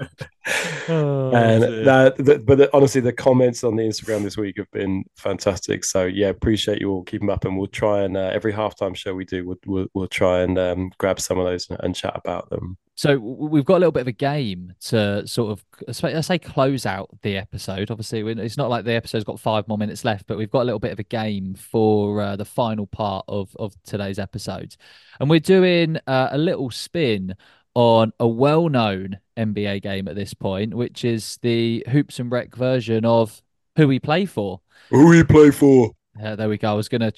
Oh, 0.90 1.32
and 1.32 1.62
dear. 1.62 1.84
that, 1.86 2.44
but 2.46 2.58
the, 2.58 2.70
honestly, 2.76 3.00
the 3.00 3.14
comments 3.14 3.64
on 3.64 3.76
the 3.76 3.84
Instagram 3.84 4.24
this 4.24 4.36
week 4.36 4.58
have 4.58 4.70
been 4.72 5.04
fantastic. 5.16 5.86
So 5.86 6.06
yeah, 6.06 6.28
appreciate 6.28 6.82
you 6.82 6.90
all 6.90 7.04
keeping 7.04 7.30
up, 7.30 7.46
and 7.46 7.58
we'll 7.58 7.68
try 7.68 8.02
and 8.02 8.18
uh, 8.18 8.32
every 8.34 8.52
halftime 8.52 8.96
show 8.96 9.14
we 9.14 9.24
do, 9.24 9.46
we'll 9.46 9.60
we'll, 9.66 9.88
we'll 9.94 10.08
try 10.08 10.40
and 10.42 10.58
um, 10.58 10.92
grab 10.98 11.20
some 11.20 11.38
of 11.38 11.46
those 11.46 11.70
and, 11.70 11.80
and 11.84 11.96
chat 11.96 12.14
about 12.16 12.50
them. 12.50 12.78
So 12.96 13.18
we've 13.18 13.66
got 13.66 13.78
a 13.78 13.80
little 13.80 13.92
bit 13.92 14.02
of 14.02 14.08
a 14.08 14.12
game 14.12 14.74
to 14.88 15.26
sort 15.26 15.52
of, 15.52 15.66
let's 16.04 16.28
say, 16.28 16.38
close 16.38 16.86
out 16.86 17.10
the 17.24 17.38
episode. 17.38 17.90
Obviously, 17.90 18.20
it's 18.20 18.58
not 18.58 18.70
like 18.70 18.86
the 18.86 18.94
episode's 18.94 19.24
got 19.24 19.40
five 19.40 19.68
more 19.68 19.78
minutes 19.78 20.06
left, 20.06 20.28
but 20.28 20.38
we've 20.38 20.52
got 20.52 20.62
a 20.62 20.66
little 20.66 20.80
bit 20.80 20.92
of 20.92 21.00
a 21.00 21.04
game 21.04 21.56
for 21.56 22.22
uh, 22.22 22.36
the 22.36 22.46
final 22.46 22.86
part 22.86 23.26
of 23.28 23.56
of 23.58 23.74
today's 23.84 24.20
episode, 24.20 24.76
and 25.20 25.30
we're 25.30 25.40
doing 25.40 25.98
uh, 26.06 26.30
a 26.32 26.38
little 26.38 26.70
spin 26.70 27.36
on 27.74 28.12
a 28.20 28.28
well-known 28.28 29.18
NBA 29.38 29.82
game 29.82 30.08
at 30.08 30.16
this 30.16 30.34
point, 30.34 30.74
which 30.74 31.06
is 31.06 31.40
the 31.42 31.86
Hoops 31.90 32.20
and 32.20 32.32
Rec 32.32 32.56
version 32.56 33.06
of 33.06 33.42
Who 33.78 33.90
He 33.90 34.00
Play 34.00 34.26
For. 34.26 34.60
Who 34.90 35.14
you 35.14 35.24
play 35.24 35.52
for? 35.52 35.92
Uh, 36.22 36.36
there 36.36 36.50
we 36.50 36.58
go. 36.58 36.72
I 36.72 36.74
was 36.74 36.90
gonna. 36.90 37.14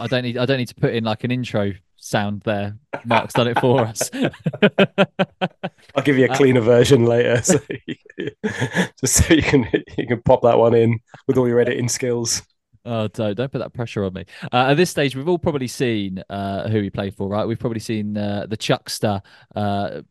I 0.00 0.06
don't 0.06 0.22
need. 0.22 0.38
I 0.38 0.46
don't 0.46 0.58
need 0.58 0.68
to 0.68 0.74
put 0.74 0.94
in 0.94 1.04
like 1.04 1.24
an 1.24 1.30
intro 1.30 1.72
sound 2.04 2.42
there. 2.44 2.76
Mark's 3.04 3.32
done 3.34 3.48
it 3.48 3.58
for 3.58 3.80
us. 3.80 4.10
I'll 5.96 6.02
give 6.04 6.18
you 6.18 6.26
a 6.26 6.34
cleaner 6.34 6.60
version 6.60 7.04
later, 7.06 7.42
so 7.42 7.58
you- 7.86 7.96
just 9.00 9.14
so 9.26 9.34
you 9.34 9.42
can 9.42 9.66
you 9.98 10.06
can 10.06 10.22
pop 10.22 10.42
that 10.42 10.58
one 10.58 10.74
in 10.74 10.98
with 11.26 11.36
all 11.36 11.48
your 11.48 11.60
editing 11.60 11.88
skills. 11.88 12.42
Oh, 12.84 13.08
don't 13.08 13.34
don't 13.36 13.50
put 13.50 13.58
that 13.58 13.72
pressure 13.72 14.04
on 14.04 14.12
me. 14.12 14.24
Uh, 14.52 14.66
at 14.68 14.74
this 14.74 14.90
stage, 14.90 15.16
we've 15.16 15.28
all 15.28 15.38
probably 15.38 15.66
seen 15.68 16.22
uh, 16.28 16.68
who 16.68 16.80
he 16.82 16.90
played 16.90 17.14
for, 17.16 17.28
right? 17.28 17.46
We've 17.46 17.58
probably 17.58 17.80
seen 17.80 18.16
uh, 18.16 18.46
the 18.48 18.56
Chuckster 18.56 19.22
uh, 19.56 20.02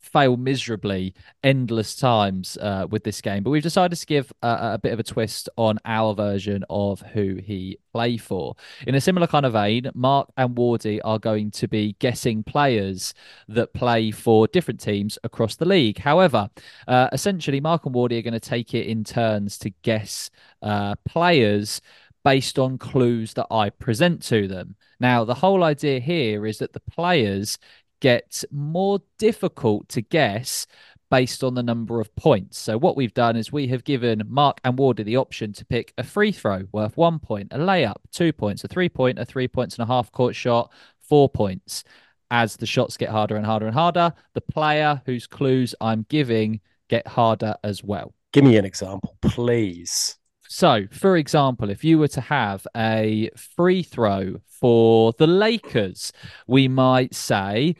fail 0.00 0.36
miserably 0.36 1.14
endless 1.42 1.94
times 1.94 2.56
uh, 2.60 2.86
with 2.90 3.04
this 3.04 3.20
game, 3.20 3.42
but 3.42 3.50
we've 3.50 3.62
decided 3.62 3.96
to 3.96 4.06
give 4.06 4.32
a, 4.42 4.74
a 4.74 4.78
bit 4.82 4.92
of 4.92 5.00
a 5.00 5.02
twist 5.02 5.48
on 5.56 5.78
our 5.84 6.14
version 6.14 6.64
of 6.70 7.00
who 7.00 7.36
he 7.36 7.78
play 7.92 8.16
for. 8.16 8.54
In 8.86 8.94
a 8.94 9.00
similar 9.00 9.26
kind 9.26 9.46
of 9.46 9.52
vein, 9.52 9.90
Mark 9.94 10.30
and 10.36 10.56
Wardy 10.56 11.00
are 11.04 11.18
going 11.18 11.50
to 11.52 11.68
be 11.68 11.96
guessing 11.98 12.42
players 12.42 13.14
that 13.48 13.74
play 13.74 14.10
for 14.10 14.46
different 14.46 14.80
teams 14.80 15.18
across 15.24 15.56
the 15.56 15.64
league. 15.66 15.98
However, 15.98 16.48
uh, 16.86 17.08
essentially, 17.12 17.60
Mark 17.60 17.86
and 17.86 17.94
Wardy 17.94 18.18
are 18.18 18.22
going 18.22 18.32
to 18.32 18.40
take 18.40 18.74
it 18.74 18.86
in 18.86 19.04
turns 19.04 19.58
to 19.58 19.70
guess 19.82 20.30
uh, 20.62 20.94
players 21.06 21.80
based 22.24 22.58
on 22.58 22.78
clues 22.78 23.34
that 23.34 23.46
I 23.50 23.70
present 23.70 24.22
to 24.24 24.48
them. 24.48 24.76
Now, 25.00 25.24
the 25.24 25.34
whole 25.34 25.62
idea 25.62 26.00
here 26.00 26.46
is 26.46 26.58
that 26.58 26.72
the 26.72 26.80
players 26.80 27.58
get 28.00 28.44
more 28.50 29.00
difficult 29.18 29.88
to 29.90 30.00
guess 30.00 30.66
based 31.10 31.42
on 31.42 31.54
the 31.54 31.62
number 31.62 32.00
of 32.00 32.14
points. 32.16 32.58
So, 32.58 32.76
what 32.78 32.96
we've 32.96 33.14
done 33.14 33.36
is 33.36 33.50
we 33.50 33.68
have 33.68 33.84
given 33.84 34.22
Mark 34.26 34.60
and 34.64 34.76
Wardy 34.76 35.04
the 35.04 35.16
option 35.16 35.52
to 35.54 35.64
pick 35.64 35.92
a 35.98 36.04
free 36.04 36.32
throw 36.32 36.64
worth 36.72 36.96
one 36.96 37.18
point, 37.18 37.48
a 37.52 37.58
layup, 37.58 37.96
two 38.12 38.32
points, 38.32 38.64
a 38.64 38.68
three 38.68 38.88
point, 38.88 39.18
a 39.18 39.24
three 39.24 39.48
points 39.48 39.76
and 39.76 39.84
a 39.84 39.92
half 39.92 40.12
court 40.12 40.34
shot, 40.34 40.72
four 41.00 41.28
points. 41.28 41.84
As 42.30 42.56
the 42.56 42.66
shots 42.66 42.98
get 42.98 43.08
harder 43.08 43.36
and 43.36 43.46
harder 43.46 43.66
and 43.66 43.74
harder, 43.74 44.12
the 44.34 44.42
player 44.42 45.00
whose 45.06 45.26
clues 45.26 45.74
I'm 45.80 46.04
giving 46.10 46.60
get 46.88 47.06
harder 47.06 47.54
as 47.64 47.82
well. 47.82 48.12
Give 48.32 48.44
me 48.44 48.58
an 48.58 48.66
example, 48.66 49.16
please. 49.22 50.18
So, 50.48 50.86
for 50.90 51.16
example, 51.16 51.70
if 51.70 51.84
you 51.84 51.98
were 51.98 52.08
to 52.08 52.20
have 52.22 52.66
a 52.76 53.30
free 53.36 53.82
throw 53.82 54.40
for 54.46 55.12
the 55.18 55.26
Lakers, 55.26 56.12
we 56.46 56.68
might 56.68 57.14
say 57.14 57.76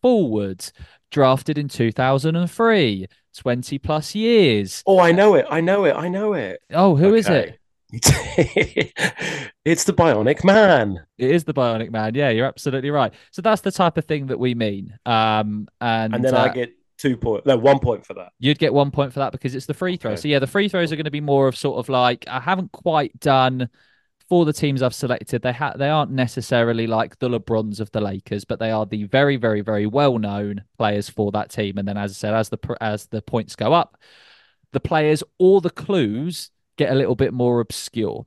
forward, 0.00 0.64
drafted 1.10 1.58
in 1.58 1.68
2003, 1.68 3.06
20 3.36 3.78
plus 3.78 4.14
years. 4.14 4.82
Oh, 4.86 4.98
I 4.98 5.12
know 5.12 5.34
it. 5.34 5.46
I 5.50 5.60
know 5.60 5.84
it. 5.84 5.94
I 5.94 6.08
know 6.08 6.32
it. 6.32 6.60
Oh, 6.72 6.96
who 6.96 7.14
is 7.14 7.28
it? 7.28 7.50
it? 7.50 7.58
it's 9.64 9.84
the 9.84 9.94
Bionic 9.94 10.44
Man. 10.44 10.98
It 11.16 11.30
is 11.30 11.44
the 11.44 11.54
Bionic 11.54 11.90
Man. 11.90 12.14
Yeah, 12.14 12.30
you're 12.30 12.46
absolutely 12.46 12.90
right. 12.90 13.12
So 13.30 13.40
that's 13.42 13.62
the 13.62 13.72
type 13.72 13.96
of 13.96 14.04
thing 14.04 14.26
that 14.26 14.38
we 14.38 14.54
mean. 14.54 14.98
Um, 15.06 15.68
and, 15.80 16.14
And 16.14 16.24
then 16.24 16.34
uh, 16.34 16.40
I 16.40 16.48
get 16.48 16.77
two 16.98 17.16
point, 17.16 17.46
no, 17.46 17.56
one 17.56 17.78
point 17.78 18.04
for 18.04 18.14
that. 18.14 18.32
You'd 18.38 18.58
get 18.58 18.74
one 18.74 18.90
point 18.90 19.12
for 19.12 19.20
that 19.20 19.32
because 19.32 19.54
it's 19.54 19.66
the 19.66 19.74
free 19.74 19.96
throw. 19.96 20.12
Okay. 20.12 20.20
So 20.20 20.28
yeah, 20.28 20.38
the 20.38 20.46
free 20.46 20.68
throws 20.68 20.92
are 20.92 20.96
going 20.96 21.04
to 21.04 21.10
be 21.10 21.20
more 21.20 21.48
of 21.48 21.56
sort 21.56 21.78
of 21.78 21.88
like 21.88 22.26
I 22.28 22.40
haven't 22.40 22.72
quite 22.72 23.18
done 23.20 23.70
for 24.28 24.44
the 24.44 24.52
teams 24.52 24.82
I've 24.82 24.94
selected. 24.94 25.42
They 25.42 25.52
ha- 25.52 25.74
they 25.76 25.88
aren't 25.88 26.10
necessarily 26.10 26.86
like 26.86 27.18
the 27.18 27.28
LeBrons 27.30 27.80
of 27.80 27.90
the 27.92 28.00
Lakers, 28.00 28.44
but 28.44 28.58
they 28.58 28.70
are 28.70 28.84
the 28.84 29.04
very 29.04 29.36
very 29.36 29.62
very 29.62 29.86
well 29.86 30.18
known 30.18 30.64
players 30.76 31.08
for 31.08 31.32
that 31.32 31.50
team. 31.50 31.78
And 31.78 31.88
then 31.88 31.96
as 31.96 32.12
I 32.12 32.14
said, 32.14 32.34
as 32.34 32.48
the 32.50 32.58
pr- 32.58 32.74
as 32.80 33.06
the 33.06 33.22
points 33.22 33.56
go 33.56 33.72
up, 33.72 33.96
the 34.72 34.80
players 34.80 35.22
or 35.38 35.60
the 35.60 35.70
clues 35.70 36.50
get 36.76 36.92
a 36.92 36.94
little 36.94 37.16
bit 37.16 37.32
more 37.32 37.60
obscure. 37.60 38.26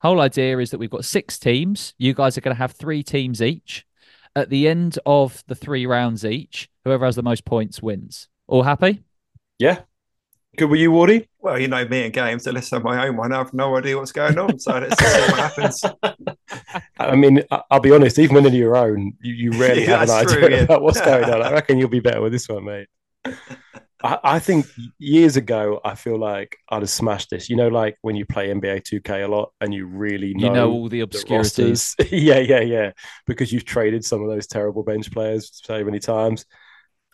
Whole 0.00 0.20
idea 0.20 0.58
is 0.58 0.70
that 0.70 0.78
we've 0.78 0.90
got 0.90 1.04
six 1.04 1.38
teams. 1.38 1.94
You 1.98 2.12
guys 2.12 2.36
are 2.36 2.42
going 2.42 2.54
to 2.54 2.58
have 2.58 2.72
three 2.72 3.02
teams 3.02 3.40
each. 3.40 3.86
At 4.36 4.50
the 4.50 4.68
end 4.68 4.98
of 5.06 5.42
the 5.46 5.54
three 5.54 5.86
rounds 5.86 6.24
each, 6.24 6.68
whoever 6.84 7.04
has 7.06 7.16
the 7.16 7.22
most 7.22 7.44
points 7.44 7.82
wins. 7.82 8.28
All 8.46 8.62
happy? 8.62 9.02
Yeah. 9.58 9.82
Good 10.56 10.70
with 10.70 10.80
you, 10.80 10.92
Wardy? 10.92 11.26
Well, 11.40 11.58
you 11.58 11.66
know 11.68 11.84
me 11.86 12.04
and 12.04 12.12
games, 12.12 12.46
unless 12.46 12.72
I'm 12.72 12.82
my 12.84 13.06
own 13.08 13.16
one, 13.16 13.32
I 13.32 13.38
have 13.38 13.52
no 13.52 13.76
idea 13.76 13.96
what's 13.98 14.12
going 14.12 14.38
on. 14.38 14.58
So 14.58 14.78
let's 14.78 14.98
see 14.98 15.20
what 15.20 15.36
happens. 15.36 15.82
I 16.98 17.16
mean, 17.16 17.42
I- 17.50 17.62
I'll 17.70 17.80
be 17.80 17.92
honest, 17.92 18.18
even 18.18 18.36
when 18.36 18.46
in 18.46 18.54
your 18.54 18.76
own, 18.76 19.14
you, 19.20 19.34
you 19.34 19.58
rarely 19.60 19.84
Yeah, 19.84 19.86
have 19.86 20.02
an 20.02 20.08
that's 20.08 20.32
idea 20.32 20.38
true, 20.38 20.48
yeah. 20.48 20.62
about 20.62 20.82
what's 20.82 21.00
going 21.00 21.24
on. 21.24 21.42
I 21.42 21.50
reckon 21.52 21.78
you'll 21.78 21.88
be 21.88 22.00
better 22.00 22.20
with 22.20 22.32
this 22.32 22.48
one, 22.48 22.64
mate. 22.64 22.88
I, 24.02 24.18
I 24.24 24.38
think 24.38 24.66
years 24.98 25.36
ago, 25.36 25.80
I 25.84 25.94
feel 25.94 26.18
like 26.18 26.56
I'd 26.68 26.82
have 26.82 26.90
smashed 26.90 27.30
this. 27.30 27.48
You 27.48 27.56
know, 27.56 27.68
like 27.68 27.96
when 28.02 28.16
you 28.16 28.26
play 28.26 28.50
NBA 28.50 28.80
2K 28.80 29.24
a 29.24 29.28
lot 29.28 29.52
and 29.60 29.72
you 29.72 29.86
really 29.86 30.34
know, 30.34 30.46
you 30.46 30.50
know 30.50 30.70
all 30.70 30.88
the 30.88 31.00
the 31.00 31.00
obscurities. 31.00 31.94
rosters. 31.96 31.96
yeah, 32.12 32.38
yeah, 32.38 32.60
yeah. 32.60 32.92
Because 33.26 33.52
you've 33.52 33.64
traded 33.64 34.04
some 34.04 34.22
of 34.22 34.28
those 34.28 34.46
terrible 34.46 34.82
bench 34.82 35.10
players 35.10 35.50
so 35.64 35.84
many 35.84 35.98
times. 35.98 36.44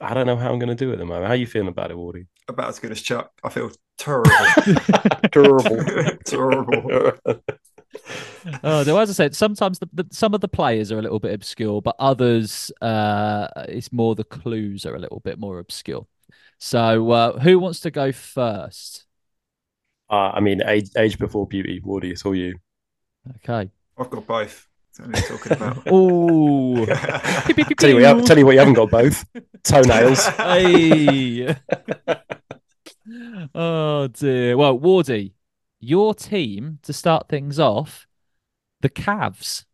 I 0.00 0.14
don't 0.14 0.26
know 0.26 0.36
how 0.36 0.50
I'm 0.50 0.58
going 0.58 0.68
to 0.68 0.74
do 0.74 0.90
it 0.90 0.94
at 0.94 0.98
the 0.98 1.04
moment. 1.04 1.26
How 1.26 1.32
are 1.32 1.36
you 1.36 1.46
feeling 1.46 1.68
about 1.68 1.90
it, 1.90 1.96
Wardy? 1.96 2.26
About 2.48 2.68
as 2.68 2.78
good 2.78 2.90
as 2.90 3.02
Chuck. 3.02 3.30
I 3.44 3.50
feel 3.50 3.70
terrible. 3.98 4.30
Terrible. 5.32 5.84
terrible. 6.24 7.12
Oh, 8.62 8.84
no, 8.86 8.96
as 8.98 9.10
I 9.10 9.12
said, 9.12 9.34
sometimes 9.34 9.80
the, 9.80 9.88
the, 9.92 10.06
some 10.12 10.32
of 10.32 10.40
the 10.40 10.48
players 10.48 10.92
are 10.92 10.98
a 10.98 11.02
little 11.02 11.18
bit 11.18 11.34
obscure, 11.34 11.82
but 11.82 11.96
others, 11.98 12.70
uh, 12.80 13.48
it's 13.68 13.92
more 13.92 14.14
the 14.14 14.24
clues 14.24 14.86
are 14.86 14.94
a 14.94 14.98
little 14.98 15.20
bit 15.20 15.38
more 15.38 15.58
obscure. 15.58 16.06
So, 16.58 17.10
uh, 17.10 17.38
who 17.40 17.58
wants 17.58 17.80
to 17.80 17.90
go 17.90 18.12
first? 18.12 19.04
Uh, 20.08 20.30
I 20.34 20.40
mean, 20.40 20.62
age, 20.64 20.88
age 20.96 21.18
before 21.18 21.46
beauty, 21.46 21.80
Wardy. 21.84 22.12
It's 22.12 22.24
all 22.24 22.34
you. 22.34 22.58
Okay. 23.36 23.70
I've 23.98 24.10
got 24.10 24.26
both. 24.26 24.66
That's 24.98 25.30
what 25.30 25.32
I'm 25.32 25.38
talking 25.38 25.52
about. 25.52 25.82
Oh, 25.86 26.86
Tell 27.78 27.88
you, 27.90 27.96
what, 27.96 28.00
you 28.00 28.06
have- 28.06 28.24
tell 28.24 28.38
you 28.38 28.46
what, 28.46 28.52
you 28.52 28.58
haven't 28.58 28.74
got 28.74 28.90
both 28.90 29.24
toenails. 29.62 30.26
hey. 30.26 31.56
oh 33.54 34.08
dear. 34.08 34.56
Well, 34.56 34.78
Wardy, 34.78 35.32
your 35.80 36.14
team 36.14 36.78
to 36.82 36.92
start 36.92 37.28
things 37.28 37.58
off, 37.58 38.06
the 38.80 38.88
Cavs. 38.90 39.64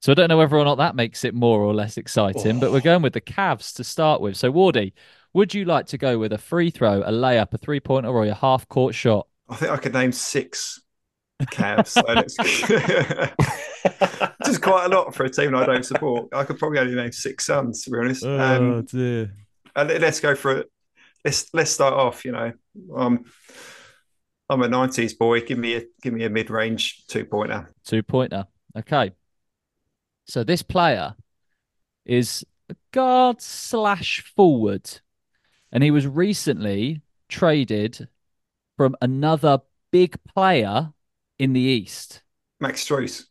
So 0.00 0.12
I 0.12 0.14
don't 0.14 0.28
know 0.28 0.36
whether 0.36 0.56
or 0.56 0.64
not 0.64 0.76
that 0.76 0.94
makes 0.94 1.24
it 1.24 1.34
more 1.34 1.60
or 1.60 1.72
less 1.74 1.96
exciting, 1.96 2.60
but 2.60 2.70
we're 2.70 2.78
oh. 2.78 2.80
going 2.80 3.02
with 3.02 3.14
the 3.14 3.20
Cavs 3.20 3.74
to 3.76 3.84
start 3.84 4.20
with. 4.20 4.36
So 4.36 4.52
Wardy, 4.52 4.92
would 5.32 5.54
you 5.54 5.64
like 5.64 5.86
to 5.86 5.98
go 5.98 6.18
with 6.18 6.32
a 6.32 6.38
free 6.38 6.70
throw, 6.70 7.02
a 7.02 7.10
layup, 7.10 7.54
a 7.54 7.58
three 7.58 7.80
pointer, 7.80 8.08
or 8.08 8.24
a 8.24 8.34
half 8.34 8.68
court 8.68 8.94
shot? 8.94 9.26
I 9.48 9.56
think 9.56 9.72
I 9.72 9.76
could 9.78 9.94
name 9.94 10.12
six 10.12 10.80
Cavs. 11.42 11.88
So 11.88 12.02
let's- 12.06 12.38
Which 12.38 14.13
is 14.54 14.58
quite 14.58 14.86
a 14.86 14.88
lot 14.88 15.14
for 15.14 15.24
a 15.24 15.30
team 15.30 15.54
I 15.54 15.66
don't 15.66 15.84
support. 15.84 16.28
I 16.32 16.44
could 16.44 16.58
probably 16.58 16.78
only 16.78 16.94
name 16.94 17.12
six 17.12 17.46
sons 17.46 17.82
to 17.84 17.90
be 17.90 17.98
honest. 17.98 18.24
Um, 18.24 18.84
dear. 18.84 19.32
and 19.76 19.88
let- 19.88 20.00
let's 20.00 20.20
go 20.20 20.34
for 20.34 20.58
it. 20.58 20.70
Let's 21.24 21.52
let's 21.54 21.70
start 21.70 21.94
off. 21.94 22.24
You 22.24 22.32
know, 22.32 22.52
um, 22.94 23.24
I'm 24.48 24.62
a 24.62 24.68
'90s 24.68 25.16
boy. 25.18 25.40
Give 25.40 25.58
me 25.58 25.74
a 25.76 25.82
give 26.02 26.12
me 26.12 26.24
a 26.24 26.30
mid 26.30 26.50
range 26.50 27.06
two 27.06 27.24
pointer. 27.24 27.72
Two 27.84 28.02
pointer. 28.02 28.46
Okay. 28.76 29.12
So 30.26 30.44
this 30.44 30.62
player 30.62 31.14
is 32.04 32.44
a 32.68 32.76
guard 32.92 33.40
slash 33.40 34.22
forward, 34.36 35.00
and 35.72 35.82
he 35.82 35.90
was 35.90 36.06
recently 36.06 37.00
traded 37.28 38.08
from 38.76 38.96
another 39.00 39.60
big 39.90 40.16
player 40.24 40.92
in 41.38 41.52
the 41.52 41.60
East. 41.60 42.22
Max 42.60 42.84
Strus. 42.86 43.24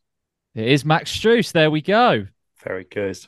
It 0.54 0.68
is 0.68 0.84
Max 0.84 1.16
Strus. 1.16 1.52
There 1.52 1.70
we 1.70 1.80
go. 1.82 2.26
Very 2.62 2.84
good. 2.84 3.18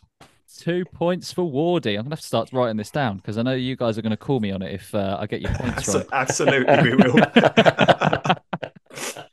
Two 0.58 0.84
points 0.86 1.32
for 1.32 1.42
Wardy. 1.50 1.96
I'm 1.98 2.04
gonna 2.04 2.10
have 2.14 2.20
to 2.20 2.26
start 2.26 2.52
writing 2.52 2.76
this 2.76 2.90
down 2.90 3.16
because 3.18 3.36
I 3.36 3.42
know 3.42 3.52
you 3.54 3.76
guys 3.76 3.98
are 3.98 4.02
gonna 4.02 4.16
call 4.16 4.40
me 4.40 4.52
on 4.52 4.62
it 4.62 4.72
if 4.72 4.94
uh, 4.94 5.18
I 5.20 5.26
get 5.26 5.42
your 5.42 5.52
points 5.54 5.92
wrong. 5.94 6.04
Absolutely, 6.12 6.94
we 6.94 6.94
will. 6.94 7.18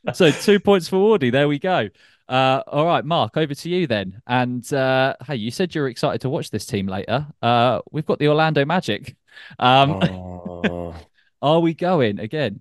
so 0.12 0.30
two 0.30 0.60
points 0.60 0.88
for 0.88 0.96
Wardy. 0.96 1.32
There 1.32 1.48
we 1.48 1.58
go. 1.58 1.88
Uh, 2.28 2.62
all 2.66 2.84
right, 2.86 3.04
Mark, 3.04 3.36
over 3.36 3.54
to 3.54 3.68
you 3.70 3.86
then. 3.86 4.20
And 4.26 4.70
uh, 4.72 5.14
hey, 5.26 5.36
you 5.36 5.50
said 5.50 5.74
you're 5.74 5.88
excited 5.88 6.20
to 6.22 6.28
watch 6.28 6.50
this 6.50 6.66
team 6.66 6.86
later. 6.88 7.26
Uh, 7.40 7.80
we've 7.90 8.06
got 8.06 8.18
the 8.18 8.28
Orlando 8.28 8.64
Magic. 8.64 9.16
Um, 9.58 9.90
Oh. 10.02 10.94
Are 11.42 11.60
we 11.60 11.74
going 11.74 12.18
again? 12.20 12.60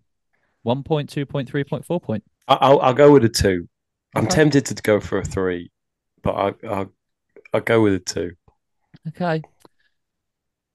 One 0.64 0.84
point, 0.84 1.10
two 1.10 1.26
point, 1.26 1.48
three 1.50 1.64
point, 1.64 1.86
four 1.86 2.00
point. 2.02 2.24
I- 2.48 2.56
I'll, 2.62 2.80
I'll 2.82 2.94
go 2.94 3.12
with 3.12 3.24
a 3.26 3.30
two. 3.30 3.68
I'm 4.16 4.26
Okay. 4.26 4.36
tempted 4.36 4.66
to 4.68 4.76
go 4.82 5.00
for 5.00 5.18
a 5.20 5.24
three, 5.26 5.72
but 6.22 6.32
I, 6.36 6.68
I'll, 6.68 6.92
I'll 7.54 7.62
go 7.62 7.82
with 7.82 7.94
a 7.94 8.00
two. 8.00 8.32
Okay. 9.10 9.42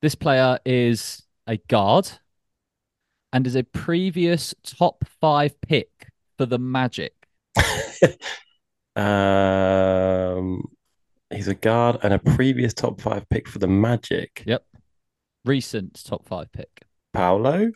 This 0.02 0.14
player 0.14 0.58
is 0.64 1.22
a 1.46 1.56
guard 1.56 2.10
and 3.32 3.46
is 3.46 3.56
a 3.56 3.62
previous 3.64 4.54
top 4.64 5.04
five 5.20 5.60
pick 5.60 5.90
for 6.36 6.46
the 6.46 6.58
Magic. 6.58 7.12
Um, 8.96 10.64
he's 11.30 11.46
a 11.46 11.54
guard 11.54 11.98
and 12.02 12.12
a 12.12 12.18
previous 12.18 12.74
top 12.74 13.00
five 13.00 13.28
pick 13.28 13.46
for 13.46 13.60
the 13.60 13.68
Magic. 13.68 14.42
Yep. 14.44 14.64
Recent 15.44 16.02
top 16.04 16.26
five 16.26 16.50
pick. 16.50 16.82
Paolo? 17.12 17.70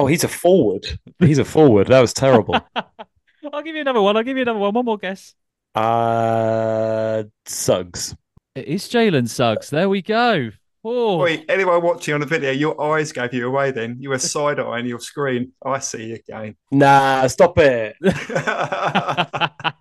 Oh, 0.00 0.06
he's 0.06 0.24
a 0.24 0.28
forward. 0.28 0.98
He's 1.20 1.38
a 1.38 1.44
forward. 1.44 1.86
That 1.86 2.00
was 2.00 2.12
terrible. 2.12 2.58
I'll 3.52 3.62
give 3.62 3.74
you 3.74 3.82
another 3.82 4.00
one. 4.00 4.16
I'll 4.16 4.22
give 4.22 4.36
you 4.36 4.42
another 4.42 4.58
one. 4.58 4.74
One 4.74 4.84
more 4.84 4.98
guess. 4.98 5.34
Uh, 5.74 7.24
Suggs. 7.46 8.16
It 8.54 8.66
is 8.66 8.88
Jalen 8.88 9.28
Suggs. 9.28 9.70
There 9.70 9.88
we 9.88 10.02
go. 10.02 10.50
Oh, 10.84 11.18
Wait, 11.18 11.44
anyone 11.48 11.82
watching 11.82 12.14
on 12.14 12.20
the 12.20 12.26
video, 12.26 12.52
your 12.52 12.80
eyes 12.80 13.12
gave 13.12 13.34
you 13.34 13.46
away 13.46 13.72
then. 13.72 13.96
You 14.00 14.10
were 14.10 14.18
side 14.18 14.60
eyeing 14.60 14.86
your 14.86 15.00
screen. 15.00 15.52
I 15.64 15.80
see 15.80 16.08
you 16.08 16.14
again. 16.16 16.56
Nah, 16.70 17.26
stop 17.26 17.58
it. 17.58 17.96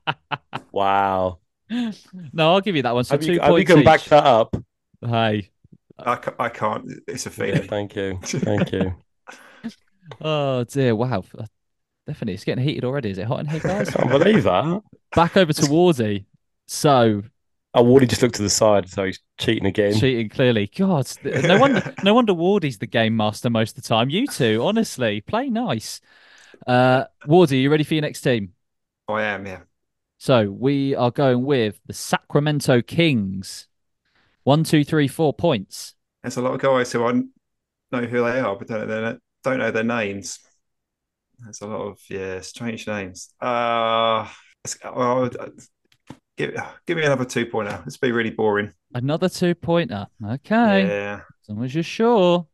Wow. 0.71 1.39
no, 1.69 2.53
I'll 2.53 2.61
give 2.61 2.75
you 2.75 2.83
that 2.83 2.95
one. 2.95 3.03
So 3.03 3.15
Have 3.15 3.17
two 3.17 3.33
you, 3.33 3.39
have 3.41 3.57
you 3.57 3.65
points 3.65 3.65
can 3.65 3.83
back 3.83 4.03
that 4.05 4.25
up? 4.25 4.55
Hey. 5.01 5.49
I, 5.99 6.15
ca- 6.15 6.35
I 6.39 6.49
can't. 6.49 6.85
It's 7.07 7.25
a 7.25 7.29
Yeah, 7.43 7.45
feeling. 7.53 7.59
thank 7.59 7.95
you. 7.95 8.19
Thank 8.43 8.71
you. 8.71 8.95
Oh 10.21 10.63
dear. 10.65 10.95
Wow. 10.95 11.23
Definitely. 12.07 12.35
It's 12.35 12.45
getting 12.45 12.63
heated 12.63 12.85
already. 12.85 13.09
Is 13.11 13.17
it 13.17 13.27
hot 13.27 13.41
in 13.41 13.45
here, 13.47 13.59
guys? 13.59 13.89
Can't 13.93 14.09
believe 14.09 14.43
that. 14.43 14.81
Back 15.13 15.35
over 15.37 15.51
to 15.53 15.61
Wardy. 15.63 16.25
So 16.65 17.23
Oh, 17.73 17.83
Wardy 17.83 18.07
just 18.07 18.21
looked 18.21 18.35
to 18.35 18.41
the 18.41 18.49
side, 18.49 18.89
so 18.89 19.03
he's 19.03 19.19
cheating 19.37 19.65
again. 19.65 19.93
cheating 19.93 20.29
clearly. 20.29 20.71
God, 20.75 21.05
no 21.23 21.59
wonder 21.59 21.93
no 22.03 22.13
wonder 22.13 22.33
Wardy's 22.33 22.77
the 22.77 22.87
game 22.87 23.15
master 23.15 23.49
most 23.49 23.77
of 23.77 23.83
the 23.83 23.87
time. 23.87 24.09
You 24.09 24.25
two, 24.25 24.63
honestly, 24.63 25.21
play 25.21 25.49
nice. 25.49 25.99
Uh 26.65 27.03
Wardy, 27.27 27.61
you 27.61 27.69
ready 27.69 27.83
for 27.83 27.93
your 27.93 28.01
next 28.01 28.21
team? 28.21 28.53
I 29.09 29.23
am, 29.23 29.45
yeah. 29.45 29.59
So 30.17 30.49
we 30.49 30.95
are 30.95 31.11
going 31.11 31.43
with 31.45 31.79
the 31.85 31.93
Sacramento 31.93 32.81
Kings. 32.81 33.67
One, 34.43 34.63
two, 34.63 34.83
three, 34.83 35.07
four 35.09 35.33
points. 35.33 35.93
There's 36.23 36.37
a 36.37 36.41
lot 36.41 36.53
of 36.55 36.61
guys 36.61 36.91
who 36.91 37.05
I 37.05 37.11
know 37.11 38.07
who 38.07 38.23
they 38.23 38.39
are, 38.39 38.55
but 38.55 38.67
don't 38.67 38.87
know 38.87 39.01
their, 39.01 39.19
don't 39.43 39.59
know 39.59 39.71
their 39.71 39.83
names. 39.83 40.39
There's 41.39 41.61
a 41.61 41.67
lot 41.67 41.81
of 41.81 41.99
yeah, 42.09 42.41
strange 42.41 42.87
names. 42.87 43.33
Uh, 43.41 44.27
oh, 44.83 45.29
give 46.37 46.55
give 46.85 46.97
me 46.97 47.03
another 47.03 47.25
two 47.25 47.45
pointer. 47.45 47.83
It's 47.85 47.97
be 47.97 48.11
really 48.11 48.31
boring. 48.31 48.73
Another 48.93 49.29
two 49.29 49.55
pointer. 49.55 50.07
Okay. 50.25 50.87
Yeah. 50.87 51.21
As 51.43 51.49
long 51.49 51.63
as 51.63 51.73
you're 51.73 51.83
sure. 51.83 52.47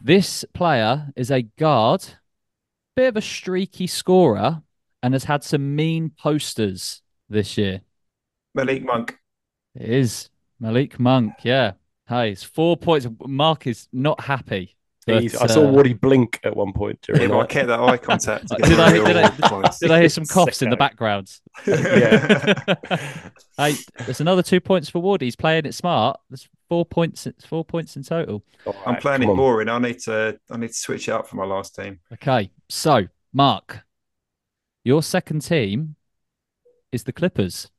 This 0.00 0.44
player 0.52 1.08
is 1.16 1.30
a 1.30 1.42
guard, 1.42 2.04
bit 2.94 3.08
of 3.08 3.16
a 3.16 3.22
streaky 3.22 3.86
scorer, 3.86 4.62
and 5.02 5.14
has 5.14 5.24
had 5.24 5.42
some 5.42 5.74
mean 5.74 6.10
posters 6.10 7.00
this 7.28 7.56
year. 7.56 7.80
Malik 8.54 8.84
Monk. 8.84 9.18
It 9.74 9.88
is 9.88 10.30
Malik 10.60 11.00
Monk. 11.00 11.34
Yeah. 11.42 11.72
Hey, 12.08 12.32
it's 12.32 12.42
four 12.42 12.76
points. 12.76 13.06
Mark 13.26 13.66
is 13.66 13.88
not 13.92 14.20
happy. 14.20 14.75
But, 15.06 15.22
He's- 15.22 15.36
I 15.36 15.46
saw 15.46 15.62
uh, 15.68 15.70
Wardy 15.72 15.98
blink 16.00 16.40
at 16.44 16.56
one 16.56 16.72
point 16.72 16.98
Yeah, 17.08 17.14
during 17.16 17.30
but 17.30 17.38
I 17.38 17.46
kept 17.46 17.68
that 17.68 17.78
eye 17.80 17.96
contact. 17.96 18.48
Did 18.62 18.62
I- 18.80 18.92
did 18.92 19.16
I- 19.44 19.70
Did 19.80 19.90
I 19.92 20.00
hear 20.00 20.08
some 20.08 20.26
coughs 20.26 20.62
in 20.62 20.70
the 20.70 20.76
Sicko. 20.76 20.78
background? 20.80 21.32
yeah. 21.66 22.74
Hey, 23.56 23.74
there's 24.04 24.20
another 24.20 24.42
two 24.42 24.60
points 24.60 24.88
for 24.90 24.98
Ward. 25.00 25.20
He's 25.22 25.36
playing 25.36 25.64
it 25.66 25.74
smart. 25.74 26.18
There's 26.28 26.48
four 26.68 26.84
points. 26.84 27.26
It's 27.26 27.44
four 27.46 27.64
points 27.64 27.96
in 27.96 28.02
total. 28.02 28.42
All 28.66 28.74
I'm 28.84 28.94
right, 28.94 29.00
playing 29.02 29.20
come 29.22 29.28
it 29.30 29.32
on. 29.32 29.36
boring. 29.38 29.68
I 29.68 29.78
need 29.78 30.00
to 30.00 30.38
I 30.50 30.56
need 30.56 30.68
to 30.68 30.74
switch 30.74 31.08
it 31.08 31.12
up 31.12 31.28
for 31.28 31.36
my 31.36 31.44
last 31.46 31.74
team. 31.76 32.00
Okay, 32.12 32.50
so 32.68 33.06
Mark, 33.32 33.84
your 34.84 35.02
second 35.02 35.40
team 35.42 35.94
is 36.92 37.04
the 37.04 37.12
Clippers. 37.12 37.70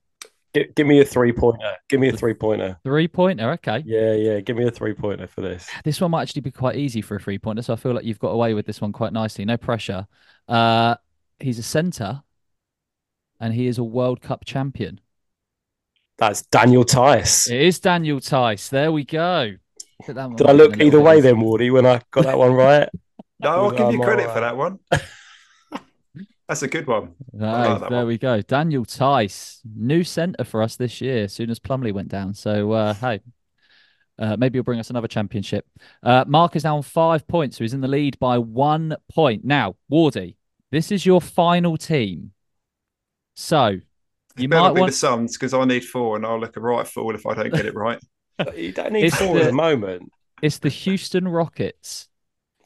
Gi- 0.63 0.71
give 0.75 0.87
me 0.87 0.99
a 1.01 1.05
three 1.05 1.31
pointer. 1.31 1.73
Give 1.89 1.99
me 1.99 2.09
a 2.09 2.13
three 2.17 2.33
pointer. 2.33 2.77
Three 2.83 3.07
pointer. 3.07 3.51
Okay, 3.53 3.83
Yeah, 3.85 4.13
yeah. 4.13 4.39
Give 4.39 4.55
me 4.57 4.65
a 4.67 4.71
three 4.71 4.93
pointer 4.93 5.27
for 5.27 5.41
this. 5.41 5.69
this 5.83 5.99
one 6.01 6.11
might 6.11 6.23
actually 6.23 6.41
be 6.41 6.51
quite 6.51 6.75
easy 6.75 7.01
for 7.01 7.15
a 7.15 7.19
three 7.19 7.37
pointer. 7.37 7.61
So 7.61 7.73
I 7.73 7.75
feel 7.75 7.93
like 7.93 8.03
you've 8.05 8.19
got 8.19 8.29
away 8.29 8.53
with 8.53 8.65
this 8.65 8.81
one 8.81 8.91
quite 8.91 9.13
nicely. 9.13 9.45
No 9.45 9.57
pressure. 9.57 10.07
Uh, 10.47 10.95
he's 11.39 11.59
a 11.59 11.63
center, 11.63 12.23
and 13.39 13.53
he 13.53 13.67
is 13.67 13.77
a 13.77 13.83
World 13.83 14.21
Cup 14.21 14.45
champion. 14.45 14.99
That's 16.17 16.41
Daniel 16.43 16.83
Theis. 16.83 17.47
It 17.49 17.61
is 17.61 17.79
Daniel 17.79 18.19
Theis. 18.19 18.69
There 18.69 18.91
we 18.91 19.03
go. 19.05 19.51
Put 20.05 20.15
that 20.15 20.27
one 20.27 20.35
Did 20.35 20.47
I 20.47 20.51
look 20.53 20.79
either 20.79 20.99
way 20.99 21.19
easier. 21.19 21.33
then, 21.33 21.41
Wardy, 21.41 21.71
when 21.71 21.85
I 21.85 22.01
got 22.11 22.25
that 22.25 22.37
one 22.37 22.53
right? 22.53 22.89
No, 23.39 23.49
I'll 23.51 23.69
give 23.71 23.91
you 23.91 23.99
credit 24.01 24.25
all 24.27 24.33
for 24.33 24.39
that 24.39 24.57
one. 24.57 24.79
That's 26.47 26.61
a 26.63 26.67
good 26.67 26.87
one. 26.87 27.13
Right, 27.33 27.67
like 27.73 27.89
there 27.89 27.99
one. 27.99 28.07
we 28.07 28.17
go. 28.17 28.41
Daniel 28.41 28.85
Theis, 28.85 29.59
new 29.75 30.03
centre 30.03 30.43
for 30.45 30.61
us 30.61 30.77
this 30.77 31.01
year, 31.01 31.25
as 31.25 31.33
soon 31.33 31.49
as 31.49 31.59
Plumlee 31.59 31.91
went 31.93 32.07
down. 32.07 32.33
So, 32.33 32.71
uh, 32.71 32.93
hey, 32.93 33.19
uh, 34.17 34.37
maybe 34.37 34.57
he'll 34.57 34.63
bring 34.63 34.79
us 34.79 34.89
another 34.89 35.09
championship. 35.09 35.65
Uh, 36.01 36.23
Mark 36.27 36.55
is 36.55 36.63
now 36.63 36.77
on 36.77 36.83
five 36.83 37.27
points, 37.27 37.57
so 37.57 37.63
he's 37.63 37.73
in 37.73 37.81
the 37.81 37.87
lead 37.87 38.17
by 38.19 38.37
one 38.37 38.95
point. 39.13 39.43
Now, 39.43 39.75
Wardy, 39.91 40.35
this 40.71 40.91
is 40.91 41.05
your 41.05 41.19
final 41.21 41.75
team. 41.77 42.31
So, 43.35 43.67
you 43.67 43.81
You 44.37 44.47
better 44.47 44.61
might 44.69 44.73
be 44.75 44.79
want. 44.81 44.91
the 44.93 44.97
Suns 44.97 45.37
because 45.37 45.53
I 45.53 45.65
need 45.65 45.83
four 45.83 46.15
and 46.15 46.25
I'll 46.25 46.39
look 46.39 46.55
a 46.57 46.61
right 46.61 46.87
fool 46.87 47.13
if 47.13 47.25
I 47.25 47.33
don't 47.33 47.53
get 47.53 47.65
it 47.65 47.75
right. 47.75 47.99
You 48.55 48.71
don't 48.71 48.93
need 48.93 49.05
It's 49.05 49.17
four 49.17 49.33
the- 49.35 49.41
at 49.41 49.45
the 49.47 49.51
moment. 49.51 50.11
It's 50.43 50.59
the 50.59 50.69
Houston 50.69 51.27
Rockets. 51.27 52.07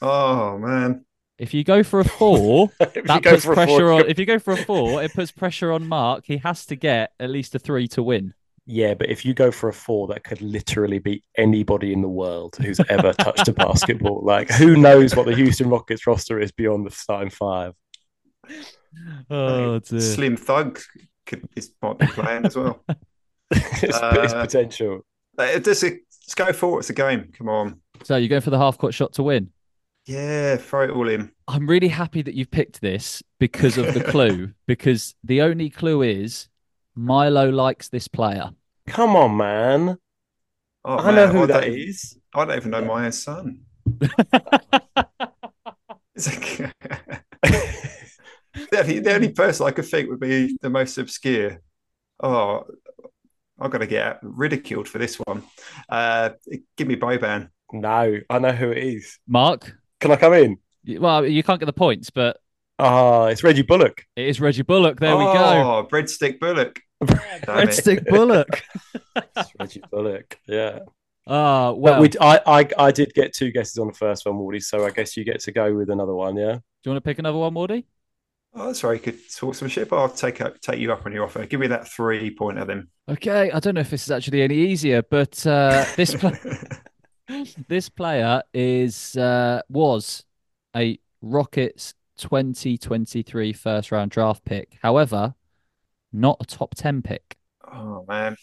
Oh 0.01 0.57
man. 0.57 1.05
If 1.41 1.55
you 1.55 1.63
go 1.63 1.81
for 1.81 1.99
a 1.99 2.05
four, 2.19 2.69
that 2.77 2.93
puts 3.23 3.45
pressure 3.45 3.65
four- 3.65 3.91
on. 3.93 4.07
If 4.07 4.19
you 4.19 4.27
go 4.27 4.37
for 4.37 4.53
a 4.53 4.57
four, 4.57 5.01
it 5.01 5.11
puts 5.13 5.31
pressure 5.31 5.71
on 5.71 5.87
Mark. 5.87 6.23
He 6.27 6.37
has 6.37 6.67
to 6.67 6.75
get 6.75 7.13
at 7.19 7.31
least 7.31 7.55
a 7.55 7.59
three 7.59 7.87
to 7.89 8.03
win. 8.03 8.35
Yeah, 8.67 8.93
but 8.93 9.09
if 9.09 9.25
you 9.25 9.33
go 9.33 9.49
for 9.49 9.67
a 9.67 9.73
four, 9.73 10.07
that 10.09 10.23
could 10.23 10.39
literally 10.39 10.99
be 10.99 11.23
anybody 11.35 11.93
in 11.93 12.01
the 12.03 12.07
world 12.07 12.57
who's 12.61 12.79
ever 12.89 13.11
touched 13.13 13.47
a 13.47 13.53
basketball. 13.53 14.21
Like, 14.23 14.51
who 14.51 14.77
knows 14.77 15.15
what 15.15 15.25
the 15.25 15.35
Houston 15.35 15.67
Rockets 15.67 16.05
roster 16.05 16.39
is 16.39 16.51
beyond 16.51 16.85
the 16.85 16.91
starting 16.91 17.31
five? 17.31 17.73
Oh 19.29 19.79
dear. 19.79 19.99
Slim 19.99 20.37
Thug 20.37 20.79
could 21.25 21.47
is 21.55 21.73
might 21.81 21.97
be 21.97 22.05
playing 22.07 22.45
as 22.45 22.55
well. 22.55 22.83
it's, 23.51 23.83
it's 23.83 23.97
Uh, 23.97 24.41
potential. 24.45 25.05
Uh, 25.37 25.59
Just 25.59 25.83
a, 25.83 25.87
let's 25.87 26.35
go 26.35 26.53
for 26.53 26.77
it. 26.77 26.81
It's 26.81 26.89
a 26.91 26.93
game. 26.93 27.31
Come 27.35 27.49
on. 27.49 27.81
So 28.03 28.15
you're 28.15 28.29
going 28.29 28.41
for 28.41 28.51
the 28.51 28.59
half 28.59 28.77
court 28.77 28.93
shot 28.93 29.13
to 29.13 29.23
win. 29.23 29.49
Yeah, 30.05 30.57
throw 30.57 30.83
it 30.83 30.89
all 30.91 31.07
in. 31.09 31.31
I'm 31.47 31.67
really 31.67 31.87
happy 31.87 32.21
that 32.21 32.33
you've 32.33 32.51
picked 32.51 32.81
this 32.81 33.21
because 33.39 33.77
of 33.77 33.93
the 33.93 34.03
clue. 34.11 34.51
Because 34.67 35.15
the 35.23 35.41
only 35.41 35.69
clue 35.69 36.01
is 36.01 36.47
Milo 36.95 37.49
likes 37.49 37.89
this 37.89 38.07
player. 38.07 38.49
Come 38.87 39.15
on, 39.15 39.37
man. 39.37 39.97
Oh, 40.83 40.97
I 40.97 41.11
know 41.11 41.27
who 41.27 41.43
I 41.43 41.45
that. 41.47 41.63
I 42.33 42.45
don't 42.45 42.57
even 42.57 42.71
know 42.71 42.81
my 42.85 43.05
own 43.05 43.11
son. 43.11 43.61
It's 46.13 46.27
like- 46.27 46.75
the, 47.43 48.79
only, 48.79 48.99
the 48.99 49.13
only 49.15 49.29
person 49.31 49.65
I 49.65 49.71
could 49.71 49.85
think 49.85 50.09
would 50.09 50.19
be 50.19 50.57
the 50.61 50.69
most 50.69 50.97
obscure. 50.97 51.61
Oh, 52.21 52.65
I'm 53.59 53.69
going 53.69 53.81
to 53.81 53.87
get 53.87 54.19
ridiculed 54.21 54.87
for 54.87 54.97
this 54.97 55.15
one. 55.15 55.43
Uh, 55.89 56.31
give 56.77 56.87
me 56.87 56.95
Boban. 56.95 57.49
No, 57.71 58.17
I 58.29 58.39
know 58.39 58.51
who 58.51 58.71
it 58.71 58.77
is. 58.79 59.19
Mark, 59.27 59.77
Can 60.01 60.11
I 60.11 60.15
come 60.17 60.33
in? 60.33 60.57
well, 60.99 61.25
you 61.25 61.43
can't 61.43 61.59
get 61.59 61.67
the 61.67 61.73
points, 61.73 62.09
but 62.09 62.37
Ah, 62.79 63.25
it's 63.27 63.43
Reggie 63.43 63.61
Bullock. 63.61 64.03
it 64.15 64.27
is 64.27 64.41
Reggie 64.41 64.63
Bullock. 64.63 64.99
There 64.99 65.15
we 65.15 65.23
go. 65.23 65.31
Oh, 65.33 65.87
breadstick 65.89 66.39
Bullock. 66.39 66.79
Breadstick 67.03 68.05
Bullock. 68.07 68.63
It's 69.35 69.51
Reggie 69.59 69.81
Bullock. 69.91 70.39
Yeah. 70.47 70.79
Ah, 71.27 71.71
But 71.71 71.77
well, 71.79 72.01
we, 72.01 72.09
I, 72.19 72.39
I, 72.61 72.67
I 72.77 72.91
did 72.91 73.13
get 73.13 73.33
two 73.33 73.51
guesses 73.51 73.77
on 73.77 73.87
the 73.87 73.93
first 73.93 74.25
one, 74.25 74.35
Wardy. 74.35 74.61
So 74.63 74.85
I 74.85 74.89
guess 74.91 75.15
you 75.15 75.23
get 75.23 75.39
to 75.41 75.51
go 75.51 75.73
with 75.75 75.89
another 75.89 76.13
one. 76.15 76.35
Yeah. 76.37 76.53
Do 76.55 76.59
you 76.85 76.91
want 76.91 77.03
to 77.03 77.07
pick 77.07 77.19
another 77.19 77.37
one, 77.37 77.53
Mordy? 77.53 77.83
Oh, 78.53 78.67
that's 78.67 78.81
very 78.81 78.99
good 78.99 79.19
sportsmanship. 79.29 79.93
I'll 79.93 80.09
take 80.09 80.41
up, 80.41 80.59
take 80.61 80.79
you 80.79 80.91
up 80.91 81.05
on 81.05 81.11
your 81.11 81.25
offer. 81.25 81.45
Give 81.45 81.59
me 81.59 81.67
that 81.67 81.87
three 81.87 82.33
pointer 82.35 82.65
then. 82.65 82.87
Okay, 83.09 83.51
I 83.51 83.59
don't 83.59 83.75
know 83.75 83.81
if 83.81 83.89
this 83.91 84.03
is 84.03 84.11
actually 84.11 84.41
any 84.41 84.55
easier, 84.55 85.01
but 85.03 85.45
uh, 85.45 85.85
this 85.95 86.15
pl- 86.15 86.31
this 87.67 87.89
player 87.89 88.43
is 88.53 89.15
uh, 89.17 89.61
was 89.69 90.25
a 90.75 90.99
Rockets 91.21 91.93
2023 92.17 93.53
first 93.53 93.91
round 93.91 94.11
draft 94.11 94.45
pick. 94.45 94.77
However, 94.81 95.35
not 96.13 96.37
a 96.41 96.45
top 96.45 96.75
10 96.75 97.01
pick. 97.01 97.37
oh 97.71 98.05
man, 98.07 98.35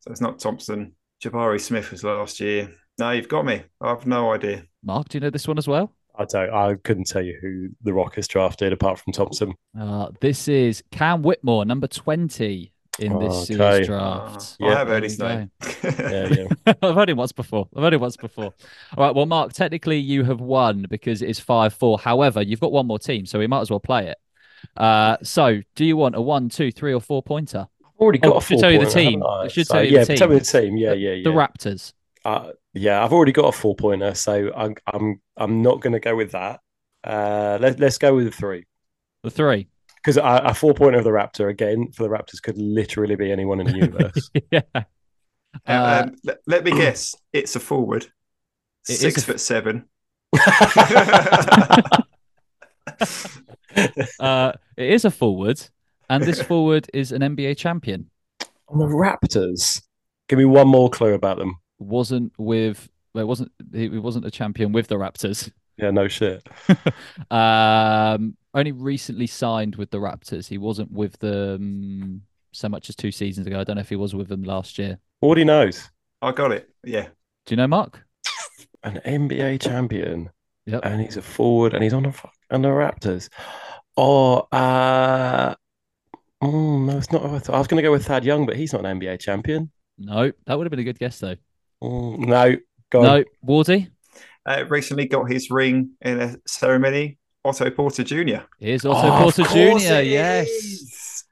so 0.00 0.10
it's 0.10 0.20
not 0.20 0.38
Thompson. 0.38 0.94
Jabari 1.22 1.60
Smith 1.60 1.90
was 1.90 2.04
last 2.04 2.40
year. 2.40 2.70
No, 2.98 3.10
you've 3.10 3.28
got 3.28 3.44
me. 3.44 3.62
I've 3.80 4.06
no 4.06 4.32
idea. 4.32 4.64
Mark, 4.82 5.08
do 5.08 5.16
you 5.16 5.20
know 5.20 5.30
this 5.30 5.48
one 5.48 5.58
as 5.58 5.66
well? 5.66 5.92
I 6.16 6.24
don't. 6.26 6.50
I 6.52 6.74
couldn't 6.84 7.06
tell 7.08 7.22
you 7.22 7.36
who 7.40 7.68
the 7.82 7.92
Rockets 7.92 8.28
drafted 8.28 8.72
apart 8.72 8.98
from 9.00 9.12
Thompson. 9.12 9.54
Uh, 9.78 10.10
this 10.20 10.46
is 10.46 10.82
Cam 10.92 11.22
Whitmore, 11.22 11.64
number 11.64 11.88
20 11.88 12.72
in 12.98 13.18
this 13.18 13.48
Okay. 13.50 13.50
year's 13.50 13.80
Uh, 13.98 14.46
draft. 14.46 14.56
I 14.62 14.72
Yeah. 14.72 14.78
have 14.78 14.88
heard 14.88 15.02
his 15.02 15.18
name. 15.18 15.50
Yeah, 16.06 16.26
yeah. 16.26 16.48
I've 16.82 16.94
heard 16.94 17.10
him 17.10 17.16
once 17.18 17.32
before. 17.32 17.68
I've 17.76 17.82
heard 17.82 17.94
him 17.94 18.00
once 18.00 18.16
before. 18.16 18.54
All 18.96 19.04
right. 19.04 19.14
Well, 19.14 19.26
Mark, 19.26 19.52
technically 19.52 19.98
you 19.98 20.24
have 20.24 20.40
won 20.40 20.86
because 20.88 21.22
it 21.22 21.28
is 21.30 21.40
5 21.40 21.74
4. 21.74 21.98
However, 21.98 22.42
you've 22.42 22.60
got 22.60 22.72
one 22.72 22.86
more 22.86 22.98
team, 22.98 23.26
so 23.26 23.38
we 23.38 23.46
might 23.46 23.60
as 23.60 23.70
well 23.70 23.80
play 23.80 24.08
it. 24.08 24.18
Uh, 24.76 25.16
so, 25.22 25.60
do 25.74 25.84
you 25.84 25.96
want 25.96 26.16
a 26.16 26.20
one, 26.22 26.48
two, 26.48 26.72
three, 26.72 26.92
or 26.94 27.00
four 27.00 27.22
pointer? 27.22 27.66
I've 27.84 28.00
already 28.00 28.18
Oh, 28.22 28.28
got 28.28 28.36
a 28.36 28.40
it 28.40 28.42
should 28.42 28.58
tell 28.58 28.72
you 28.72 28.78
the 28.78 28.86
team. 28.86 29.22
haven't 29.22 29.22
I? 29.22 29.48
Should 29.48 29.68
So, 29.68 29.68
tell 29.68 29.84
you 29.84 29.92
the 29.92 29.98
yeah, 29.98 30.04
tell 30.04 30.28
me 30.28 30.38
the 30.38 30.44
team. 30.44 30.44
team. 30.44 30.76
Yeah, 30.76 30.92
yeah, 30.92 31.12
The. 31.24 31.30
Raptors. 31.30 31.92
Uh, 32.24 32.52
yeah, 32.74 33.04
I've 33.04 33.12
already 33.12 33.32
got 33.32 33.46
a 33.48 33.52
four 33.52 33.76
pointer, 33.76 34.14
so 34.14 34.52
I'm 34.56 34.76
I'm 34.86 35.20
I'm 35.36 35.62
not 35.62 35.80
going 35.80 35.92
to 35.94 36.00
go 36.00 36.16
with 36.16 36.32
that. 36.32 36.60
Uh, 37.04 37.58
let 37.60 37.80
let's 37.80 37.98
go 37.98 38.14
with 38.16 38.26
the 38.26 38.30
three 38.32 38.64
The 39.24 39.30
three. 39.30 39.68
Because 40.04 40.18
a, 40.18 40.42
a 40.44 40.54
four 40.54 40.74
pointer 40.74 40.98
of 40.98 41.04
the 41.04 41.10
Raptor 41.10 41.48
again 41.48 41.90
for 41.92 42.02
the 42.02 42.10
Raptors 42.10 42.42
could 42.42 42.58
literally 42.58 43.16
be 43.16 43.32
anyone 43.32 43.60
in 43.60 43.66
the 43.68 43.72
universe. 43.72 44.30
yeah. 44.50 44.60
Uh, 45.66 46.04
um, 46.06 46.16
let, 46.24 46.38
let 46.46 46.64
me 46.64 46.72
guess. 46.72 47.14
It's 47.32 47.56
a 47.56 47.60
forward. 47.60 48.04
It 48.88 48.92
is 48.92 49.00
Six 49.00 49.22
a- 49.22 49.22
foot 49.22 49.40
seven. 49.40 49.88
uh, 54.20 54.52
it 54.76 54.92
is 54.92 55.04
a 55.06 55.10
forward, 55.10 55.60
and 56.10 56.24
this 56.24 56.42
forward 56.42 56.90
is 56.92 57.12
an 57.12 57.22
NBA 57.22 57.56
champion. 57.56 58.10
On 58.68 58.78
the 58.78 58.86
Raptors, 58.86 59.80
give 60.28 60.38
me 60.38 60.44
one 60.44 60.68
more 60.68 60.90
clue 60.90 61.14
about 61.14 61.38
them. 61.38 61.56
Wasn't 61.78 62.32
with. 62.36 62.90
Well, 63.14 63.22
it 63.22 63.28
wasn't. 63.28 63.52
He 63.72 63.88
he 63.88 63.98
wasn't 63.98 64.26
a 64.26 64.30
champion 64.30 64.72
with 64.72 64.88
the 64.88 64.96
Raptors. 64.96 65.50
Yeah, 65.76 65.90
no 65.90 66.08
shit. 66.08 66.46
Um, 67.30 68.36
only 68.54 68.72
recently 68.72 69.26
signed 69.26 69.76
with 69.76 69.90
the 69.90 69.98
Raptors. 69.98 70.46
He 70.48 70.58
wasn't 70.58 70.92
with 70.92 71.18
them 71.18 72.22
so 72.52 72.68
much 72.68 72.88
as 72.88 72.94
two 72.96 73.10
seasons 73.10 73.46
ago. 73.46 73.58
I 73.60 73.64
don't 73.64 73.76
know 73.76 73.80
if 73.80 73.88
he 73.88 73.96
was 73.96 74.14
with 74.14 74.28
them 74.28 74.42
last 74.44 74.78
year. 74.78 74.98
What 75.20 75.38
he 75.38 75.44
knows? 75.44 75.90
I 76.22 76.32
got 76.32 76.52
it. 76.52 76.68
Yeah. 76.84 77.08
Do 77.46 77.52
you 77.52 77.56
know 77.56 77.66
Mark? 77.66 78.04
An 78.84 79.00
NBA 79.04 79.60
champion, 79.62 80.30
Yep. 80.66 80.80
and 80.84 81.00
he's 81.00 81.16
a 81.16 81.22
forward, 81.22 81.74
and 81.74 81.82
he's 81.82 81.92
on 81.94 82.04
the 82.04 82.14
on 82.50 82.62
the 82.62 82.68
Raptors. 82.68 83.28
Or 83.96 84.46
uh, 84.52 85.54
mm, 86.42 86.86
no, 86.86 86.98
it's 86.98 87.10
not. 87.12 87.24
I 87.24 87.38
thought- 87.38 87.54
I 87.54 87.58
was 87.58 87.66
going 87.66 87.82
to 87.82 87.86
go 87.86 87.92
with 87.92 88.06
Thad 88.06 88.24
Young, 88.24 88.46
but 88.46 88.56
he's 88.56 88.72
not 88.72 88.84
an 88.84 89.00
NBA 89.00 89.20
champion. 89.20 89.70
No, 89.98 90.30
that 90.46 90.56
would 90.58 90.64
have 90.66 90.70
been 90.70 90.80
a 90.80 90.84
good 90.84 90.98
guess 90.98 91.18
though. 91.18 91.36
Mm, 91.82 92.18
no, 92.26 92.56
go 92.90 93.00
on. 93.00 93.04
No, 93.04 93.24
Wardy. 93.46 93.88
Uh, 94.46 94.64
recently 94.68 95.06
got 95.06 95.30
his 95.30 95.50
ring 95.50 95.90
in 96.02 96.20
a 96.20 96.36
ceremony. 96.46 97.18
Otto 97.46 97.70
Porter 97.70 98.02
Jr. 98.04 98.38
Here's 98.58 98.84
also 98.86 99.06
Oh, 99.08 99.18
Porter 99.22 99.42
Jr. 99.44 100.00
Yes. 100.00 100.48
is. 100.48 101.24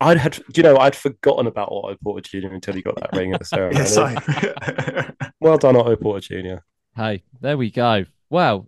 I'd 0.00 0.16
had, 0.18 0.32
do 0.52 0.60
you 0.60 0.62
know, 0.62 0.76
I'd 0.78 0.94
forgotten 0.96 1.46
about 1.46 1.68
Otto 1.70 1.96
Porter 2.02 2.40
Jr. 2.40 2.48
until 2.54 2.74
he 2.74 2.80
got 2.82 2.94
that 3.00 3.10
ring 3.16 3.32
at 3.34 3.40
the 3.40 3.44
ceremony. 3.46 3.78
Yes, 3.78 3.96
I. 3.96 5.10
Well 5.40 5.58
done, 5.58 5.76
Otto 5.76 5.96
Porter 5.96 6.20
Jr. 6.42 6.60
Hey, 6.96 7.22
there 7.40 7.56
we 7.56 7.70
go. 7.70 8.04
Wow. 8.28 8.66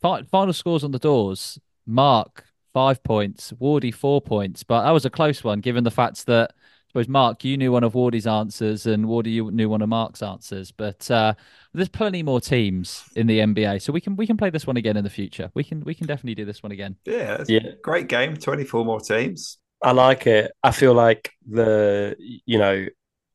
Fi- 0.00 0.22
final 0.24 0.52
scores 0.52 0.82
on 0.84 0.90
the 0.90 0.98
doors. 0.98 1.58
Mark, 1.86 2.44
five 2.72 3.02
points. 3.04 3.52
Wardy, 3.60 3.92
four 3.94 4.20
points. 4.20 4.62
But 4.64 4.82
that 4.84 4.90
was 4.90 5.04
a 5.04 5.10
close 5.10 5.42
one, 5.44 5.60
given 5.60 5.84
the 5.84 5.90
fact 5.90 6.26
that 6.26 6.52
I 6.94 7.00
suppose 7.00 7.08
Mark, 7.08 7.44
you 7.44 7.56
knew 7.56 7.72
one 7.72 7.82
of 7.82 7.94
Wardy's 7.94 8.26
answers, 8.26 8.86
and 8.86 9.06
Wardy, 9.06 9.32
you 9.32 9.50
knew 9.50 9.68
one 9.68 9.82
of 9.82 9.88
Mark's 9.88 10.22
answers. 10.22 10.70
But 10.70 11.10
uh, 11.10 11.34
there's 11.72 11.88
plenty 11.88 12.22
more 12.22 12.40
teams 12.40 13.02
in 13.16 13.26
the 13.26 13.40
NBA, 13.40 13.82
so 13.82 13.92
we 13.92 14.00
can 14.00 14.14
we 14.14 14.28
can 14.28 14.36
play 14.36 14.50
this 14.50 14.64
one 14.64 14.76
again 14.76 14.96
in 14.96 15.02
the 15.02 15.10
future. 15.10 15.50
We 15.54 15.64
can 15.64 15.80
we 15.80 15.94
can 15.94 16.06
definitely 16.06 16.36
do 16.36 16.44
this 16.44 16.62
one 16.62 16.70
again. 16.70 16.94
yeah, 17.04 17.42
Yeah. 17.48 17.72
great 17.82 18.06
game. 18.06 18.36
24 18.36 18.84
more 18.84 19.00
teams. 19.00 19.58
I 19.82 19.90
like 19.90 20.28
it. 20.28 20.52
I 20.62 20.70
feel 20.70 20.94
like 20.94 21.32
the, 21.50 22.14
you 22.46 22.58
know, 22.58 22.86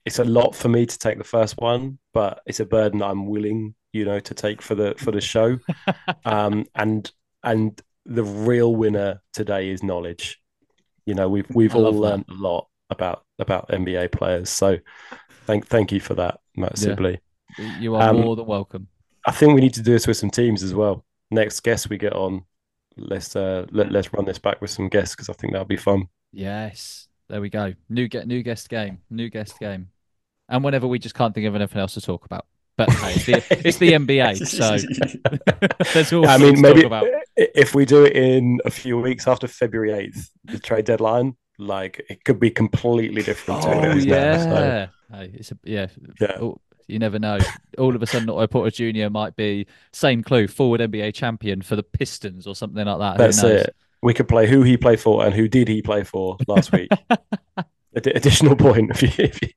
it's 0.05 0.19
a 0.19 0.23
lot 0.23 0.55
for 0.55 0.69
me 0.69 0.85
to 0.85 0.97
take 0.97 1.17
the 1.17 1.23
first 1.25 1.55
one, 1.57 1.99
but 2.13 2.41
it's 2.45 2.61
a 2.61 2.65
burden 2.65 3.03
I'm 3.03 3.27
willing, 3.27 3.75
you 3.91 4.05
know, 4.05 4.21
to 4.21 4.33
take 4.33 4.61
for 4.61 4.73
the 4.73 4.95
for 4.97 5.11
the 5.11 5.19
show. 5.21 5.59
um, 6.25 6.65
and 6.75 7.11
and 7.43 7.79
the 8.05 8.23
real 8.23 8.73
winner 8.73 9.21
today 9.33 9.69
is 9.69 9.83
knowledge. 9.83 10.39
You 11.05 11.15
know, 11.15 11.27
we've 11.27 11.47
we've 11.53 11.75
I 11.75 11.77
all 11.77 11.91
love 11.91 11.99
that. 12.01 12.21
learned 12.21 12.25
a 12.29 12.33
lot 12.33 12.67
about 12.89 13.25
about 13.39 13.69
NBA 13.69 14.11
players. 14.11 14.49
So 14.49 14.77
thank 15.45 15.67
thank 15.67 15.91
you 15.91 15.99
for 15.99 16.13
that, 16.15 16.39
Matt 16.55 16.73
Yeah. 16.75 16.83
Sibley. 16.95 17.19
You 17.79 17.95
are 17.95 18.09
Um, 18.09 18.21
more 18.21 18.35
than 18.35 18.45
welcome. 18.45 18.87
I 19.25 19.31
think 19.31 19.53
we 19.55 19.61
need 19.61 19.73
to 19.73 19.81
do 19.81 19.91
this 19.91 20.07
with 20.07 20.17
some 20.17 20.29
teams 20.29 20.63
as 20.63 20.73
well. 20.73 21.05
Next 21.31 21.59
guest 21.61 21.89
we 21.89 21.97
get 21.97 22.13
on, 22.13 22.43
let's 22.97 23.35
uh 23.35 23.65
let, 23.71 23.91
let's 23.91 24.11
run 24.13 24.25
this 24.25 24.39
back 24.39 24.61
with 24.61 24.69
some 24.69 24.87
guests 24.89 25.15
because 25.15 25.29
I 25.29 25.33
think 25.33 25.53
that'll 25.53 25.65
be 25.65 25.77
fun. 25.77 26.07
Yes, 26.31 27.07
there 27.27 27.41
we 27.41 27.49
go. 27.49 27.73
New 27.89 28.07
get 28.07 28.27
new 28.27 28.43
guest 28.43 28.69
game. 28.69 28.99
New 29.09 29.29
guest 29.29 29.59
game. 29.59 29.89
And 30.47 30.63
whenever 30.63 30.87
we 30.87 30.97
just 30.99 31.15
can't 31.15 31.33
think 31.33 31.45
of 31.47 31.55
anything 31.55 31.79
else 31.79 31.93
to 31.95 32.01
talk 32.01 32.25
about. 32.25 32.45
But 32.75 32.89
hey, 32.91 33.13
it's 33.13 33.25
the, 33.25 33.67
it's 33.67 33.77
the 33.77 33.91
NBA, 33.91 34.47
so 35.83 35.83
there's 35.93 36.13
all 36.13 36.27
I 36.27 36.37
mean, 36.37 36.61
maybe 36.61 36.81
talk 36.83 36.87
about. 36.87 37.07
if 37.35 37.75
we 37.75 37.85
do 37.85 38.05
it 38.05 38.13
in 38.15 38.59
a 38.63 38.71
few 38.71 38.97
weeks 38.97 39.27
after 39.27 39.47
February 39.47 39.91
8th, 40.07 40.29
the 40.45 40.59
trade 40.59 40.85
deadline, 40.85 41.35
like 41.59 42.05
it 42.09 42.23
could 42.23 42.39
be 42.39 42.49
completely 42.49 43.21
different. 43.21 43.61
to 43.63 43.67
what 43.69 43.83
it 43.83 43.91
Oh 43.91 43.95
now, 43.95 44.37
so, 44.37 44.63
yeah, 44.63 44.87
Hey, 45.11 45.31
it's 45.33 45.51
a, 45.51 45.57
yeah. 45.63 45.87
Yeah. 46.19 46.37
Oh, 46.39 46.61
you 46.87 46.99
never 46.99 47.19
know. 47.19 47.37
All 47.77 47.95
of 47.95 48.01
a 48.01 48.07
sudden, 48.07 48.29
Otto 48.29 48.47
Porter 48.47 48.91
Jr. 48.91 49.09
might 49.09 49.35
be 49.35 49.67
same 49.93 50.23
clue, 50.23 50.47
forward 50.47 50.81
NBA 50.81 51.13
champion 51.13 51.61
for 51.61 51.75
the 51.75 51.83
Pistons 51.83 52.47
or 52.47 52.55
something 52.55 52.85
like 52.85 52.99
that. 52.99 53.17
That's 53.17 53.43
it. 53.43 53.75
We 54.01 54.13
could 54.13 54.27
play 54.27 54.47
who 54.47 54.63
he 54.63 54.77
played 54.77 54.99
for 54.99 55.25
and 55.25 55.33
who 55.33 55.47
did 55.47 55.67
he 55.67 55.81
play 55.81 56.03
for 56.03 56.37
last 56.47 56.71
week. 56.71 56.89
Ad- 57.95 58.07
additional 58.07 58.55
point 58.55 58.91
if 58.91 59.01
you, 59.01 59.09
if 59.17 59.41
you 59.41 59.49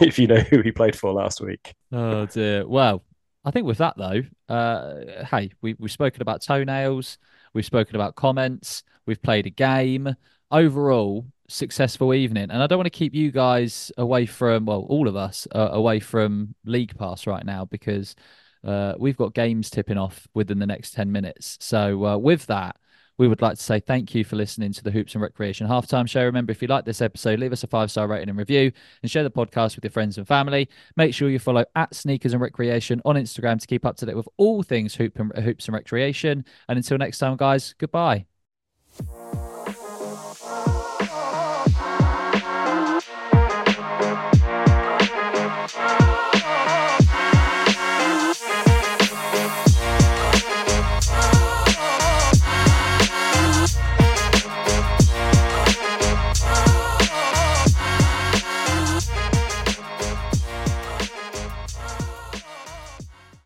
if 0.00 0.18
you 0.18 0.26
know 0.26 0.40
who 0.40 0.60
he 0.62 0.72
played 0.72 0.94
for 0.94 1.12
last 1.12 1.40
week. 1.40 1.74
Oh 1.90 2.26
dear. 2.26 2.66
Well, 2.66 3.02
I 3.44 3.50
think 3.50 3.66
with 3.66 3.78
that 3.78 3.96
though, 3.96 4.22
uh, 4.48 5.24
hey, 5.24 5.52
we 5.62 5.74
we've 5.78 5.90
spoken 5.90 6.22
about 6.22 6.42
toenails, 6.42 7.18
we've 7.54 7.64
spoken 7.64 7.96
about 7.96 8.14
comments, 8.14 8.82
we've 9.06 9.22
played 9.22 9.46
a 9.46 9.50
game. 9.50 10.14
Overall, 10.50 11.26
successful 11.48 12.14
evening, 12.14 12.50
and 12.50 12.62
I 12.62 12.66
don't 12.66 12.78
want 12.78 12.86
to 12.86 12.90
keep 12.90 13.14
you 13.14 13.30
guys 13.30 13.90
away 13.98 14.26
from, 14.26 14.66
well, 14.66 14.86
all 14.88 15.08
of 15.08 15.16
us 15.16 15.48
uh, 15.54 15.70
away 15.72 16.00
from 16.00 16.54
League 16.64 16.96
Pass 16.96 17.26
right 17.26 17.44
now 17.44 17.64
because 17.64 18.14
uh, 18.64 18.94
we've 18.98 19.16
got 19.16 19.34
games 19.34 19.70
tipping 19.70 19.98
off 19.98 20.28
within 20.34 20.58
the 20.58 20.66
next 20.66 20.92
ten 20.92 21.10
minutes. 21.10 21.58
So 21.60 22.04
uh, 22.04 22.16
with 22.18 22.46
that. 22.46 22.76
We 23.18 23.26
would 23.26 23.42
like 23.42 23.58
to 23.58 23.62
say 23.64 23.80
thank 23.80 24.14
you 24.14 24.22
for 24.22 24.36
listening 24.36 24.72
to 24.74 24.84
the 24.84 24.92
Hoops 24.92 25.14
and 25.14 25.22
Recreation 25.22 25.66
halftime 25.66 26.08
show. 26.08 26.22
Remember, 26.22 26.52
if 26.52 26.62
you 26.62 26.68
like 26.68 26.84
this 26.84 27.02
episode, 27.02 27.40
leave 27.40 27.52
us 27.52 27.64
a 27.64 27.66
five 27.66 27.90
star 27.90 28.06
rating 28.06 28.28
and 28.28 28.38
review 28.38 28.70
and 29.02 29.10
share 29.10 29.24
the 29.24 29.30
podcast 29.30 29.74
with 29.74 29.82
your 29.82 29.90
friends 29.90 30.18
and 30.18 30.28
family. 30.28 30.68
Make 30.96 31.12
sure 31.12 31.28
you 31.28 31.40
follow 31.40 31.64
at 31.74 31.96
Sneakers 31.96 32.32
and 32.32 32.40
Recreation 32.40 33.02
on 33.04 33.16
Instagram 33.16 33.60
to 33.60 33.66
keep 33.66 33.84
up 33.84 33.96
to 33.96 34.06
date 34.06 34.14
with 34.14 34.28
all 34.36 34.62
things 34.62 34.94
hoop 34.94 35.18
and, 35.18 35.36
hoops 35.36 35.66
and 35.66 35.74
recreation. 35.74 36.44
And 36.68 36.76
until 36.76 36.96
next 36.96 37.18
time, 37.18 37.36
guys, 37.36 37.74
goodbye. 37.76 38.27